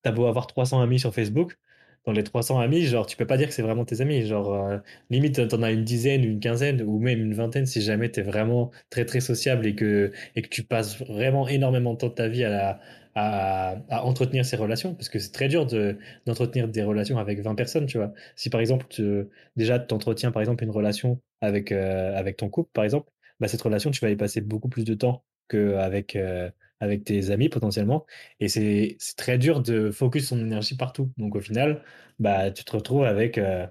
t'as 0.02 0.12
beau 0.12 0.26
avoir 0.26 0.46
300 0.46 0.80
amis 0.82 0.98
sur 1.00 1.14
Facebook, 1.14 1.58
dans 2.06 2.12
les 2.12 2.22
300 2.22 2.58
amis, 2.60 2.82
genre, 2.82 3.06
tu 3.06 3.16
peux 3.16 3.26
pas 3.26 3.36
dire 3.36 3.48
que 3.48 3.54
c'est 3.54 3.62
vraiment 3.62 3.84
tes 3.84 4.00
amis. 4.00 4.26
Genre, 4.26 4.52
euh, 4.54 4.78
limite, 5.10 5.48
t'en 5.48 5.62
as 5.62 5.72
une 5.72 5.84
dizaine, 5.84 6.24
une 6.24 6.40
quinzaine, 6.40 6.82
ou 6.82 6.98
même 6.98 7.20
une 7.20 7.34
vingtaine 7.34 7.66
si 7.66 7.80
jamais 7.82 8.10
t'es 8.10 8.22
vraiment 8.22 8.70
très, 8.90 9.04
très 9.04 9.20
sociable 9.20 9.66
et 9.66 9.74
que, 9.74 10.12
tu 10.50 10.62
passes 10.64 10.98
vraiment 11.00 11.48
énormément 11.48 11.94
de 11.94 11.98
temps 11.98 12.08
de 12.08 12.14
ta 12.14 12.28
vie 12.28 12.44
à, 12.44 12.80
à, 13.14 14.04
entretenir 14.04 14.44
ces 14.44 14.56
relations. 14.56 14.94
Parce 14.94 15.08
que 15.08 15.18
c'est 15.18 15.32
très 15.32 15.48
dur 15.48 15.66
de, 15.66 15.98
d'entretenir 16.26 16.68
des 16.68 16.82
relations 16.82 17.18
avec 17.18 17.40
20 17.40 17.54
personnes, 17.54 17.86
tu. 17.86 17.98
Si 18.36 18.50
par 18.50 18.60
exemple, 18.60 18.86
tu, 18.88 19.24
déjà, 19.56 19.78
t'entretiens 19.78 20.30
par 20.32 20.42
exemple 20.42 20.64
une 20.64 20.70
relation 20.70 21.20
avec, 21.40 21.72
euh, 21.72 22.16
avec 22.16 22.36
ton 22.36 22.48
couple, 22.48 22.70
par 22.72 22.84
exemple, 22.84 23.10
bah, 23.40 23.48
cette 23.48 23.62
relation, 23.62 23.90
tu 23.90 24.00
vas 24.00 24.10
y 24.10 24.16
passer 24.16 24.40
beaucoup 24.40 24.68
plus 24.68 24.84
de 24.84 24.94
temps 24.94 25.24
qu'avec 25.48 26.16
euh, 26.16 26.50
avec 26.80 27.04
tes 27.04 27.30
amis 27.30 27.48
potentiellement. 27.48 28.06
Et 28.40 28.48
c'est 28.48 28.98
très 29.16 29.38
dur 29.38 29.62
de 29.62 29.90
focus 29.90 30.28
son 30.28 30.40
énergie 30.40 30.76
partout. 30.76 31.12
Donc 31.16 31.34
au 31.36 31.40
final, 31.40 31.82
bah, 32.18 32.50
tu 32.50 32.64
te 32.64 32.72
retrouves 32.72 33.04
avec 33.04 33.38
euh, 33.38 33.66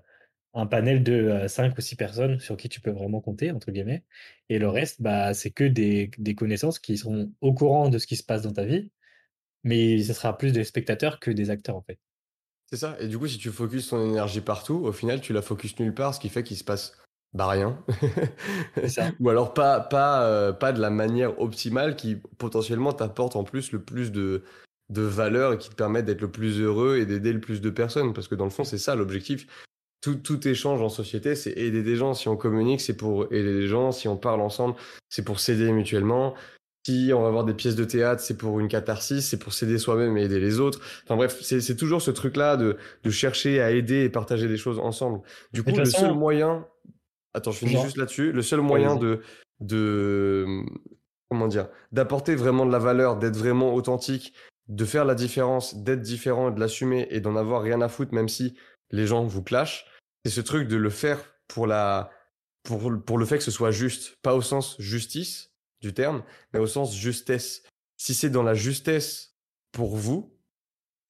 un 0.53 0.65
panel 0.67 1.03
de 1.03 1.13
euh, 1.13 1.48
5 1.48 1.77
ou 1.77 1.81
6 1.81 1.95
personnes 1.95 2.39
sur 2.39 2.57
qui 2.57 2.69
tu 2.69 2.81
peux 2.81 2.91
vraiment 2.91 3.22
compter, 3.22 3.51
entre 3.51 3.72
guillemets. 3.72 4.03
Et 4.50 4.60
le 4.60 4.69
reste, 4.69 5.01
bah, 5.01 5.33
c'est 5.33 5.51
que 5.51 5.63
des, 5.63 6.12
des 6.17 6.36
connaissances 6.36 6.79
qui 6.79 6.98
seront 6.98 7.31
au 7.41 7.53
courant 7.53 7.89
de 7.89 7.98
ce 7.98 8.07
qui 8.07 8.15
se 8.15 8.24
passe 8.24 8.43
dans 8.43 8.53
ta 8.53 8.65
vie, 8.65 8.91
mais 9.63 10.01
ce 10.03 10.13
sera 10.13 10.38
plus 10.38 10.51
des 10.53 10.63
spectateurs 10.63 11.19
que 11.19 11.31
des 11.31 11.50
acteurs, 11.50 11.75
en 11.75 11.81
fait. 11.81 12.00
C'est 12.69 12.77
ça. 12.77 12.98
Et 13.00 13.07
du 13.07 13.17
coup, 13.17 13.27
si 13.27 13.38
tu 13.38 13.51
focuses 13.51 13.89
ton 13.89 14.03
énergie 14.03 14.41
partout, 14.41 14.75
au 14.86 14.91
final, 14.91 15.22
tu 15.22 15.33
la 15.33 15.41
focuses 15.41 15.77
nulle 15.79 15.93
part, 15.93 16.15
ce 16.15 16.19
qui 16.19 16.29
fait 16.29 16.43
qu'il 16.43 16.57
se 16.57 16.63
passe 16.63 16.98
bah 17.34 17.48
rien. 17.48 17.78
Ça. 18.88 19.12
Ou 19.20 19.30
alors 19.30 19.54
pas, 19.54 19.80
pas, 19.80 20.24
euh, 20.25 20.54
pas 20.54 20.72
de 20.72 20.80
la 20.80 20.90
manière 20.90 21.40
optimale 21.42 21.96
qui 21.96 22.18
potentiellement 22.38 22.94
t'apporte 22.94 23.36
en 23.36 23.44
plus 23.44 23.72
le 23.72 23.82
plus 23.82 24.12
de, 24.12 24.44
de 24.90 25.02
valeur 25.02 25.54
et 25.54 25.58
qui 25.58 25.70
te 25.70 25.75
permet 25.75 26.04
d'être 26.04 26.22
le 26.22 26.32
plus 26.32 26.60
heureux 26.62 26.98
et 26.98 27.06
d'aider 27.06 27.34
le 27.34 27.42
plus 27.42 27.62
de 27.62 27.70
personnes. 27.70 28.13
Parce 28.13 28.28
que 28.28 28.36
dans 28.36 28.46
le 28.46 28.52
fond, 28.52 28.63
c'est 28.63 28.78
ça 28.78 28.96
l'objectif. 28.96 29.48
Tout, 30.02 30.16
tout 30.16 30.48
échange 30.48 30.82
en 30.82 30.90
société, 30.90 31.36
c'est 31.36 31.54
aider 31.54 31.82
des 31.82 31.96
gens. 31.96 32.13
Si 32.13 32.28
on 32.28 32.36
communique, 32.36 32.82
c'est 32.82 32.98
pour 32.98 33.25
aider 33.34 33.54
les 33.54 33.68
gens. 33.68 33.92
Si 33.92 34.08
on 34.08 34.18
parle 34.18 34.42
ensemble, 34.42 34.75
c'est 35.10 35.24
pour 35.24 35.40
s'aider 35.40 35.72
mutuellement. 35.72 36.36
Si 36.86 37.12
on 37.16 37.22
va 37.22 37.30
voir 37.30 37.46
des 37.46 37.54
pièces 37.54 37.78
de 37.78 37.86
théâtre, 37.86 38.22
c'est 38.22 38.38
pour 38.38 38.60
une 38.60 38.68
catharsis, 38.68 39.25
c'est 39.25 39.40
pour 39.40 39.54
s'aider 39.54 39.78
soi-même 39.78 40.18
et 40.18 40.24
aider 40.24 40.42
les 40.42 40.60
autres. 40.60 40.82
Enfin 41.06 41.16
bref, 41.16 41.40
c'est 41.42 41.62
c'est 41.62 41.78
toujours 41.78 42.02
ce 42.02 42.12
truc-là 42.12 42.58
de, 42.58 42.75
de 43.06 43.10
chercher 43.10 43.62
à 43.62 43.72
aider 43.72 44.04
et 44.04 44.10
partager 44.10 44.50
des 44.50 44.58
choses 44.58 44.80
ensemble. 44.80 45.22
Du 45.54 45.63
coup, 45.63 45.72
le 45.72 45.86
seul 45.86 46.13
moyen, 46.13 46.68
attends, 47.34 47.52
je 47.52 47.60
finis 47.60 47.74
genre, 47.74 47.84
juste 47.84 47.98
là-dessus, 47.98 48.32
le 48.32 48.42
seul 48.42 48.62
moyen 48.62 48.96
de, 48.96 49.22
de, 49.60 50.63
comment 51.30 51.48
dire, 51.48 51.70
d'apporter 51.92 52.36
vraiment 52.36 52.66
de 52.66 52.72
la 52.72 52.80
valeur, 52.80 53.18
d'être 53.18 53.38
vraiment 53.38 53.74
authentique, 53.74 54.34
de 54.68 54.86
faire 54.86 55.06
la 55.06 55.16
différence, 55.16 55.75
d'être 55.75 56.02
différent, 56.02 56.52
de 56.52 56.60
l'assumer 56.60 57.08
et 57.10 57.20
d'en 57.20 57.36
avoir 57.36 57.62
rien 57.62 57.82
à 57.82 57.90
foutre, 57.90 58.13
même 58.13 58.30
si 58.30 58.56
les 58.92 59.08
gens 59.08 59.24
vous 59.24 59.44
clashent, 59.44 59.86
c'est 60.24 60.32
ce 60.32 60.42
truc 60.42 60.68
de 60.68 60.78
le 60.78 60.90
faire 60.90 61.20
pour 61.48 61.68
la, 61.68 62.12
pour, 62.63 62.92
pour 63.06 63.18
le 63.18 63.25
fait 63.25 63.38
que 63.38 63.44
ce 63.44 63.52
soit 63.52 63.72
juste, 63.72 64.18
pas 64.22 64.36
au 64.36 64.42
sens 64.42 64.75
justice 64.80 65.52
du 65.82 65.94
terme, 65.94 66.24
mais 66.54 66.60
au 66.60 66.68
sens 66.68 66.96
justesse. 66.96 67.63
Si 67.98 68.13
c'est 68.13 68.30
dans 68.30 68.44
la 68.44 68.54
justesse 68.54 69.36
pour 69.72 69.96
vous, 69.96 70.38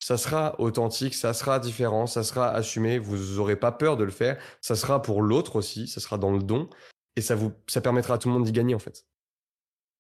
ça 0.04 0.18
sera 0.18 0.60
authentique, 0.60 1.14
ça 1.14 1.34
sera 1.34 1.60
différent, 1.60 2.08
ça 2.08 2.24
sera 2.24 2.50
assumé, 2.54 2.98
vous 3.00 3.38
n'aurez 3.38 3.56
pas 3.56 3.72
peur 3.72 3.96
de 3.96 4.04
le 4.04 4.12
faire, 4.12 4.38
ça 4.60 4.76
sera 4.76 5.02
pour 5.02 5.22
l'autre 5.22 5.56
aussi, 5.56 5.88
ça 5.88 6.02
sera 6.02 6.18
dans 6.18 6.34
le 6.34 6.44
don, 6.44 6.70
et 7.16 7.22
ça, 7.22 7.36
vous, 7.36 7.54
ça 7.68 7.80
permettra 7.80 8.16
à 8.16 8.18
tout 8.18 8.28
le 8.28 8.34
monde 8.34 8.44
d'y 8.44 8.52
gagner 8.52 8.76
en 8.76 8.80
fait. 8.80 9.06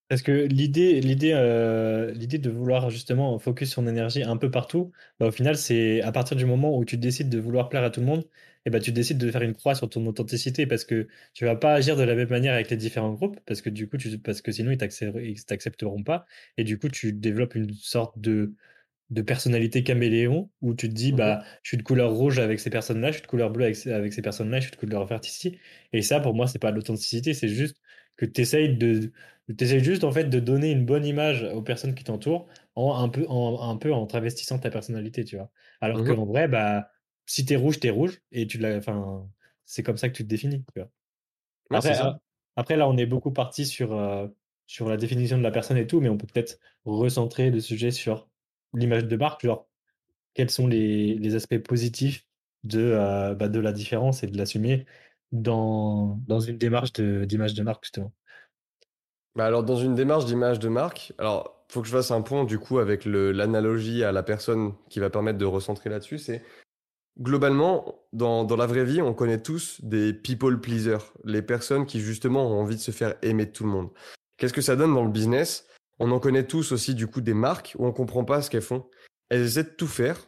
Parce 0.10 0.22
que 0.22 0.31
l'idée, 0.31 1.00
l'idée, 1.00 1.31
euh, 1.33 2.12
l'idée 2.12 2.38
de 2.38 2.50
vouloir 2.50 2.89
justement 2.89 3.39
focus 3.39 3.71
son 3.71 3.88
énergie 3.88 4.23
un 4.23 4.36
peu 4.36 4.51
partout, 4.51 4.91
bah, 5.21 5.28
au 5.28 5.32
final, 5.32 5.56
c'est 5.56 6.01
à 6.01 6.12
partir 6.12 6.36
du 6.36 6.45
moment 6.45 6.78
où 6.78 6.84
tu 6.84 6.97
décides 6.97 7.30
de 7.30 7.39
vouloir 7.39 7.69
plaire 7.69 7.84
à 7.84 7.89
tout 7.89 8.01
le 8.01 8.06
monde, 8.06 8.25
et 8.65 8.69
bah, 8.69 8.82
tu 8.82 8.91
décides 8.91 9.17
de 9.17 9.32
faire 9.32 9.41
une 9.41 9.56
croix 9.56 9.73
sur 9.73 9.89
ton 9.89 10.06
authenticité 10.06 10.67
parce 10.67 10.84
que 10.84 11.08
tu 11.34 11.45
vas 11.45 11.56
pas 11.56 11.73
agir 11.73 11.95
de 11.95 12.04
la 12.04 12.13
même 12.13 12.30
manière 12.30 12.54
avec 12.56 12.69
les 12.69 12.78
différents 12.78 13.13
groupes, 13.13 13.39
parce 13.45 13.62
que 13.62 13.69
du 13.69 13.88
coup, 13.88 13.95
tu, 13.95 14.19
parce 14.19 14.41
que 14.41 14.51
sinon, 14.51 14.71
ils 14.71 15.45
t'accepteront 15.45 16.04
pas, 16.04 16.25
et 16.58 16.65
du 16.65 16.78
coup, 16.78 16.89
tu 16.89 17.13
développes 17.13 17.56
une 17.56 17.71
sorte 17.73 18.19
de, 18.19 18.54
de 19.13 19.21
personnalité 19.21 19.84
caméléon 19.84 20.52
où 20.62 20.73
tu 20.76 20.89
te 20.89 20.93
dis 20.93 21.12
Mhm. 21.12 21.13
bah 21.13 21.43
je 21.63 21.69
suis 21.69 21.78
de 21.78 21.84
couleur 21.84 22.12
rouge 22.13 22.39
avec 22.39 22.60
ces 22.60 22.69
personnes-là, 22.69 23.10
je 23.12 23.13
suis 23.17 23.21
de 23.23 23.28
couleur 23.28 23.52
bleue 23.52 23.65
avec, 23.65 23.76
ces- 23.76 23.91
avec 23.91 24.13
ces 24.13 24.21
personnes-là, 24.21 24.60
je 24.60 24.63
suis 24.67 24.71
de 24.71 24.78
couleur 24.78 25.06
verte 25.06 25.28
ici. 25.28 25.58
Et 25.93 26.02
ça 26.02 26.19
pour 26.19 26.34
moi 26.34 26.47
c'est 26.47 26.60
pas 26.60 26.71
de 26.71 26.76
l'authenticité, 26.78 27.34
c'est 27.34 27.47
juste 27.49 27.78
que 28.17 28.26
tu 28.26 28.41
essayes 28.41 28.78
de 28.78 29.12
t'essayes 29.58 29.84
juste 29.84 30.04
en 30.04 30.12
fait 30.12 30.26
de 30.26 30.39
donner 30.39 30.71
une 30.71 30.86
bonne 30.86 31.06
image 31.06 31.43
aux 31.43 31.62
personnes 31.62 31.95
qui 31.95 32.04
t'entourent 32.04 32.47
en 32.76 32.95
un 32.95 33.10
peu 33.10 33.26
en 33.28 33.62
un 33.69 33.78
peu 33.78 33.93
en 33.93 34.06
travestissant 34.08 34.60
ta 34.60 34.69
personnalité, 34.71 35.26
tu 35.26 35.36
vois. 35.38 35.52
Alors 35.82 36.04
Mhm. 36.04 36.04
qu'en 36.04 36.26
vrai 36.26 36.47
bah 36.47 36.89
si 37.26 37.45
t'es 37.45 37.56
rouge, 37.56 37.80
t'es 37.80 37.89
rouge 37.89 38.21
et 38.32 38.47
tu 38.47 38.58
l'as 38.58 38.78
enfin 38.78 39.30
c'est 39.65 39.84
comme 39.84 39.97
ça 39.97 40.10
que 40.10 40.15
tu 40.15 40.23
te 40.23 40.28
définis, 40.30 40.63
tu 40.73 40.80
vois. 40.82 40.89
Ouais, 41.69 41.82
c'est 41.82 41.93
Après, 41.93 41.97
euh, 41.97 42.06
ça. 42.06 42.19
après, 42.56 42.78
là, 42.78 42.88
on 42.88 42.97
est 42.97 43.06
beaucoup 43.06 43.32
parti 43.32 43.65
sur, 43.65 43.93
euh, 43.93 44.28
sur 44.67 44.89
la 44.89 44.97
définition 44.97 45.38
de 45.38 45.43
la 45.43 45.52
personne 45.52 45.78
et 45.78 45.88
tout, 45.88 45.99
mais 46.02 46.10
on 46.10 46.17
peut 46.17 46.28
peut-être 46.28 46.60
recentrer 46.86 47.49
le 47.52 47.60
sujet 47.60 47.91
sur 47.91 48.30
l'image 48.73 49.05
de 49.05 49.15
marque, 49.15 49.47
quels 50.33 50.49
sont 50.49 50.67
les, 50.67 51.36
aspects 51.36 51.59
positifs 51.59 52.25
de, 52.63 52.79
euh, 52.79 53.36
bah, 53.36 53.47
de 53.47 53.59
la 53.59 53.71
différence 53.71 54.23
et 54.23 54.27
de 54.27 54.38
l'assumer 54.38 54.86
dans, 55.31 56.19
une 56.47 56.57
démarche 56.57 56.93
d'image 56.93 57.53
de 57.53 57.63
marque, 57.63 57.86
justement? 57.86 58.13
Bah 59.36 59.45
alors, 59.45 59.63
dans 59.63 59.75
une 59.75 59.95
démarche 59.95 60.25
d'image 60.25 60.59
de 60.59 60.69
marque, 60.69 61.13
alors, 61.17 61.65
faut 61.69 61.81
que 61.81 61.88
je 61.88 61.91
fasse 61.91 62.12
un 62.12 62.21
pont 62.21 62.43
du 62.43 62.59
coup 62.59 62.77
avec 62.77 63.05
l'analogie 63.05 64.03
à 64.03 64.12
la 64.12 64.21
personne 64.21 64.73
qui 64.89 64.99
va 64.99 65.09
permettre 65.09 65.39
de 65.39 65.45
recentrer 65.45 65.89
là-dessus. 65.89 66.19
C'est 66.19 66.43
globalement, 67.19 67.99
dans, 68.13 68.43
dans 68.43 68.55
la 68.55 68.67
vraie 68.67 68.86
vie, 68.86 69.01
on 69.01 69.15
connaît 69.15 69.41
tous 69.41 69.83
des 69.83 70.13
people 70.13 70.62
pleasers, 70.62 71.13
les 71.23 71.41
personnes 71.41 71.88
qui 71.88 71.99
justement 71.99 72.45
ont 72.45 72.62
envie 72.62 72.75
de 72.75 72.81
se 72.81 72.91
faire 72.91 73.15
aimer 73.23 73.47
de 73.47 73.51
tout 73.51 73.63
le 73.63 73.71
monde. 73.71 73.89
Qu'est-ce 74.38 74.53
que 74.53 74.62
ça 74.62 74.75
donne 74.75 74.93
dans 74.93 75.03
le 75.03 75.12
business? 75.12 75.67
On 75.99 76.12
en 76.12 76.19
connaît 76.19 76.45
tous 76.45 76.71
aussi 76.71 76.95
du 76.95 77.08
coup 77.08 77.21
des 77.21 77.34
marques 77.34 77.75
où 77.77 77.86
on 77.86 77.91
comprend 77.91 78.25
pas 78.25 78.41
ce 78.41 78.49
qu'elles 78.49 78.62
font. 78.62 78.86
Elles 79.29 79.43
essaient 79.43 79.63
de 79.63 79.69
tout 79.69 79.88
faire. 79.88 80.27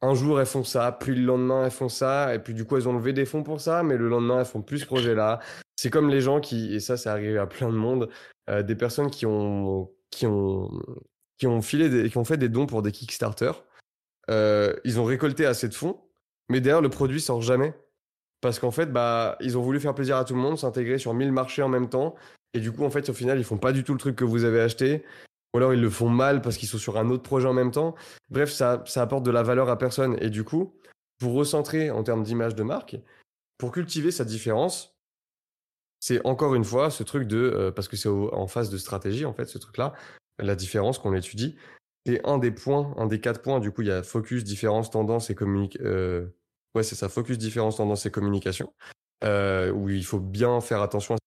Un 0.00 0.14
jour 0.14 0.40
elles 0.40 0.46
font 0.46 0.64
ça, 0.64 0.90
puis 0.92 1.14
le 1.14 1.24
lendemain 1.24 1.64
elles 1.64 1.70
font 1.70 1.88
ça, 1.88 2.34
et 2.34 2.40
puis 2.40 2.54
du 2.54 2.64
coup 2.64 2.76
elles 2.76 2.88
ont 2.88 2.96
levé 2.96 3.12
des 3.12 3.24
fonds 3.24 3.44
pour 3.44 3.60
ça, 3.60 3.84
mais 3.84 3.96
le 3.96 4.08
lendemain 4.08 4.40
elles 4.40 4.46
font 4.46 4.62
plus 4.62 4.80
ce 4.80 4.86
projet-là. 4.86 5.38
C'est 5.76 5.90
comme 5.90 6.10
les 6.10 6.20
gens 6.20 6.40
qui, 6.40 6.74
et 6.74 6.80
ça 6.80 6.96
c'est 6.96 7.08
arrivé 7.08 7.38
à 7.38 7.46
plein 7.46 7.68
de 7.68 7.76
monde, 7.76 8.08
euh, 8.50 8.62
des 8.62 8.74
personnes 8.74 9.10
qui 9.10 9.26
ont, 9.26 9.92
qui 10.10 10.26
ont, 10.26 10.70
qui 11.38 11.46
ont 11.46 11.62
filé 11.62 11.88
des, 11.88 12.10
qui 12.10 12.18
ont 12.18 12.24
fait 12.24 12.36
des 12.36 12.48
dons 12.48 12.66
pour 12.66 12.82
des 12.82 12.90
Kickstarter. 12.90 13.52
Euh, 14.30 14.74
ils 14.84 14.98
ont 14.98 15.04
récolté 15.04 15.46
assez 15.46 15.68
de 15.68 15.74
fonds, 15.74 16.00
mais 16.48 16.60
derrière 16.60 16.82
le 16.82 16.90
produit 16.90 17.20
sort 17.20 17.42
jamais. 17.42 17.74
Parce 18.40 18.58
qu'en 18.58 18.72
fait, 18.72 18.86
bah, 18.86 19.36
ils 19.40 19.56
ont 19.56 19.62
voulu 19.62 19.78
faire 19.78 19.94
plaisir 19.94 20.16
à 20.16 20.24
tout 20.24 20.34
le 20.34 20.40
monde, 20.40 20.58
s'intégrer 20.58 20.98
sur 20.98 21.14
1000 21.14 21.30
marchés 21.30 21.62
en 21.62 21.68
même 21.68 21.88
temps. 21.88 22.16
Et 22.54 22.60
du 22.60 22.72
coup, 22.72 22.84
en 22.84 22.90
fait, 22.90 23.08
au 23.08 23.14
final, 23.14 23.38
ils 23.38 23.44
font 23.44 23.58
pas 23.58 23.72
du 23.72 23.84
tout 23.84 23.92
le 23.92 23.98
truc 23.98 24.16
que 24.16 24.24
vous 24.24 24.44
avez 24.44 24.60
acheté. 24.60 25.04
Ou 25.54 25.58
alors, 25.58 25.74
ils 25.74 25.80
le 25.80 25.90
font 25.90 26.08
mal 26.08 26.40
parce 26.40 26.56
qu'ils 26.56 26.68
sont 26.68 26.78
sur 26.78 26.98
un 26.98 27.10
autre 27.10 27.22
projet 27.22 27.48
en 27.48 27.52
même 27.52 27.70
temps. 27.70 27.94
Bref, 28.30 28.50
ça, 28.50 28.82
ça 28.86 29.02
apporte 29.02 29.24
de 29.24 29.30
la 29.30 29.42
valeur 29.42 29.68
à 29.68 29.78
personne. 29.78 30.16
Et 30.20 30.30
du 30.30 30.44
coup, 30.44 30.74
pour 31.18 31.34
recentrer 31.34 31.90
en 31.90 32.02
termes 32.02 32.22
d'image 32.22 32.54
de 32.54 32.62
marque, 32.62 32.96
pour 33.58 33.72
cultiver 33.72 34.10
sa 34.10 34.24
différence, 34.24 34.96
c'est 36.00 36.24
encore 36.26 36.54
une 36.54 36.64
fois 36.64 36.90
ce 36.90 37.02
truc 37.04 37.28
de, 37.28 37.36
euh, 37.36 37.70
parce 37.70 37.86
que 37.88 37.96
c'est 37.96 38.08
en 38.08 38.46
phase 38.46 38.70
de 38.70 38.78
stratégie, 38.78 39.24
en 39.24 39.32
fait, 39.32 39.46
ce 39.46 39.58
truc-là, 39.58 39.92
la 40.38 40.56
différence 40.56 40.98
qu'on 40.98 41.14
étudie. 41.14 41.56
C'est 42.06 42.26
un 42.26 42.38
des 42.38 42.50
points, 42.50 42.92
un 42.96 43.06
des 43.06 43.20
quatre 43.20 43.40
points. 43.42 43.60
Du 43.60 43.70
coup, 43.70 43.82
il 43.82 43.88
y 43.88 43.92
a 43.92 44.02
focus, 44.02 44.42
différence, 44.42 44.90
tendance 44.90 45.30
et 45.30 45.34
communication. 45.34 45.86
Euh... 45.86 46.26
Ouais, 46.74 46.82
c'est 46.82 46.94
ça, 46.94 47.08
focus, 47.08 47.38
différence, 47.38 47.76
tendance 47.76 48.06
et 48.06 48.10
communication. 48.10 48.72
Euh, 49.24 49.70
où 49.70 49.88
il 49.88 50.04
faut 50.04 50.18
bien 50.18 50.60
faire 50.60 50.82
attention 50.82 51.14
à 51.14 51.18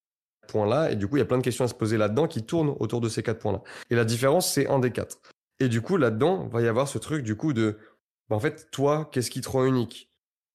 points-là. 0.47 0.91
Et 0.91 0.95
du 0.95 1.07
coup, 1.07 1.17
il 1.17 1.19
y 1.19 1.23
a 1.23 1.25
plein 1.25 1.37
de 1.37 1.43
questions 1.43 1.65
à 1.65 1.67
se 1.67 1.73
poser 1.73 1.97
là-dedans 1.97 2.27
qui 2.27 2.43
tournent 2.43 2.75
autour 2.79 3.01
de 3.01 3.09
ces 3.09 3.23
quatre 3.23 3.39
points-là. 3.39 3.61
Et 3.89 3.95
la 3.95 4.05
différence, 4.05 4.51
c'est 4.51 4.67
un 4.67 4.79
des 4.79 4.91
quatre. 4.91 5.19
Et 5.59 5.69
du 5.69 5.81
coup, 5.81 5.97
là-dedans, 5.97 6.47
va 6.47 6.61
y 6.61 6.67
avoir 6.67 6.87
ce 6.87 6.97
truc, 6.97 7.23
du 7.23 7.35
coup, 7.35 7.53
de, 7.53 7.77
bah, 8.29 8.35
en 8.35 8.39
fait, 8.39 8.69
toi, 8.71 9.09
qu'est-ce 9.11 9.31
qui 9.31 9.41
te 9.41 9.49
rend 9.49 9.65
unique? 9.65 10.11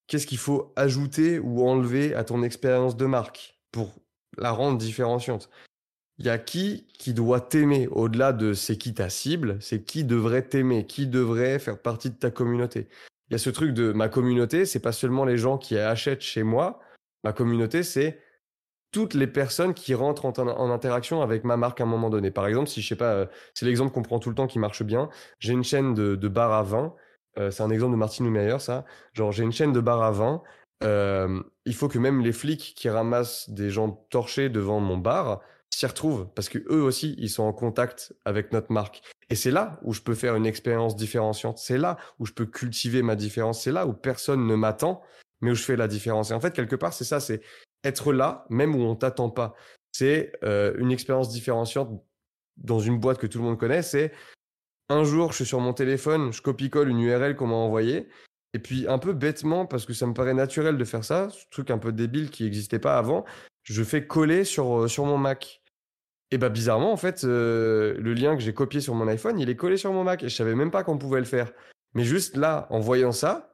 Qu'est-ce 0.07 0.27
qu'il 0.27 0.39
faut 0.39 0.73
ajouter 0.77 1.39
ou 1.39 1.67
enlever 1.67 2.15
à 2.15 2.25
ton 2.25 2.43
expérience 2.43 2.97
de 2.97 3.07
marque 3.07 3.59
pour 3.71 3.95
la 4.37 4.51
rendre 4.51 4.77
différenciante? 4.79 5.49
Il 6.19 6.27
y 6.27 6.31
a 6.31 6.37
qui 6.37 6.87
qui 6.99 7.15
doit 7.15 7.41
t'aimer 7.41 7.89
au-delà 7.89 8.35
de 8.35 8.53
c'est 8.53 8.77
qui 8.77 8.93
ta 8.93 9.09
cible, 9.09 9.57
c'est 9.61 9.85
qui 9.85 10.05
devrait 10.05 10.43
t'aimer, 10.43 10.85
qui 10.85 11.07
devrait 11.07 11.59
faire 11.59 11.81
partie 11.81 12.11
de 12.11 12.17
ta 12.17 12.31
communauté. 12.31 12.89
Il 13.31 13.35
y 13.35 13.37
a 13.37 13.39
ce 13.39 13.49
truc 13.49 13.73
de 13.73 13.93
ma 13.93 14.09
communauté, 14.09 14.67
c'est 14.67 14.81
pas 14.81 14.93
seulement 14.93 15.25
les 15.25 15.39
gens 15.39 15.57
qui 15.57 15.79
achètent 15.79 16.21
chez 16.21 16.43
moi. 16.43 16.81
Ma 17.25 17.33
communauté, 17.33 17.83
c'est 17.83 18.21
toutes 18.93 19.15
les 19.15 19.27
personnes 19.27 19.75
qui 19.75 19.95
rentrent 19.95 20.27
en, 20.27 20.71
interaction 20.71 21.23
avec 21.23 21.45
ma 21.45 21.57
marque 21.57 21.81
à 21.81 21.85
un 21.85 21.87
moment 21.87 22.11
donné. 22.11 22.31
Par 22.31 22.47
exemple, 22.47 22.69
si 22.69 22.83
je 22.83 22.89
sais 22.89 22.97
pas, 22.97 23.13
euh, 23.13 23.27
c'est 23.55 23.67
l'exemple 23.67 23.93
qu'on 23.93 24.03
prend 24.03 24.19
tout 24.19 24.29
le 24.31 24.35
temps 24.35 24.47
qui 24.47 24.59
marche 24.59 24.83
bien. 24.83 25.09
J'ai 25.39 25.53
une 25.53 25.65
chaîne 25.65 25.95
de, 25.95 26.29
bar 26.29 26.53
à 26.53 26.63
vin. 26.63 26.95
euh, 27.39 27.51
c'est 27.51 27.63
un 27.63 27.71
exemple 27.71 27.93
de 27.93 27.99
Martin 27.99 28.25
Meyer, 28.25 28.59
ça. 28.59 28.85
Genre, 29.13 29.33
j'ai 29.33 29.45
une 29.45 29.53
chaîne 29.53 29.73
de 29.73 29.81
bar 29.81 30.03
à 30.03 30.11
vin. 30.11 30.43
euh, 30.83 31.43
il 31.67 31.75
faut 31.75 31.89
que 31.89 31.99
même 31.99 32.21
les 32.21 32.33
flics 32.33 32.75
qui 32.77 32.89
ramassent 32.89 33.51
des 33.51 33.71
gens 33.71 33.91
torchés 34.11 34.49
devant 34.49 34.81
mon 34.81 34.97
bar 34.99 35.41
s'y 35.71 35.87
retrouvent 35.87 36.27
parce 36.35 36.49
que 36.49 36.59
eux 36.71 36.83
aussi 36.83 37.15
ils 37.19 37.31
sont 37.31 37.45
en 37.45 37.53
contact 37.53 38.15
avec 38.25 38.53
notre 38.53 38.73
marque 38.73 39.03
et 39.29 39.35
c'est 39.37 39.51
là 39.51 39.79
où 39.83 39.93
je 39.93 40.01
peux 40.01 40.15
faire 40.15 40.35
une 40.35 40.47
expérience 40.47 40.97
différenciante 40.97 41.59
c'est 41.59 41.79
là 41.79 41.97
où 42.19 42.27
je 42.27 42.33
peux 42.33 42.47
cultiver 42.47 43.03
ma 43.03 43.15
différence 43.15 43.63
c'est 43.63 43.73
là 43.73 43.87
où 43.87 43.93
personne 43.93 44.47
ne 44.47 44.55
m'attend 44.57 45.03
mais 45.41 45.51
où 45.51 45.55
je 45.55 45.63
fais 45.63 45.77
la 45.77 45.87
différence 45.87 46.31
et 46.31 46.35
en 46.35 46.41
fait 46.41 46.53
quelque 46.55 46.77
part 46.77 46.93
c'est 46.93 47.05
ça 47.05 47.21
c'est 47.21 47.41
être 47.85 48.13
là 48.13 48.47
même 48.51 48.75
où 48.75 48.81
on 48.81 48.97
t'attend 48.97 49.31
pas 49.31 49.55
c'est 49.93 50.33
euh, 50.45 50.75
une 50.79 50.93
expérience 50.93 51.31
différenciante 51.31 52.03
dans 52.57 52.81
une 52.81 52.99
boîte 52.99 53.19
que 53.19 53.27
tout 53.27 53.39
le 53.39 53.45
monde 53.45 53.59
connaît 53.59 53.83
c'est 53.83 54.13
un 54.89 55.05
jour 55.05 55.33
je 55.33 55.37
suis 55.37 55.47
sur 55.47 55.61
mon 55.61 55.73
téléphone 55.73 56.33
je 56.33 56.43
copie-colle 56.43 56.89
une 56.89 57.01
URL 57.01 57.37
qu'on 57.37 57.49
m'a 57.49 57.55
envoyée 57.55 58.09
et 58.53 58.59
puis 58.59 58.87
un 58.89 58.99
peu 58.99 59.13
bêtement, 59.13 59.67
parce 59.67 59.87
que 59.87 59.93
ça 59.93 60.07
me 60.07 60.15
paraît 60.15 60.35
naturel 60.35 60.77
de 60.77 60.85
faire 60.85 61.05
ça, 61.05 61.29
ce 61.31 61.45
truc 61.51 61.71
un 61.71 61.79
peu 61.79 61.93
débile 61.93 62.31
qui 62.31 62.45
n'existait 62.45 62.79
pas 62.79 62.99
avant, 62.99 63.25
je 63.63 63.83
fais 63.85 64.07
coller 64.07 64.45
sur, 64.45 64.83
euh, 64.83 64.89
sur 64.89 65.05
mon 65.05 65.19
Mac. 65.19 65.63
Et 66.33 66.39
bah 66.39 66.49
bizarrement, 66.49 66.93
en 66.93 66.97
fait, 66.97 67.25
euh, 67.25 67.97
le 67.99 68.15
lien 68.15 68.37
que 68.37 68.43
j'ai 68.43 68.55
copié 68.55 68.81
sur 68.81 68.95
mon 68.95 69.09
iPhone, 69.09 69.39
il 69.39 69.51
est 69.51 69.57
collé 69.57 69.77
sur 69.77 69.93
mon 69.93 70.05
Mac. 70.05 70.23
Et 70.23 70.29
je 70.29 70.35
savais 70.35 70.55
même 70.55 70.71
pas 70.71 70.85
qu'on 70.85 70.99
pouvait 70.99 71.19
le 71.19 71.27
faire. 71.27 71.53
Mais 71.95 72.05
juste 72.05 72.37
là, 72.37 72.67
en 72.71 72.79
voyant 72.81 73.13
ça, 73.13 73.50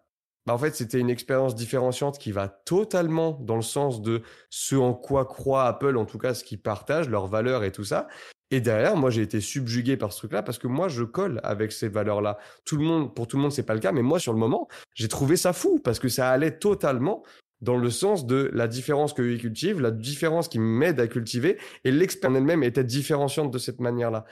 bah 0.46 0.54
en 0.54 0.58
fait, 0.58 0.74
c'était 0.76 1.00
une 1.00 1.10
expérience 1.10 1.54
différenciante 1.54 2.18
qui 2.18 2.30
va 2.32 2.48
totalement 2.48 3.38
dans 3.40 3.56
le 3.56 3.62
sens 3.62 4.00
de 4.00 4.22
ce 4.48 4.76
en 4.76 4.94
quoi 4.94 5.24
croit 5.24 5.64
Apple, 5.64 5.96
en 5.96 6.04
tout 6.04 6.18
cas 6.18 6.34
ce 6.34 6.44
qu'ils 6.44 6.60
partagent, 6.60 7.08
leurs 7.08 7.26
valeurs 7.26 7.64
et 7.64 7.72
tout 7.72 7.84
ça. 7.84 8.06
Et 8.52 8.60
derrière, 8.60 8.96
moi, 8.96 9.10
j'ai 9.10 9.22
été 9.22 9.40
subjugué 9.40 9.96
par 9.96 10.12
ce 10.12 10.18
truc-là 10.18 10.42
parce 10.42 10.58
que 10.58 10.68
moi, 10.68 10.86
je 10.86 11.02
colle 11.02 11.40
avec 11.42 11.72
ces 11.72 11.88
valeurs-là. 11.88 12.38
Tout 12.64 12.76
le 12.76 12.84
monde, 12.84 13.12
pour 13.12 13.26
tout 13.26 13.36
le 13.36 13.42
monde, 13.42 13.50
c'est 13.50 13.64
pas 13.64 13.74
le 13.74 13.80
cas, 13.80 13.90
mais 13.90 14.02
moi, 14.02 14.20
sur 14.20 14.32
le 14.32 14.38
moment, 14.38 14.68
j'ai 14.94 15.08
trouvé 15.08 15.36
ça 15.36 15.52
fou 15.52 15.80
parce 15.82 15.98
que 15.98 16.08
ça 16.08 16.30
allait 16.30 16.56
totalement 16.58 17.24
dans 17.60 17.76
le 17.76 17.90
sens 17.90 18.26
de 18.26 18.50
la 18.52 18.68
différence 18.68 19.14
que 19.14 19.36
cultivent, 19.36 19.80
la 19.80 19.90
différence 19.90 20.48
qui 20.48 20.60
m'aide 20.60 21.00
à 21.00 21.08
cultiver, 21.08 21.58
et 21.84 21.90
l'expérience 21.90 22.38
elle-même 22.38 22.62
était 22.62 22.84
différenciante 22.84 23.50
de 23.50 23.58
cette 23.58 23.80
manière-là. 23.80 24.26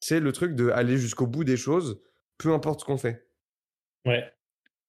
C'est 0.00 0.20
le 0.20 0.32
truc 0.32 0.54
de 0.54 0.70
aller 0.70 0.98
jusqu'au 0.98 1.26
bout 1.26 1.44
des 1.44 1.56
choses, 1.56 2.00
peu 2.36 2.52
importe 2.52 2.80
ce 2.80 2.84
qu'on 2.84 2.98
fait. 2.98 3.26
Ouais. 4.04 4.24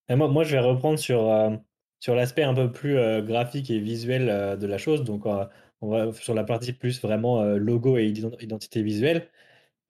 Moi, 0.09 0.27
moi, 0.27 0.43
je 0.43 0.51
vais 0.51 0.59
reprendre 0.59 0.97
sur, 0.99 1.29
euh, 1.29 1.55
sur 1.99 2.15
l'aspect 2.15 2.43
un 2.43 2.53
peu 2.53 2.71
plus 2.71 2.97
euh, 2.97 3.21
graphique 3.21 3.69
et 3.69 3.79
visuel 3.79 4.29
euh, 4.29 4.55
de 4.55 4.65
la 4.67 4.77
chose. 4.77 5.03
Donc, 5.03 5.25
on 5.25 5.87
va 5.89 6.11
sur 6.13 6.33
la 6.33 6.43
partie 6.43 6.73
plus 6.73 7.01
vraiment 7.01 7.43
logo 7.43 7.97
et 7.97 8.07
identité 8.07 8.81
visuelle. 8.83 9.29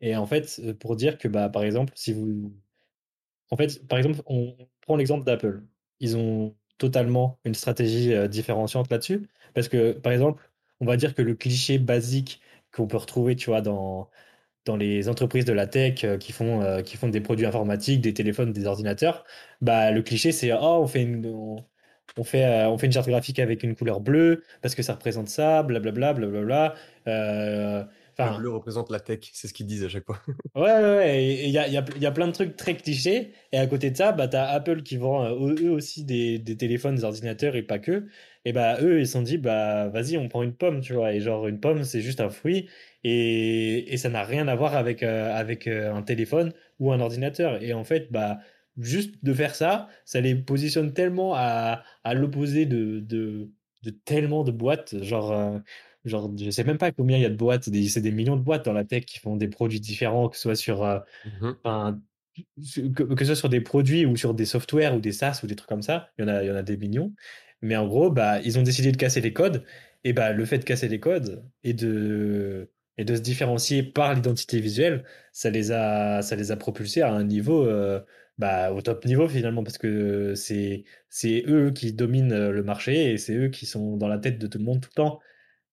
Et 0.02 0.16
en 0.18 0.26
fait, 0.28 0.62
pour 0.80 0.96
dire 0.96 1.18
que, 1.18 1.28
bah, 1.28 1.50
par 1.50 1.64
exemple, 1.64 1.94
si 1.96 2.14
vous. 2.14 2.54
En 3.52 3.58
fait, 3.58 3.88
par 3.88 3.98
exemple, 4.00 4.22
on 4.28 4.58
prend 4.82 4.96
l'exemple 4.98 5.26
d'Apple. 5.26 5.64
Ils 6.00 6.18
ont 6.18 6.56
totalement 6.78 7.40
une 7.46 7.56
stratégie 7.56 8.14
différenciante 8.30 8.90
là-dessus. 8.92 9.30
Parce 9.54 9.70
que, 9.70 9.94
par 9.94 10.14
exemple, 10.14 10.52
on 10.82 10.86
va 10.86 10.98
dire 10.98 11.16
que 11.16 11.22
le 11.22 11.36
cliché 11.36 11.80
basique 11.80 12.42
qu'on 12.74 12.88
peut 12.88 12.98
retrouver, 12.98 13.36
tu 13.36 13.50
vois, 13.50 13.62
dans, 13.62 14.10
dans 14.66 14.78
les 14.78 15.10
entreprises 15.10 15.46
de 15.46 15.54
la 15.54 15.68
tech 15.68 16.06
qui, 16.20 16.32
font, 16.32 16.82
qui 16.84 16.98
font 16.98 17.08
des 17.08 17.22
produits 17.22 17.46
informatiques, 17.46 18.02
des 18.02 18.14
téléphones, 18.14 18.54
des 18.54 18.66
ordinateurs, 18.66 19.24
bah, 19.62 19.92
le 19.92 20.02
cliché, 20.02 20.32
c'est 20.32 20.52
oh, 20.54 20.80
on 20.82 20.88
fait 20.88 21.02
une, 21.02 21.26
on 22.18 22.24
fait, 22.24 22.66
on 22.66 22.78
fait 22.78 22.88
une 22.88 22.92
charte 22.92 23.08
graphique 23.08 23.40
avec 23.40 23.64
une 23.64 23.76
couleur 23.76 24.02
bleue 24.02 24.44
parce 24.62 24.76
que 24.76 24.84
ça 24.84 24.94
représente 24.94 25.30
ça, 25.30 25.64
blablabla, 25.64 26.14
blablabla. 26.14 26.76
Euh, 27.08 27.84
le 28.26 28.38
bleu 28.38 28.50
représente 28.50 28.90
la 28.90 29.00
tech, 29.00 29.20
c'est 29.34 29.48
ce 29.48 29.54
qu'ils 29.54 29.66
disent 29.66 29.84
à 29.84 29.90
chaque 29.90 30.06
fois. 30.06 30.20
ouais, 30.56 30.62
ouais, 30.62 30.98
ouais. 30.98 31.44
Il 31.46 31.50
y 31.50 31.58
a, 31.58 31.68
y, 31.68 31.78
a, 31.78 31.86
y 31.98 32.06
a, 32.06 32.12
plein 32.12 32.28
de 32.28 32.32
trucs 32.32 32.56
très 32.56 32.76
clichés. 32.76 33.34
Et 33.52 33.58
à 33.58 33.68
côté 33.68 33.92
de 33.92 33.98
ça, 33.98 34.12
bah, 34.12 34.28
tu 34.28 34.36
as 34.36 34.50
Apple 34.50 34.84
qui 34.84 34.98
vend 34.98 35.30
eux 35.30 35.72
aussi 35.72 36.04
des, 36.04 36.40
des, 36.40 36.58
téléphones, 36.58 36.96
des 36.96 37.04
ordinateurs 37.04 37.56
et 37.56 37.64
pas 37.64 37.80
que. 37.80 38.08
Et 38.46 38.54
bah, 38.54 38.78
eux, 38.82 39.00
ils 39.00 39.08
se 39.08 39.14
sont 39.14 39.22
dit, 39.22 39.38
bah, 39.38 39.90
vas-y, 39.90 40.18
on 40.18 40.30
prend 40.30 40.44
une 40.44 40.56
pomme, 40.56 40.82
tu 40.82 40.94
vois. 40.94 41.14
Et 41.14 41.22
genre, 41.22 41.48
une 41.48 41.60
pomme, 41.60 41.84
c'est 41.84 42.02
juste 42.02 42.22
un 42.22 42.30
fruit. 42.30 42.70
Et, 43.04 43.94
et 43.94 43.98
ça 43.98 44.10
n'a 44.10 44.24
rien 44.24 44.48
à 44.48 44.56
voir 44.56 44.76
avec, 44.76 45.04
avec 45.04 45.68
un 45.68 46.02
téléphone 46.04 46.54
ou 46.80 46.92
un 46.92 47.00
ordinateur. 47.00 47.62
Et 47.62 47.74
en 47.74 47.84
fait, 47.84 48.12
bah, 48.12 48.40
juste 48.80 49.24
de 49.24 49.34
faire 49.34 49.56
ça, 49.56 49.90
ça 50.06 50.22
les 50.22 50.36
positionne 50.36 50.94
tellement 50.94 51.34
à, 51.36 51.84
à 52.04 52.14
l'opposé 52.14 52.66
de, 52.66 53.00
de, 53.00 53.52
de, 53.84 53.90
tellement 53.92 54.44
de 54.44 54.52
boîtes. 54.52 55.02
Genre, 55.04 55.32
euh, 55.32 55.60
genre, 56.06 56.32
je 56.38 56.50
sais 56.50 56.64
même 56.64 56.78
pas 56.78 56.92
combien 56.92 57.18
il 57.18 57.22
y 57.22 57.26
a 57.26 57.30
de 57.30 57.36
boîtes, 57.36 57.66
c'est 57.66 58.02
des 58.02 58.12
millions 58.12 58.38
de 58.38 58.42
boîtes 58.42 58.66
dans 58.66 58.74
la 58.74 58.86
tech 58.86 59.06
qui 59.06 59.20
font 59.20 59.36
des 59.36 59.48
produits 59.48 59.80
différents, 59.80 60.30
que 60.30 60.36
ce 60.36 60.44
soit 60.44 60.56
sur, 60.56 60.84
euh, 60.84 61.00
mmh 61.26 61.52
que, 62.96 63.04
que, 63.04 63.26
ce 63.26 63.34
soit 63.34 63.36
sur 63.36 63.50
des 63.50 63.60
produits 63.60 64.06
ou 64.06 64.16
sur 64.16 64.34
des 64.34 64.46
softwares 64.46 64.96
ou 64.96 65.02
des 65.02 65.12
SaaS 65.12 65.42
ou 65.44 65.48
des 65.48 65.58
trucs 65.58 65.68
comme 65.68 65.82
ça. 65.82 66.10
Il 66.18 66.22
y 66.22 66.26
en 66.26 66.30
a, 66.30 66.42
il 66.44 66.48
y 66.48 66.52
en 66.52 66.56
a 66.56 66.64
des 66.64 66.78
millions. 66.78 67.14
Mais 67.62 67.76
en 67.76 67.88
gros, 67.88 68.12
bah, 68.12 68.40
ils 68.42 68.58
ont 68.60 68.64
décidé 68.64 68.92
de 68.92 68.98
casser 68.98 69.22
les 69.22 69.34
codes. 69.34 69.66
Et 70.04 70.14
bah, 70.14 70.32
le 70.32 70.46
fait 70.46 70.60
de 70.60 70.64
casser 70.64 70.88
les 70.88 71.00
codes 71.00 71.44
et 71.64 71.74
de, 71.74 72.72
et 72.98 73.04
de 73.06 73.16
se 73.16 73.22
différencier 73.22 73.84
par 73.84 74.14
l'identité 74.14 74.60
visuelle, 74.62 75.06
ça 75.34 75.50
les 75.50 75.72
a, 75.72 76.22
ça 76.22 76.36
les 76.36 76.52
a 76.52 76.58
propulsés 76.58 77.02
à 77.02 77.12
un 77.12 77.24
niveau 77.24 77.66
euh, 77.68 78.02
bah, 78.38 78.72
au 78.74 78.82
top 78.82 79.04
niveau 79.06 79.28
finalement, 79.28 79.64
parce 79.64 79.78
que 79.78 80.34
c'est 80.36 80.86
c'est 81.10 81.44
eux 81.48 81.72
qui 81.72 81.92
dominent 81.94 82.32
euh, 82.32 82.52
le 82.52 82.64
marché 82.64 83.12
et 83.12 83.18
c'est 83.18 83.36
eux 83.36 83.50
qui 83.50 83.66
sont 83.66 83.98
dans 83.98 84.08
la 84.08 84.18
tête 84.20 84.40
de 84.40 84.48
tout 84.48 84.58
le 84.58 84.64
monde 84.64 84.82
tout 84.82 84.90
le 84.92 84.96
temps. 84.96 85.20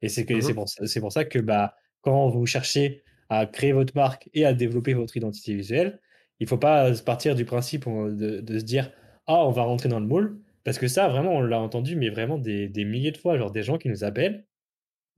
Et 0.02 0.08
c'est 0.08 0.28
mmh 0.28 0.40
c'est 0.42 0.54
pour, 0.54 0.66
pour 1.00 1.12
ça 1.12 1.24
que 1.24 1.38
bah, 1.38 1.76
quand 2.02 2.28
vous 2.28 2.46
cherchez 2.46 3.04
à 3.28 3.46
créer 3.46 3.72
votre 3.72 3.94
marque 3.96 4.28
et 4.34 4.44
à 4.46 4.54
développer 4.54 4.94
votre 4.94 5.16
identité 5.16 5.54
visuelle, 5.54 6.00
il 6.40 6.46
faut 6.48 6.58
pas 6.58 6.92
partir 7.04 7.34
du 7.34 7.44
principe 7.44 7.86
de, 7.88 8.40
de 8.40 8.58
se 8.58 8.64
dire 8.64 8.92
ah 9.26 9.44
on 9.46 9.50
va 9.50 9.62
rentrer 9.62 9.88
dans 9.88 10.00
le 10.00 10.06
moule 10.06 10.40
parce 10.66 10.78
que 10.78 10.88
ça 10.88 11.08
vraiment 11.08 11.32
on 11.32 11.40
l'a 11.40 11.58
entendu 11.58 11.96
mais 11.96 12.10
vraiment 12.10 12.36
des, 12.36 12.68
milliers 12.84 13.12
de 13.12 13.16
fois 13.16 13.38
genre 13.38 13.50
des 13.50 13.62
gens 13.62 13.78
qui 13.78 13.88
nous 13.88 14.04
appellent 14.04 14.44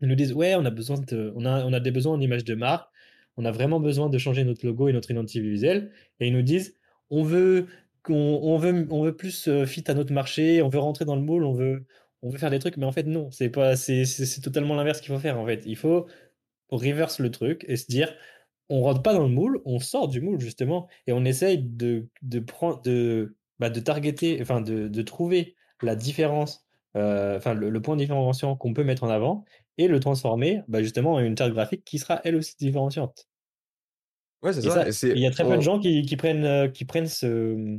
ils 0.00 0.08
nous 0.08 0.14
disent 0.14 0.32
ouais 0.32 0.54
on 0.54 0.64
a 0.64 0.70
besoin 0.70 0.96
on 1.34 1.44
a 1.44 1.64
on 1.64 1.72
a 1.72 1.80
des 1.80 1.90
besoins 1.90 2.14
en 2.14 2.20
image 2.20 2.44
de 2.44 2.54
marque 2.54 2.88
on 3.36 3.44
a 3.44 3.50
vraiment 3.50 3.80
besoin 3.80 4.08
de 4.08 4.18
changer 4.18 4.44
notre 4.44 4.64
logo 4.64 4.88
et 4.88 4.92
notre 4.92 5.10
identité 5.10 5.40
visuelle 5.40 5.90
et 6.20 6.28
ils 6.28 6.32
nous 6.32 6.42
disent 6.42 6.78
on 7.10 7.22
veut, 7.22 7.66
on, 8.08 8.56
veut, 8.58 8.86
on 8.90 9.04
veut 9.04 9.16
plus 9.16 9.48
euh, 9.48 9.66
fit 9.66 9.84
à 9.90 9.94
notre 9.94 10.12
marché, 10.12 10.62
on 10.62 10.68
veut 10.68 10.78
rentrer 10.78 11.04
dans 11.04 11.16
le 11.16 11.22
moule, 11.22 11.44
on 11.44 11.52
veut, 11.52 11.86
on 12.22 12.30
veut 12.30 12.38
faire 12.38 12.50
des 12.50 12.58
trucs, 12.58 12.76
mais 12.76 12.86
en 12.86 12.92
fait, 12.92 13.04
non, 13.04 13.30
c'est 13.30 13.50
pas, 13.50 13.76
c'est, 13.76 14.04
totalement 14.42 14.74
l'inverse 14.74 15.00
qu'il 15.00 15.14
faut 15.14 15.20
faire, 15.20 15.38
en 15.38 15.46
fait. 15.46 15.62
Il 15.66 15.76
faut 15.76 16.06
reverse 16.70 17.18
le 17.20 17.30
truc 17.30 17.64
et 17.68 17.76
se 17.76 17.86
dire, 17.86 18.12
on 18.68 18.82
rentre 18.82 19.02
pas 19.02 19.14
dans 19.14 19.22
le 19.22 19.28
moule, 19.30 19.62
on 19.64 19.78
sort 19.80 20.08
du 20.08 20.20
moule, 20.20 20.40
justement, 20.40 20.88
et 21.06 21.12
on 21.12 21.24
essaye 21.24 21.58
de, 21.58 22.08
de 22.22 22.40
prendre, 22.40 22.82
de, 22.82 23.36
bah, 23.58 23.70
de 23.70 23.80
targeter, 23.80 24.38
enfin, 24.40 24.60
de, 24.60 24.88
de 24.88 25.02
trouver 25.02 25.56
la 25.82 25.96
différence, 25.96 26.66
euh, 26.96 27.36
enfin, 27.36 27.54
le, 27.54 27.80
point 27.80 27.96
différenciant 27.96 28.56
qu'on 28.56 28.74
peut 28.74 28.84
mettre 28.84 29.04
en 29.04 29.10
avant 29.10 29.44
et 29.76 29.88
le 29.88 30.00
transformer, 30.00 30.62
bah, 30.68 30.82
justement, 30.82 31.14
en 31.14 31.20
une 31.20 31.36
charte 31.36 31.52
graphique 31.52 31.84
qui 31.84 31.98
sera 31.98 32.20
elle 32.24 32.36
aussi 32.36 32.56
différenciante. 32.58 33.28
Ouais, 34.42 34.52
c'est 34.52 34.62
ça. 34.62 35.08
Il 35.08 35.18
y 35.18 35.26
a 35.26 35.30
très 35.30 35.44
peu 35.44 35.56
de 35.56 35.62
gens 35.62 35.78
qui, 35.80 36.02
qui 36.02 36.16
prennent, 36.16 36.44
euh, 36.44 36.68
qui 36.68 36.84
prennent 36.84 37.08
ce, 37.08 37.78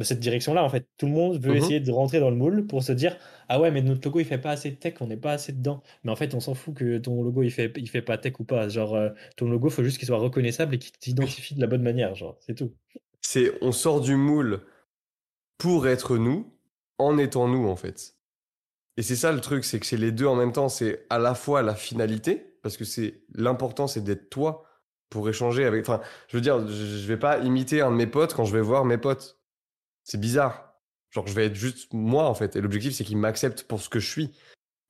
bah, 0.00 0.04
cette 0.04 0.20
direction-là, 0.20 0.64
en 0.64 0.68
fait. 0.70 0.88
Tout 0.96 1.04
le 1.06 1.12
monde 1.12 1.38
veut 1.38 1.52
mmh 1.52 1.56
essayer 1.56 1.80
de 1.80 1.92
rentrer 1.92 2.20
dans 2.20 2.30
le 2.30 2.36
moule 2.36 2.66
pour 2.66 2.82
se 2.82 2.92
dire 2.92 3.18
Ah 3.50 3.60
ouais, 3.60 3.70
mais 3.70 3.82
notre 3.82 4.06
logo, 4.08 4.20
il 4.20 4.24
fait 4.24 4.38
pas 4.38 4.52
assez 4.52 4.70
de 4.70 4.76
tech, 4.76 4.94
on 5.00 5.06
n'est 5.06 5.18
pas 5.18 5.32
assez 5.32 5.52
dedans. 5.52 5.82
Mais 6.04 6.10
en 6.10 6.16
fait, 6.16 6.34
on 6.34 6.40
s'en 6.40 6.54
fout 6.54 6.74
que 6.74 6.96
ton 6.96 7.22
logo, 7.22 7.42
il 7.42 7.50
fait, 7.50 7.70
il 7.76 7.88
fait 7.88 8.00
pas 8.00 8.16
tech 8.16 8.40
ou 8.40 8.44
pas. 8.44 8.68
Genre, 8.70 8.94
euh, 8.94 9.10
ton 9.36 9.50
logo, 9.50 9.68
il 9.68 9.72
faut 9.72 9.84
juste 9.84 9.98
qu'il 9.98 10.06
soit 10.06 10.16
reconnaissable 10.16 10.74
et 10.74 10.78
qu'il 10.78 10.92
t'identifie 10.92 11.54
de 11.54 11.60
la 11.60 11.66
bonne 11.66 11.82
manière. 11.82 12.14
Genre, 12.14 12.36
c'est 12.40 12.54
tout. 12.54 12.72
C'est 13.20 13.52
on 13.60 13.72
sort 13.72 14.00
du 14.00 14.16
moule 14.16 14.62
pour 15.60 15.86
être 15.86 16.16
nous, 16.16 16.50
en 16.96 17.18
étant 17.18 17.46
nous, 17.46 17.68
en 17.68 17.76
fait. 17.76 18.16
Et 18.96 19.02
c'est 19.02 19.14
ça 19.14 19.30
le 19.30 19.42
truc, 19.42 19.64
c'est 19.64 19.78
que 19.78 19.86
c'est 19.86 19.98
les 19.98 20.10
deux 20.10 20.26
en 20.26 20.34
même 20.34 20.52
temps. 20.52 20.70
C'est 20.70 21.06
à 21.10 21.18
la 21.18 21.34
fois 21.34 21.60
la 21.60 21.74
finalité, 21.74 22.56
parce 22.62 22.78
que 22.78 22.84
c'est 22.84 23.22
l'important, 23.34 23.86
c'est 23.86 24.00
d'être 24.00 24.30
toi 24.30 24.64
pour 25.10 25.28
échanger 25.28 25.66
avec. 25.66 25.82
Enfin, 25.82 26.00
je 26.28 26.38
veux 26.38 26.40
dire, 26.40 26.66
je 26.66 27.06
vais 27.06 27.18
pas 27.18 27.38
imiter 27.40 27.82
un 27.82 27.90
de 27.90 27.96
mes 27.96 28.06
potes 28.06 28.32
quand 28.32 28.46
je 28.46 28.54
vais 28.54 28.62
voir 28.62 28.86
mes 28.86 28.96
potes. 28.96 29.38
C'est 30.02 30.18
bizarre. 30.18 30.74
Genre, 31.10 31.26
je 31.26 31.34
vais 31.34 31.46
être 31.46 31.54
juste 31.54 31.92
moi, 31.92 32.24
en 32.24 32.34
fait. 32.34 32.56
Et 32.56 32.62
l'objectif, 32.62 32.94
c'est 32.94 33.04
qu'ils 33.04 33.18
m'acceptent 33.18 33.64
pour 33.64 33.82
ce 33.82 33.90
que 33.90 34.00
je 34.00 34.08
suis. 34.08 34.30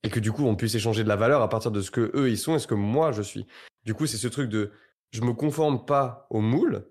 Et 0.04 0.08
que 0.08 0.20
du 0.20 0.30
coup, 0.30 0.46
on 0.46 0.54
puisse 0.54 0.76
échanger 0.76 1.02
de 1.02 1.08
la 1.08 1.16
valeur 1.16 1.42
à 1.42 1.48
partir 1.48 1.72
de 1.72 1.80
ce 1.80 1.90
que 1.90 2.12
eux, 2.14 2.30
ils 2.30 2.38
sont 2.38 2.54
et 2.54 2.60
ce 2.60 2.68
que 2.68 2.74
moi, 2.74 3.10
je 3.10 3.22
suis. 3.22 3.46
Du 3.84 3.92
coup, 3.94 4.06
c'est 4.06 4.18
ce 4.18 4.28
truc 4.28 4.48
de 4.48 4.70
je 5.10 5.22
me 5.22 5.32
conforme 5.32 5.84
pas 5.84 6.28
au 6.30 6.40
moule 6.40 6.86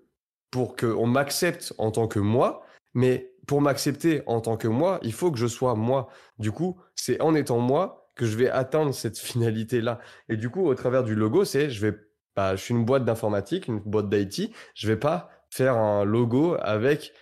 pour 0.50 0.76
qu'on 0.76 1.06
m'accepte 1.06 1.72
en 1.78 1.90
tant 1.90 2.08
que 2.08 2.18
moi, 2.18 2.62
mais 2.94 3.32
pour 3.46 3.60
m'accepter 3.60 4.22
en 4.26 4.40
tant 4.40 4.56
que 4.56 4.68
moi, 4.68 4.98
il 5.02 5.12
faut 5.12 5.30
que 5.30 5.38
je 5.38 5.46
sois 5.46 5.74
moi. 5.74 6.08
Du 6.38 6.52
coup, 6.52 6.80
c'est 6.94 7.20
en 7.20 7.34
étant 7.34 7.58
moi 7.58 8.10
que 8.14 8.26
je 8.26 8.36
vais 8.36 8.50
atteindre 8.50 8.94
cette 8.94 9.18
finalité-là. 9.18 9.98
Et 10.28 10.36
du 10.36 10.50
coup, 10.50 10.66
au 10.66 10.74
travers 10.74 11.04
du 11.04 11.14
logo, 11.14 11.44
c'est 11.44 11.70
je 11.70 11.86
vais 11.86 11.96
je 12.36 12.56
suis 12.56 12.74
une 12.74 12.84
boîte 12.84 13.04
d'informatique, 13.04 13.68
une 13.68 13.80
boîte 13.80 14.08
d'IT, 14.08 14.52
je 14.74 14.86
vais 14.86 14.96
pas 14.96 15.30
faire 15.50 15.76
un 15.76 16.04
logo 16.04 16.56
avec 16.60 17.12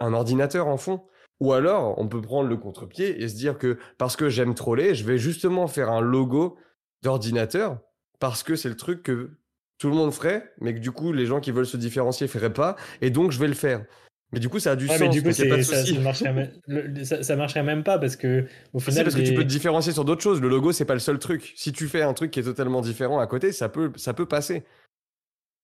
un 0.00 0.12
ordinateur 0.12 0.66
en 0.66 0.76
fond. 0.76 1.04
Ou 1.40 1.52
alors, 1.52 1.96
on 1.98 2.08
peut 2.08 2.20
prendre 2.20 2.48
le 2.48 2.56
contre-pied 2.56 3.22
et 3.22 3.28
se 3.28 3.36
dire 3.36 3.58
que 3.58 3.78
parce 3.96 4.16
que 4.16 4.28
j'aime 4.28 4.54
troller, 4.54 4.94
je 4.94 5.04
vais 5.04 5.18
justement 5.18 5.68
faire 5.68 5.90
un 5.90 6.00
logo 6.00 6.58
d'ordinateur 7.02 7.78
parce 8.18 8.42
que 8.42 8.56
c'est 8.56 8.68
le 8.68 8.76
truc 8.76 9.04
que 9.04 9.38
tout 9.78 9.88
le 9.88 9.94
monde 9.94 10.12
ferait, 10.12 10.52
mais 10.60 10.74
que 10.74 10.80
du 10.80 10.90
coup, 10.90 11.12
les 11.12 11.26
gens 11.26 11.38
qui 11.38 11.52
veulent 11.52 11.66
se 11.66 11.76
différencier 11.76 12.26
feraient 12.26 12.52
pas, 12.52 12.74
et 13.00 13.10
donc 13.10 13.30
je 13.30 13.38
vais 13.38 13.46
le 13.46 13.54
faire. 13.54 13.84
Mais 14.32 14.40
du 14.40 14.48
coup, 14.48 14.58
ça 14.58 14.72
a 14.72 14.76
du 14.76 14.88
Ouais, 14.88 14.98
sens, 14.98 15.00
mais 15.00 15.08
du 15.08 15.22
coup, 15.22 15.32
pas 15.48 15.56
de 15.56 15.62
ça, 15.62 15.84
ça 15.86 16.00
marcherait, 16.00 16.32
même- 16.32 16.52
le- 16.66 17.04
ça, 17.04 17.22
ça 17.22 17.36
marcherait 17.36 17.62
même 17.62 17.84
pas 17.84 17.98
parce 17.98 18.16
que 18.16 18.46
au 18.72 18.80
final, 18.80 19.04
parce 19.04 19.14
que 19.16 19.20
tu 19.20 19.32
peux 19.34 19.42
te 19.42 19.48
différencier 19.48 19.92
sur 19.92 20.04
d'autres 20.04 20.22
choses. 20.22 20.40
Le 20.40 20.48
logo, 20.48 20.72
c'est 20.72 20.84
pas 20.86 20.94
le 20.94 21.00
seul 21.00 21.18
truc. 21.18 21.52
Si 21.56 21.72
tu 21.72 21.88
fais 21.88 22.02
un 22.02 22.14
truc 22.14 22.30
qui 22.30 22.40
est 22.40 22.44
totalement 22.44 22.80
différent 22.80 23.18
à 23.18 23.26
côté, 23.26 23.52
ça 23.52 23.68
peut, 23.68 23.92
ça 23.96 24.14
peut 24.14 24.26
passer. 24.26 24.64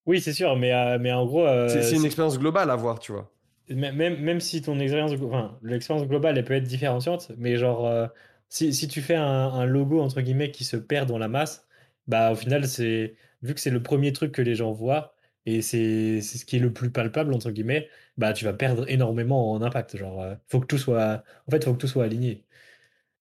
Oui, 0.06 0.20
c'est 0.20 0.32
sûr, 0.34 0.56
mais, 0.56 0.72
euh, 0.72 0.98
mais 0.98 1.12
en 1.12 1.24
gros, 1.26 1.46
C'est 1.66 1.82
euh, 1.82 1.82
c'est 1.82 1.96
une 1.96 2.06
expérience 2.06 2.38
globale 2.38 2.70
à 2.70 2.76
voir, 2.76 2.98
tu 2.98 3.12
vois. 3.12 3.30
même, 3.68 3.96
même 3.96 4.20
même 4.20 4.40
si 4.40 4.62
ton 4.62 4.78
expérience, 4.80 5.12
enfin, 5.22 5.58
l'expérience 5.62 6.06
globale, 6.06 6.38
elle 6.38 6.44
peut 6.44 6.54
être 6.54 6.64
différenciante, 6.64 7.30
mais 7.38 7.56
genre, 7.56 7.86
euh, 7.86 8.06
si, 8.48 8.72
si 8.74 8.88
tu 8.88 9.00
fais 9.02 9.14
un, 9.14 9.24
un 9.24 9.64
logo, 9.66 10.00
entre 10.00 10.20
guillemets, 10.20 10.50
qui 10.50 10.64
se 10.64 10.76
perd 10.76 11.08
dans 11.08 11.18
la 11.18 11.28
masse, 11.28 11.66
bah 12.06 12.32
au 12.32 12.34
final, 12.36 12.66
c'est, 12.68 13.16
vu 13.42 13.54
que 13.54 13.60
c'est 13.60 13.70
le 13.70 13.82
premier 13.82 14.12
truc 14.12 14.32
que 14.32 14.42
les 14.42 14.54
gens 14.54 14.72
voient, 14.72 15.14
et 15.46 15.62
c'est 15.62 16.20
c'est 16.20 16.38
ce 16.38 16.44
qui 16.44 16.56
est 16.56 16.58
le 16.58 16.72
plus 16.72 16.90
palpable, 16.90 17.32
entre 17.34 17.50
guillemets, 17.50 17.88
bah 18.16 18.32
tu 18.32 18.44
vas 18.44 18.52
perdre 18.52 18.88
énormément 18.88 19.52
en 19.52 19.62
impact. 19.62 19.96
Genre, 19.96 20.22
euh, 20.22 20.34
faut 20.48 20.60
que 20.60 20.66
tout 20.66 20.78
soit, 20.78 21.22
en 21.46 21.50
fait, 21.50 21.64
faut 21.64 21.72
que 21.72 21.78
tout 21.78 21.88
soit 21.88 22.04
aligné. 22.04 22.44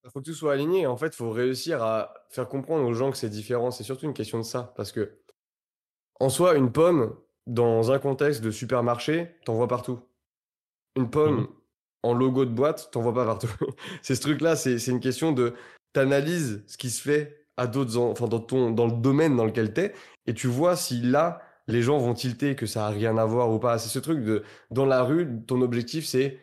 Il 0.04 0.10
faut 0.12 0.20
que 0.20 0.26
tout 0.26 0.34
soit 0.34 0.54
aligné. 0.54 0.86
En 0.88 0.98
fait, 0.98 1.08
il 1.08 1.16
faut 1.16 1.32
réussir 1.32 1.82
à 1.82 2.14
faire 2.30 2.48
comprendre 2.48 2.86
aux 2.88 2.94
gens 2.94 3.10
que 3.12 3.18
c'est 3.18 3.30
différent. 3.30 3.72
C'est 3.72 3.84
surtout 3.84 4.06
une 4.06 4.14
question 4.14 4.38
de 4.38 4.44
ça. 4.44 4.74
Parce 4.76 4.92
que, 4.92 5.18
en 6.20 6.30
soi, 6.30 6.56
une 6.56 6.72
pomme, 6.72 7.16
dans 7.48 7.92
un 7.92 8.00
contexte 8.00 8.42
de 8.42 8.52
supermarché, 8.52 9.36
t'en 9.46 9.54
vois 9.56 9.68
partout. 9.68 10.00
Une 10.96 11.10
pomme 11.10 11.42
Mhm. 11.42 11.48
en 12.04 12.14
logo 12.14 12.46
de 12.46 12.52
boîte, 12.52 12.90
t'en 12.92 13.02
vois 13.02 13.14
pas 13.14 13.26
partout. 13.26 13.48
c'est 14.02 14.16
ce 14.16 14.22
truc-là, 14.22 14.56
c'est 14.56 14.78
une 14.88 15.00
question 15.00 15.32
de 15.32 15.54
t'analyses 15.94 16.64
ce 16.68 16.78
qui 16.78 16.90
se 16.90 17.02
fait 17.02 17.46
à 17.58 17.68
d'autres, 17.68 17.98
en- 17.98 18.10
enfin 18.12 18.28
dans 18.28 18.40
ton, 18.40 18.72
dans 18.72 18.86
le 18.88 18.94
domaine 18.94 19.36
dans 19.36 19.46
lequel 19.46 19.74
t'es, 19.74 19.94
et 20.26 20.34
tu 20.34 20.48
vois 20.48 20.76
si 20.76 21.02
là 21.02 21.42
les 21.68 21.82
gens 21.82 21.98
vont 21.98 22.14
tilter 22.14 22.56
que 22.56 22.66
ça 22.66 22.88
a 22.88 22.90
rien 22.90 23.18
à 23.18 23.26
voir 23.26 23.52
ou 23.52 23.60
pas. 23.60 23.78
C'est 23.80 23.90
ce 23.90 24.00
truc 24.00 24.24
de 24.24 24.44
dans 24.72 24.86
la 24.86 25.04
rue, 25.04 25.28
ton 25.48 25.62
objectif 25.62 26.06
c'est 26.06 26.40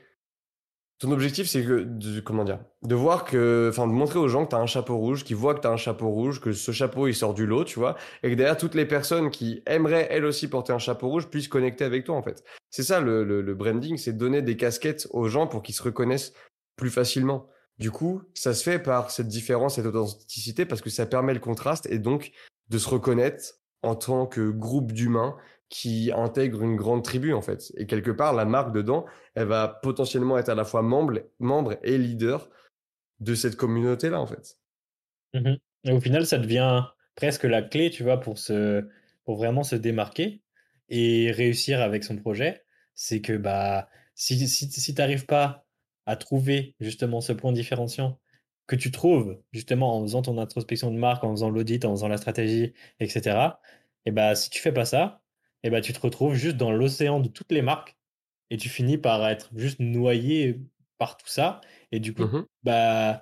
ton 1.01 1.11
objectif, 1.13 1.49
c'est 1.49 1.65
que, 1.65 1.83
de, 1.83 2.21
comment 2.21 2.45
dire, 2.45 2.61
de 2.83 2.95
voir 2.95 3.25
que, 3.25 3.69
enfin, 3.71 3.87
de 3.87 3.93
montrer 3.93 4.19
aux 4.19 4.29
gens 4.29 4.45
que 4.45 4.51
tu 4.51 4.57
as 4.57 4.59
un 4.59 4.67
chapeau 4.67 4.99
rouge, 4.99 5.25
qu'ils 5.25 5.35
voient 5.35 5.55
que 5.55 5.63
tu 5.63 5.67
as 5.67 5.71
un 5.71 5.79
chapeau 5.79 6.11
rouge, 6.11 6.43
que 6.43 6.53
ce 6.53 6.73
chapeau, 6.73 7.09
il 7.09 7.15
sort 7.15 7.33
du 7.33 7.47
lot, 7.47 7.65
tu 7.65 7.79
vois, 7.79 7.97
et 8.23 8.29
que 8.29 8.35
derrière, 8.35 8.59
toutes 8.59 8.75
les 8.75 8.85
personnes 8.85 9.31
qui 9.31 9.63
aimeraient, 9.65 10.09
elles 10.11 10.27
aussi, 10.27 10.47
porter 10.47 10.75
un 10.75 10.79
chapeau 10.79 11.09
rouge 11.09 11.29
puissent 11.29 11.49
connecter 11.49 11.85
avec 11.85 12.05
toi, 12.05 12.17
en 12.17 12.23
fait. 12.23 12.45
C'est 12.69 12.83
ça, 12.83 13.01
le, 13.01 13.25
le, 13.25 13.41
le 13.41 13.55
branding, 13.55 13.97
c'est 13.97 14.13
donner 14.13 14.43
des 14.43 14.59
casquettes 14.59 15.09
aux 15.13 15.27
gens 15.27 15.47
pour 15.47 15.63
qu'ils 15.63 15.75
se 15.75 15.83
reconnaissent 15.83 16.35
plus 16.77 16.91
facilement. 16.91 17.49
Du 17.79 17.91
coup, 17.91 18.21
ça 18.35 18.53
se 18.53 18.63
fait 18.63 18.79
par 18.79 19.11
cette 19.11 19.29
différence, 19.29 19.77
cette 19.77 19.87
authenticité, 19.87 20.67
parce 20.67 20.83
que 20.83 20.91
ça 20.91 21.07
permet 21.07 21.33
le 21.33 21.41
contraste 21.41 21.87
et 21.87 21.99
donc 21.99 22.31
de 22.69 22.77
se 22.77 22.91
reconnaître 22.91 23.55
en 23.83 23.95
tant 23.95 24.27
que 24.27 24.51
groupe 24.51 24.93
d'humains 24.93 25.37
qui 25.69 26.11
intègrent 26.12 26.62
une 26.62 26.77
grande 26.77 27.05
tribu, 27.05 27.33
en 27.33 27.43
fait. 27.43 27.73
Et 27.77 27.87
quelque 27.87 28.11
part, 28.11 28.35
la 28.35 28.45
marque 28.45 28.73
dedans, 28.73 29.07
elle 29.35 29.47
va 29.47 29.69
potentiellement 29.69 30.37
être 30.37 30.49
à 30.49 30.55
la 30.55 30.64
fois 30.64 30.83
membre, 30.83 31.21
membre 31.38 31.79
et 31.83 31.97
leader 31.97 32.51
de 33.21 33.35
cette 33.35 33.57
communauté-là, 33.57 34.21
en 34.21 34.27
fait. 34.27 34.59
Mhm. 35.35 35.59
Et 35.85 35.93
au 35.93 36.01
final, 36.01 36.27
ça 36.27 36.38
devient 36.38 36.85
presque 37.14 37.45
la 37.45 37.62
clé, 37.62 37.90
tu 37.90 38.03
vois, 38.03 38.21
pour 38.21 38.38
se, 38.38 38.85
pour 39.25 39.37
vraiment 39.37 39.62
se 39.62 39.77
démarquer 39.77 40.43
et 40.88 41.31
réussir 41.31 41.81
avec 41.81 42.03
son 42.03 42.16
projet. 42.16 42.64
C'est 42.95 43.21
que 43.21 43.37
bah, 43.37 43.88
si, 44.14 44.49
si, 44.49 44.71
si 44.71 44.95
tu 44.95 45.01
n'arrives 45.01 45.27
pas 45.27 45.64
à 46.07 46.16
trouver 46.16 46.75
justement 46.81 47.21
ce 47.21 47.33
point 47.33 47.53
différenciant 47.53 48.19
que 48.71 48.77
tu 48.77 48.91
trouves 48.93 49.43
justement 49.53 49.97
en 49.99 50.03
faisant 50.03 50.23
ton 50.23 50.39
introspection 50.39 50.91
de 50.93 50.99
marque, 50.99 51.25
en 51.25 51.33
faisant 51.33 51.51
l'audit, 51.51 51.85
en 51.85 51.93
faisant 51.93 52.09
la 52.09 52.19
stratégie, 52.19 52.75
etc. 53.01 53.61
Et 54.07 54.13
bah, 54.13 54.35
si 54.37 54.51
tu 54.51 54.61
fais 54.63 54.73
pas 54.73 54.85
ça, 54.87 55.23
et 55.63 55.71
bah, 55.71 55.81
tu 55.83 55.93
te 55.93 56.01
retrouves 56.01 56.35
juste 56.35 56.57
dans 56.57 56.73
l'océan 56.73 57.21
de 57.21 57.29
toutes 57.29 57.53
les 57.53 57.63
marques 57.63 57.99
et 58.51 58.57
tu 58.59 58.69
finis 58.69 58.99
par 58.99 59.27
être 59.29 59.51
juste 59.57 59.81
noyé 59.81 60.61
par 60.99 61.17
tout 61.19 61.29
ça. 61.29 61.61
Et 61.93 62.01
du 62.01 62.15
coup, 62.15 62.27
Mhm. 62.27 62.47
bah, 62.65 63.21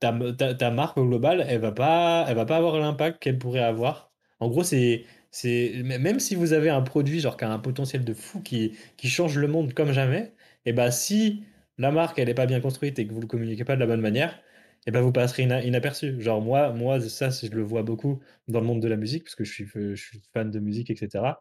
ta, 0.00 0.12
ta, 0.36 0.54
ta 0.54 0.70
marque 0.70 0.96
au 0.98 1.06
global, 1.06 1.44
elle 1.48 1.60
va 1.60 1.72
pas, 1.72 2.24
elle 2.28 2.36
va 2.36 2.46
pas 2.46 2.56
avoir 2.56 2.78
l'impact 2.78 3.22
qu'elle 3.22 3.38
pourrait 3.38 3.60
avoir. 3.62 4.12
En 4.40 4.48
gros, 4.48 4.62
c'est, 4.64 5.04
c'est, 5.30 5.82
même 5.82 6.20
si 6.20 6.34
vous 6.34 6.52
avez 6.52 6.68
un 6.70 6.82
produit 6.82 7.20
genre 7.20 7.36
qui 7.36 7.44
a 7.44 7.50
un 7.52 7.58
potentiel 7.58 8.04
de 8.04 8.14
fou 8.14 8.42
qui, 8.42 8.76
qui 8.96 9.08
change 9.08 9.38
le 9.38 9.48
monde 9.48 9.72
comme 9.74 9.92
jamais, 9.92 10.34
et 10.66 10.72
ben 10.72 10.90
si 10.90 11.44
la 11.78 11.90
marque 11.92 12.18
elle 12.18 12.28
est 12.28 12.34
pas 12.34 12.46
bien 12.46 12.60
construite 12.60 12.98
et 12.98 13.06
que 13.06 13.12
vous 13.12 13.20
le 13.20 13.26
communiquez 13.26 13.64
pas 13.64 13.74
de 13.76 13.80
la 13.80 13.86
bonne 13.86 14.00
manière, 14.00 14.40
et 14.86 14.90
ben 14.90 15.00
vous 15.02 15.12
passerez 15.12 15.42
ina- 15.44 15.62
inaperçu. 15.64 16.20
Genre 16.20 16.40
moi, 16.42 16.72
moi 16.72 17.00
ça 17.00 17.30
je 17.30 17.48
le 17.50 17.62
vois 17.62 17.82
beaucoup 17.82 18.20
dans 18.48 18.60
le 18.60 18.66
monde 18.66 18.80
de 18.82 18.88
la 18.88 18.96
musique 18.96 19.24
parce 19.24 19.34
que 19.34 19.44
je 19.44 19.52
suis, 19.52 19.66
je 19.66 19.94
suis 19.96 20.22
fan 20.32 20.50
de 20.50 20.58
musique, 20.60 20.90
etc. 20.90 21.40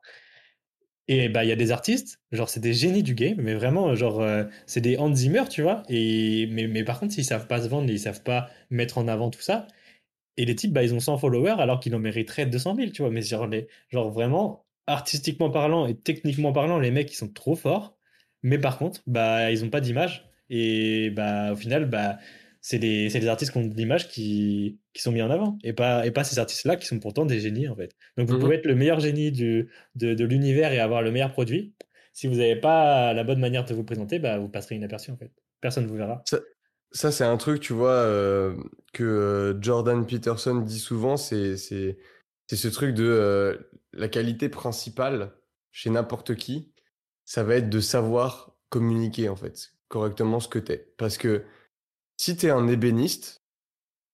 Et 1.08 1.30
bah, 1.30 1.44
il 1.44 1.50
y 1.50 1.52
a 1.52 1.56
des 1.56 1.72
artistes, 1.72 2.20
genre 2.32 2.50
c'est 2.50 2.60
des 2.60 2.74
génies 2.74 3.04
du 3.04 3.14
game, 3.14 3.38
mais 3.40 3.54
vraiment, 3.54 3.94
genre 3.96 4.22
euh, 4.22 4.44
c'est 4.66 4.82
des 4.82 4.98
Hans 4.98 5.14
Zimmer, 5.14 5.44
tu 5.50 5.62
vois. 5.62 5.84
Et, 5.88 6.48
mais, 6.52 6.84
par 6.84 7.00
contre, 7.00 7.14
s'ils 7.14 7.26
savent 7.26 7.46
pas 7.48 7.62
se 7.62 7.68
vendre, 7.68 7.90
ils 7.92 8.00
savent 8.00 8.24
pas 8.24 8.50
mettre 8.72 8.98
en 8.98 9.08
avant 9.08 9.30
tout 9.30 9.42
ça. 9.42 9.68
Et 10.38 10.46
les 10.46 10.56
types, 10.56 10.74
bah, 10.74 10.84
ils 10.84 10.94
ont 10.96 11.00
100 11.02 11.18
followers 11.18 11.56
alors 11.60 11.80
qu'ils 11.80 11.96
en 11.96 12.00
mériteraient 12.00 12.46
200 12.48 12.76
000, 12.76 12.92
tu 12.94 13.02
vois. 13.04 13.12
Mais 13.12 13.22
genre, 13.24 13.48
les, 13.48 13.68
genre 13.90 14.12
vraiment, 14.12 14.66
artistiquement 14.88 15.52
parlant 15.52 15.88
et 15.88 15.96
techniquement 15.98 16.54
parlant, 16.54 16.80
les 16.80 16.92
mecs, 16.92 17.12
ils 17.14 17.16
sont 17.16 17.30
trop 17.34 17.56
forts. 17.56 17.95
Mais 18.46 18.60
par 18.60 18.78
contre, 18.78 19.02
bah, 19.08 19.52
ils 19.52 19.66
ont 19.66 19.72
pas 19.72 19.82
d'image. 19.82 20.30
Et 20.52 21.10
bah, 21.10 21.54
au 21.54 21.56
final, 21.56 21.90
bah, 21.90 22.20
c'est 22.62 22.78
des, 22.78 23.10
c'est 23.10 23.20
des 23.20 23.28
artistes 23.28 23.52
qui 23.52 23.58
ont 23.58 23.66
de 23.66 23.74
l'image 23.76 24.08
qui, 24.08 24.80
qui 24.94 25.02
sont 25.02 25.12
mis 25.12 25.22
en 25.24 25.32
avant. 25.32 25.58
Et 25.64 25.74
pas, 25.74 26.06
et 26.06 26.12
pas 26.12 26.24
ces 26.24 26.38
artistes-là 26.38 26.76
qui 26.76 26.86
sont 26.86 27.00
pourtant 27.00 27.26
des 27.26 27.40
génies, 27.40 27.68
en 27.68 27.76
fait. 27.76 27.96
Donc, 28.18 28.28
vous 28.28 28.36
Mhm. 28.36 28.40
pouvez 28.40 28.56
être 28.58 28.68
le 28.68 28.76
meilleur 28.76 29.00
génie 29.00 29.32
du, 29.32 29.70
de, 29.96 30.14
de 30.14 30.26
l'univers 30.26 30.72
et 30.74 30.80
avoir 30.80 31.02
le 31.02 31.12
meilleur 31.12 31.32
produit. 31.32 31.74
Si 32.14 32.28
vous 32.28 32.36
n'avez 32.36 32.56
pas 32.56 33.14
la 33.14 33.24
bonne 33.24 33.40
manière 33.40 33.66
de 33.66 33.74
vous 33.74 33.84
présenter, 33.84 34.20
bah, 34.20 34.38
vous 34.38 34.48
passerez 34.48 34.76
inaperçu, 34.76 35.10
en 35.10 35.18
fait. 35.18 35.32
Personne 35.60 35.86
ne 35.86 35.90
vous 35.90 35.98
verra. 35.98 36.22
Ça, 36.26 36.38
ça, 36.92 37.12
c'est 37.12 37.24
un 37.26 37.38
truc, 37.38 37.60
tu 37.62 37.74
vois, 37.74 37.90
euh, 37.90 38.54
que 38.94 39.04
euh, 39.04 39.60
Jordan 39.60 40.06
Peterson 40.06 40.58
dit 40.62 40.80
souvent, 40.80 41.18
c'est 41.18 41.58
ce 41.58 42.68
truc 42.68 42.94
de 42.94 43.04
euh, 43.06 43.58
la 43.94 44.08
qualité 44.08 44.50
principale 44.50 45.32
chez 45.72 45.90
n'importe 45.90 46.36
qui, 46.36 46.72
ça 47.26 47.44
va 47.44 47.56
être 47.56 47.70
de 47.70 47.80
savoir 47.80 48.56
communiquer, 48.70 49.30
en 49.30 49.36
fait, 49.36 49.74
correctement 49.88 50.40
ce 50.40 50.48
que 50.48 50.60
t'es. 50.60 50.94
Parce 50.98 51.18
que 51.18 51.44
si 52.18 52.38
t'es 52.38 52.50
un 52.50 52.68
ébéniste, 52.68 53.44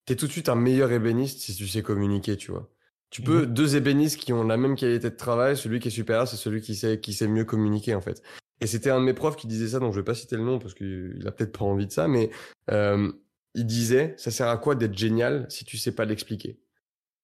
t'es 0.06 0.16
tout 0.16 0.28
de 0.28 0.32
suite 0.32 0.50
un 0.50 0.56
meilleur 0.56 0.92
ébéniste 0.92 1.40
si 1.40 1.56
tu 1.56 1.68
sais 1.68 1.84
communiquer, 1.84 2.38
tu 2.38 2.52
vois. 2.52 2.70
Tu 3.10 3.22
peux, 3.22 3.46
deux 3.46 3.76
ébénistes 3.76 4.20
qui 4.20 4.32
ont 4.32 4.46
la 4.46 4.56
même 4.56 4.78
qualité 4.78 5.10
de 5.10 5.16
travail, 5.16 5.58
celui 5.58 5.80
qui 5.82 5.90
est 5.90 5.92
supérieur, 5.92 6.28
c'est 6.28 6.38
celui 6.38 6.62
qui 6.62 6.76
sait, 6.76 7.00
qui 7.02 7.14
sait 7.14 7.28
mieux 7.28 7.44
communiquer, 7.44 7.94
en 7.94 8.02
fait. 8.02 8.24
Et 8.62 8.68
c'était 8.68 8.90
un 8.90 9.00
de 9.00 9.06
mes 9.06 9.14
profs 9.14 9.36
qui 9.36 9.48
disait 9.48 9.70
ça, 9.70 9.80
donc 9.80 9.92
je 9.94 10.00
vais 10.00 10.06
pas 10.06 10.16
citer 10.16 10.38
le 10.38 10.44
nom 10.44 10.60
parce 10.60 10.74
qu'il 10.74 11.22
a 11.26 11.32
peut-être 11.32 11.58
pas 11.58 11.66
envie 11.66 11.88
de 11.88 11.92
ça, 11.92 12.08
mais 12.08 12.30
euh, 12.70 13.12
il 13.54 13.66
disait, 13.66 14.14
ça 14.18 14.32
sert 14.32 14.48
à 14.48 14.58
quoi 14.58 14.76
d'être 14.76 14.98
génial 14.98 15.46
si 15.50 15.66
tu 15.66 15.78
sais 15.78 15.94
pas 15.94 16.06
l'expliquer? 16.06 16.60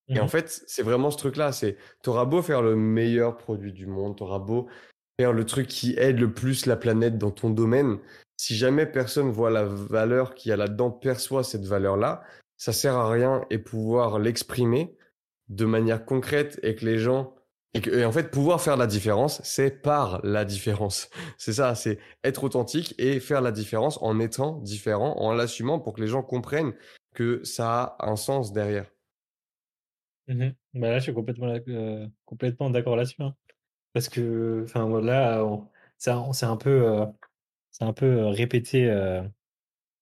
Et 0.10 0.19
en 0.19 0.23
Mhm. 0.23 0.30
fait, 0.30 0.63
c'est 0.67 0.84
vraiment 0.84 1.12
ce 1.12 1.17
truc-là, 1.17 1.52
c'est, 1.52 1.78
t'auras 2.02 2.26
beau 2.26 2.41
faire 2.41 2.62
le 2.62 2.76
meilleur 2.76 3.38
produit 3.38 3.71
du 3.71 3.88
monde, 3.88 4.17
t'auras 4.17 4.39
beau 4.39 4.67
le 5.19 5.45
truc 5.45 5.67
qui 5.67 5.95
aide 5.97 6.19
le 6.19 6.32
plus 6.32 6.65
la 6.65 6.75
planète 6.75 7.17
dans 7.17 7.32
ton 7.32 7.49
domaine, 7.49 7.97
si 8.38 8.56
jamais 8.56 8.86
personne 8.86 9.32
voit 9.32 9.49
la 9.49 9.65
valeur 9.65 10.36
qu'il 10.36 10.49
y 10.49 10.53
a 10.53 10.58
là-dedans, 10.58 10.91
perçoit 10.91 11.43
cette 11.43 11.65
valeur-là, 11.65 12.23
ça 12.56 12.71
sert 12.71 12.95
à 12.95 13.10
rien 13.10 13.43
et 13.49 13.58
pouvoir 13.58 14.19
l'exprimer 14.19 14.95
de 15.49 15.65
manière 15.65 16.06
concrète 16.06 16.60
et 16.62 16.75
que 16.75 16.86
les 16.86 16.99
gens 16.99 17.34
et, 17.73 18.06
en 18.06 18.12
fait 18.12 18.32
pouvoir 18.32 18.62
faire 18.62 18.77
la 18.77 18.88
différence, 18.88 19.41
c'est 19.43 19.82
par 19.82 20.21
la 20.23 20.45
différence. 20.45 21.10
C'est 21.38 21.53
ça, 21.53 21.75
c'est 21.75 21.99
être 22.23 22.43
authentique 22.43 22.95
et 22.97 23.19
faire 23.19 23.41
la 23.41 23.51
différence 23.51 24.01
en 24.01 24.19
étant 24.19 24.53
différent, 24.62 25.15
en 25.17 25.34
l'assumant 25.34 25.80
pour 25.80 25.93
que 25.93 26.01
les 26.01 26.08
gens 26.08 26.23
comprennent 26.23 26.73
que 27.13 27.43
ça 27.43 27.95
a 27.99 28.10
un 28.10 28.15
sens 28.15 28.51
derrière. 28.53 28.89
Mhm. 30.27 30.53
Bah 30.73 30.89
là, 30.89 30.99
je 30.99 31.03
suis 31.03 31.13
complètement, 31.13 31.56
euh, 31.67 32.08
complètement 32.25 32.69
d'accord 32.69 32.95
là-dessus. 32.95 33.21
hein. 33.21 33.36
Parce 33.93 34.10
que, 34.10 34.63
enfin, 34.65 34.84
on, 34.86 35.67
ça, 35.97 36.19
on 36.21 36.34
s'est 36.34 36.45
un 36.45 36.58
peu, 36.58 36.69
euh, 37.02 37.06
c'est 37.71 37.86
un 37.86 37.93
peu 37.93 38.06
euh, 38.08 38.30
répété 38.30 38.89
euh, 38.89 39.23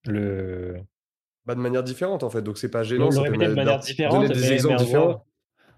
le, 0.06 0.82
Bah, 1.46 1.54
de 1.54 1.60
manière 1.60 1.84
différente 1.84 2.24
en 2.24 2.30
fait, 2.30 2.42
donc 2.42 2.58
c'est 2.58 2.70
pas 2.70 2.82
gênant, 2.82 3.10
ça 3.12 3.22
répéter 3.22 3.46
de 3.48 3.54
manière 3.54 3.78
différente, 3.78 4.32
des 4.32 4.50
mais, 4.50 4.62
mais 4.62 4.74
exemples 4.74 4.74
en 4.74 4.84
gros, 4.84 5.10
différents. 5.12 5.26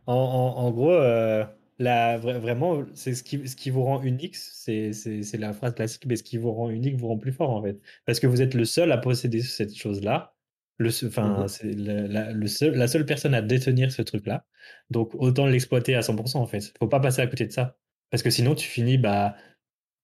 en, 0.07 0.14
en- 0.14 0.59
en 0.59 0.71
gros, 0.73 0.92
euh, 0.92 1.44
la, 1.79 2.18
vra- 2.18 2.38
vraiment, 2.38 2.85
c'est 2.94 3.14
ce 3.14 3.23
qui, 3.25 3.49
ce 3.49 3.57
qui 3.57 3.71
vous 3.71 3.85
rend 3.85 4.03
unique, 4.03 4.37
c'est, 4.37 4.92
c'est, 4.94 5.23
c'est 5.25 5.38
la 5.38 5.53
phrase 5.55 5.75
classique, 5.75 6.07
mais 6.07 6.16
ce 6.16 6.23
qui 6.25 6.38
vous 6.38 6.53
rend 6.53 6.71
unique 6.71 6.97
vous 6.97 7.09
rend 7.09 7.18
plus 7.18 7.33
fort 7.33 7.51
en 7.51 7.62
fait. 7.62 7.79
Parce 8.07 8.21
que 8.21 8.27
vous 8.29 8.42
êtes 8.42 8.55
le 8.55 8.64
seul 8.66 8.92
à 8.92 8.99
posséder 8.99 9.42
cette 9.42 9.75
chose-là. 9.77 10.35
Le, 10.79 10.90
se- 10.90 11.07
enfin, 11.07 11.47
c'est 11.49 11.73
la, 11.75 12.07
la- 12.09 12.33
le 12.33 12.47
seul, 12.49 12.75
la 12.77 12.88
seule 12.88 13.07
personne 13.07 13.35
à 13.35 13.42
détenir 13.42 13.92
ce 13.92 14.03
truc-là. 14.03 14.47
Donc 14.90 15.14
autant 15.16 15.47
l'exploiter 15.47 15.94
à 15.97 16.03
100% 16.03 16.42
en 16.42 16.47
fait. 16.47 16.75
Faut 16.79 16.88
pas 16.88 17.01
passer 17.01 17.23
à 17.23 17.27
côté 17.29 17.47
de 17.47 17.53
ça. 17.53 17.79
Parce 18.11 18.23
que 18.23 18.31
sinon, 18.31 18.55
tu 18.55 18.68
finis 18.68 18.99
bah, 18.99 19.37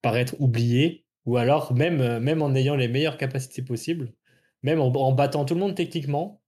par 0.02 0.16
être 0.16 0.34
oublié, 0.40 1.06
ou 1.24 1.36
alors 1.36 1.72
même, 1.74 2.00
euh, 2.00 2.20
même 2.20 2.42
en 2.42 2.54
ayant 2.54 2.76
les 2.76 2.88
meilleures 2.88 3.16
capacités 3.16 3.62
possibles, 3.62 4.12
même 4.62 4.80
en, 4.80 4.88
en 4.88 5.12
battant 5.12 5.44
tout 5.44 5.54
le 5.54 5.60
monde 5.60 5.74
techniquement, 5.74 6.42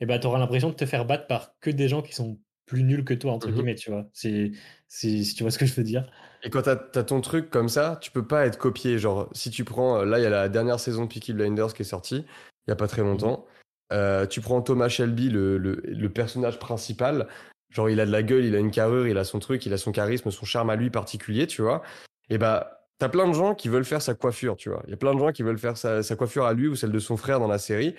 et 0.00 0.06
bah, 0.06 0.18
tu 0.18 0.26
auras 0.26 0.38
l'impression 0.38 0.70
de 0.70 0.74
te 0.74 0.86
faire 0.86 1.04
battre 1.04 1.26
par 1.26 1.54
que 1.60 1.70
des 1.70 1.88
gens 1.88 2.02
qui 2.02 2.14
sont 2.14 2.38
plus 2.66 2.82
nul 2.82 3.04
que 3.04 3.14
toi, 3.14 3.32
entre 3.32 3.48
Mmh 3.48 3.52
guillemets, 3.52 3.74
tu 3.74 3.90
vois? 3.90 4.06
C'est, 4.12 4.52
si 4.88 5.34
tu 5.34 5.42
vois 5.42 5.50
ce 5.50 5.58
que 5.58 5.66
je 5.66 5.74
veux 5.74 5.82
dire. 5.82 6.10
Et 6.42 6.50
quand 6.50 6.62
t'as 6.62 6.78
as 6.94 7.04
ton 7.04 7.20
truc 7.20 7.50
comme 7.50 7.68
ça, 7.68 7.98
tu 8.00 8.10
peux 8.10 8.26
pas 8.26 8.46
être 8.46 8.58
copié. 8.58 8.98
Genre, 8.98 9.28
si 9.32 9.50
tu 9.50 9.64
prends, 9.64 10.02
là, 10.04 10.18
il 10.18 10.22
y 10.22 10.26
a 10.26 10.30
la 10.30 10.48
dernière 10.48 10.80
saison 10.80 11.04
de 11.04 11.08
Peaky 11.08 11.34
Blinders 11.34 11.74
qui 11.74 11.82
est 11.82 11.86
sortie, 11.86 12.24
il 12.66 12.70
y 12.70 12.72
a 12.72 12.76
pas 12.76 12.88
très 12.88 13.02
longtemps. 13.02 13.46
Euh, 13.92 14.26
tu 14.26 14.40
prends 14.40 14.62
Thomas 14.62 14.88
Shelby, 14.88 15.28
le, 15.28 15.58
le, 15.58 15.82
le, 15.84 16.08
personnage 16.12 16.58
principal. 16.58 17.28
Genre, 17.74 17.90
il 17.90 18.00
a 18.00 18.06
de 18.06 18.12
la 18.12 18.22
gueule, 18.22 18.44
il 18.44 18.54
a 18.54 18.58
une 18.58 18.70
carrure, 18.70 19.06
il 19.06 19.18
a 19.18 19.24
son 19.24 19.38
truc, 19.38 19.66
il 19.66 19.72
a 19.72 19.78
son 19.78 19.92
charisme, 19.92 20.30
son 20.30 20.46
charme 20.46 20.70
à 20.70 20.76
lui 20.76 20.90
particulier, 20.90 21.46
tu 21.46 21.60
vois. 21.60 21.82
Et 22.30 22.38
bah, 22.38 22.86
t'as 22.98 23.08
plein 23.08 23.28
de 23.28 23.34
gens 23.34 23.54
qui 23.54 23.68
veulent 23.68 23.84
faire 23.84 24.00
sa 24.00 24.14
coiffure, 24.14 24.56
tu 24.56 24.70
vois. 24.70 24.82
Il 24.86 24.90
y 24.90 24.94
a 24.94 24.96
plein 24.96 25.14
de 25.14 25.18
gens 25.18 25.32
qui 25.32 25.42
veulent 25.42 25.58
faire 25.58 25.76
sa, 25.76 26.02
coiffure 26.16 26.46
à 26.46 26.54
lui 26.54 26.68
ou 26.68 26.76
celle 26.76 26.92
de 26.92 26.98
son 26.98 27.16
frère 27.16 27.40
dans 27.40 27.48
la 27.48 27.58
série. 27.58 27.94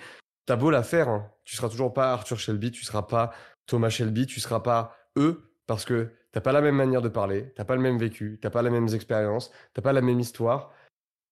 T'as 0.46 0.56
beau 0.56 0.70
la 0.70 0.82
faire, 0.82 1.08
hein. 1.08 1.30
tu 1.44 1.56
seras 1.56 1.68
toujours 1.68 1.92
pas 1.92 2.12
Arthur 2.12 2.38
Shelby, 2.38 2.70
tu 2.70 2.84
seras 2.84 3.02
pas 3.02 3.32
Thomas 3.66 3.90
Shelby, 3.90 4.26
tu 4.26 4.40
seras 4.40 4.60
pas 4.60 4.96
eux, 5.18 5.50
parce 5.66 5.84
que 5.84 6.10
T'as 6.36 6.42
pas 6.42 6.52
la 6.52 6.60
même 6.60 6.74
manière 6.74 7.00
de 7.00 7.08
parler, 7.08 7.50
t'as 7.56 7.64
pas 7.64 7.76
le 7.76 7.80
même 7.80 7.96
vécu, 7.96 8.38
t'as 8.42 8.50
pas 8.50 8.60
les 8.60 8.68
mêmes 8.68 8.88
expériences, 8.88 9.50
t'as 9.72 9.80
pas 9.80 9.94
la 9.94 10.02
même 10.02 10.20
histoire, 10.20 10.70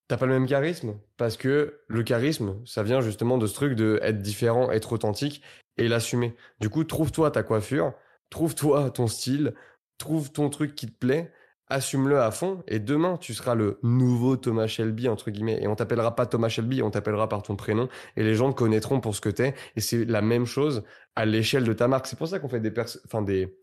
t'as 0.07 0.17
pas 0.17 0.25
le 0.25 0.33
même 0.33 0.47
charisme. 0.47 0.95
Parce 1.15 1.37
que 1.37 1.81
le 1.87 2.01
charisme, 2.01 2.55
ça 2.65 2.81
vient 2.81 3.01
justement 3.01 3.37
de 3.37 3.45
ce 3.45 3.53
truc 3.53 3.75
de 3.75 3.99
être 4.01 4.23
différent, 4.23 4.71
être 4.71 4.93
authentique 4.93 5.43
et 5.77 5.87
l'assumer. 5.87 6.35
Du 6.59 6.71
coup, 6.71 6.83
trouve-toi 6.83 7.29
ta 7.29 7.43
coiffure, 7.43 7.93
trouve-toi 8.29 8.89
ton 8.91 9.07
style, 9.07 9.53
trouve 9.97 10.31
ton 10.31 10.49
truc 10.49 10.75
qui 10.75 10.87
te 10.87 10.97
plaît, 10.97 11.31
assume-le 11.67 12.19
à 12.19 12.31
fond 12.31 12.63
et 12.67 12.79
demain 12.79 13.17
tu 13.17 13.33
seras 13.33 13.55
le 13.55 13.79
nouveau 13.81 14.37
Thomas 14.37 14.67
Shelby 14.67 15.07
entre 15.09 15.31
guillemets 15.31 15.61
et 15.61 15.67
on 15.67 15.75
t'appellera 15.75 16.15
pas 16.15 16.25
Thomas 16.25 16.49
Shelby, 16.49 16.83
on 16.83 16.91
t'appellera 16.91 17.27
par 17.27 17.41
ton 17.41 17.55
prénom 17.55 17.89
et 18.15 18.23
les 18.23 18.35
gens 18.35 18.51
te 18.51 18.57
connaîtront 18.57 18.99
pour 18.99 19.15
ce 19.15 19.21
que 19.21 19.29
t'es 19.29 19.55
et 19.75 19.81
c'est 19.81 20.05
la 20.05 20.21
même 20.21 20.45
chose 20.45 20.83
à 21.15 21.25
l'échelle 21.25 21.63
de 21.63 21.73
ta 21.73 21.87
marque. 21.87 22.07
C'est 22.07 22.17
pour 22.17 22.27
ça 22.27 22.39
qu'on 22.39 22.49
fait 22.49 22.59
des 22.59 22.71
enfin 23.05 23.21
des 23.21 23.57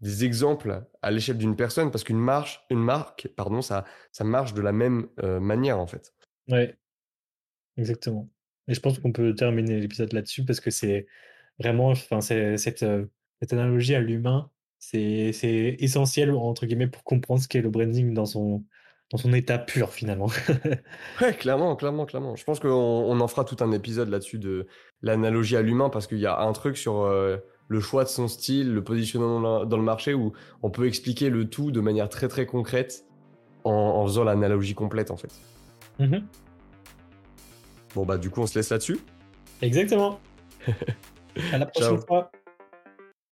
des 0.00 0.24
exemples 0.24 0.82
à 1.02 1.10
l'échelle 1.10 1.38
d'une 1.38 1.56
personne 1.56 1.90
parce 1.90 2.04
qu'une 2.04 2.18
marche, 2.18 2.64
une 2.70 2.82
marque, 2.82 3.28
pardon, 3.36 3.62
ça, 3.62 3.84
ça 4.12 4.24
marche 4.24 4.52
de 4.52 4.60
la 4.60 4.72
même 4.72 5.08
euh, 5.22 5.40
manière 5.40 5.78
en 5.78 5.86
fait. 5.86 6.12
Ouais, 6.48 6.76
exactement. 7.76 8.28
Et 8.68 8.74
je 8.74 8.80
pense 8.80 8.98
qu'on 8.98 9.12
peut 9.12 9.34
terminer 9.34 9.80
l'épisode 9.80 10.12
là-dessus 10.12 10.44
parce 10.44 10.60
que 10.60 10.70
c'est 10.70 11.06
vraiment, 11.58 11.88
enfin, 11.88 12.20
c'est, 12.20 12.58
cette, 12.58 12.82
euh, 12.82 13.06
cette 13.40 13.52
analogie 13.52 13.94
à 13.94 14.00
l'humain, 14.00 14.50
c'est, 14.78 15.76
essentiel 15.78 16.30
entre 16.32 16.66
guillemets 16.66 16.86
pour 16.86 17.04
comprendre 17.04 17.40
ce 17.40 17.48
qu'est 17.48 17.62
le 17.62 17.70
branding 17.70 18.14
dans 18.14 18.26
son, 18.26 18.64
dans 19.10 19.18
son 19.18 19.32
état 19.32 19.58
pur 19.58 19.90
finalement. 19.90 20.28
ouais, 21.20 21.34
clairement, 21.34 21.76
clairement, 21.76 22.06
clairement. 22.06 22.36
Je 22.36 22.44
pense 22.44 22.60
qu'on 22.60 22.68
on 22.68 23.20
en 23.20 23.28
fera 23.28 23.44
tout 23.44 23.56
un 23.60 23.72
épisode 23.72 24.08
là-dessus 24.08 24.38
de 24.38 24.66
l'analogie 25.02 25.56
à 25.56 25.62
l'humain 25.62 25.90
parce 25.90 26.06
qu'il 26.06 26.18
y 26.18 26.26
a 26.26 26.40
un 26.40 26.52
truc 26.52 26.76
sur 26.76 27.02
euh, 27.02 27.36
le 27.68 27.80
choix 27.80 28.04
de 28.04 28.08
son 28.08 28.28
style, 28.28 28.72
le 28.72 28.84
positionnement 28.84 29.64
dans 29.64 29.76
le 29.76 29.82
marché, 29.82 30.14
où 30.14 30.32
on 30.62 30.70
peut 30.70 30.86
expliquer 30.86 31.30
le 31.30 31.48
tout 31.48 31.70
de 31.70 31.80
manière 31.80 32.08
très 32.08 32.28
très 32.28 32.46
concrète 32.46 33.04
en, 33.64 34.04
faisant 34.06 34.24
l'analogie 34.24 34.74
complète 34.74 35.10
en 35.10 35.16
fait. 35.16 35.32
Mhm. 35.98 36.26
Bon 37.94 38.04
bah 38.04 38.18
du 38.18 38.30
coup 38.30 38.42
on 38.42 38.46
se 38.46 38.56
laisse 38.58 38.70
là-dessus. 38.70 38.98
Exactement. 39.62 40.20
à 41.52 41.58
la 41.58 41.66
prochaine 41.66 41.98
fois. 41.98 42.30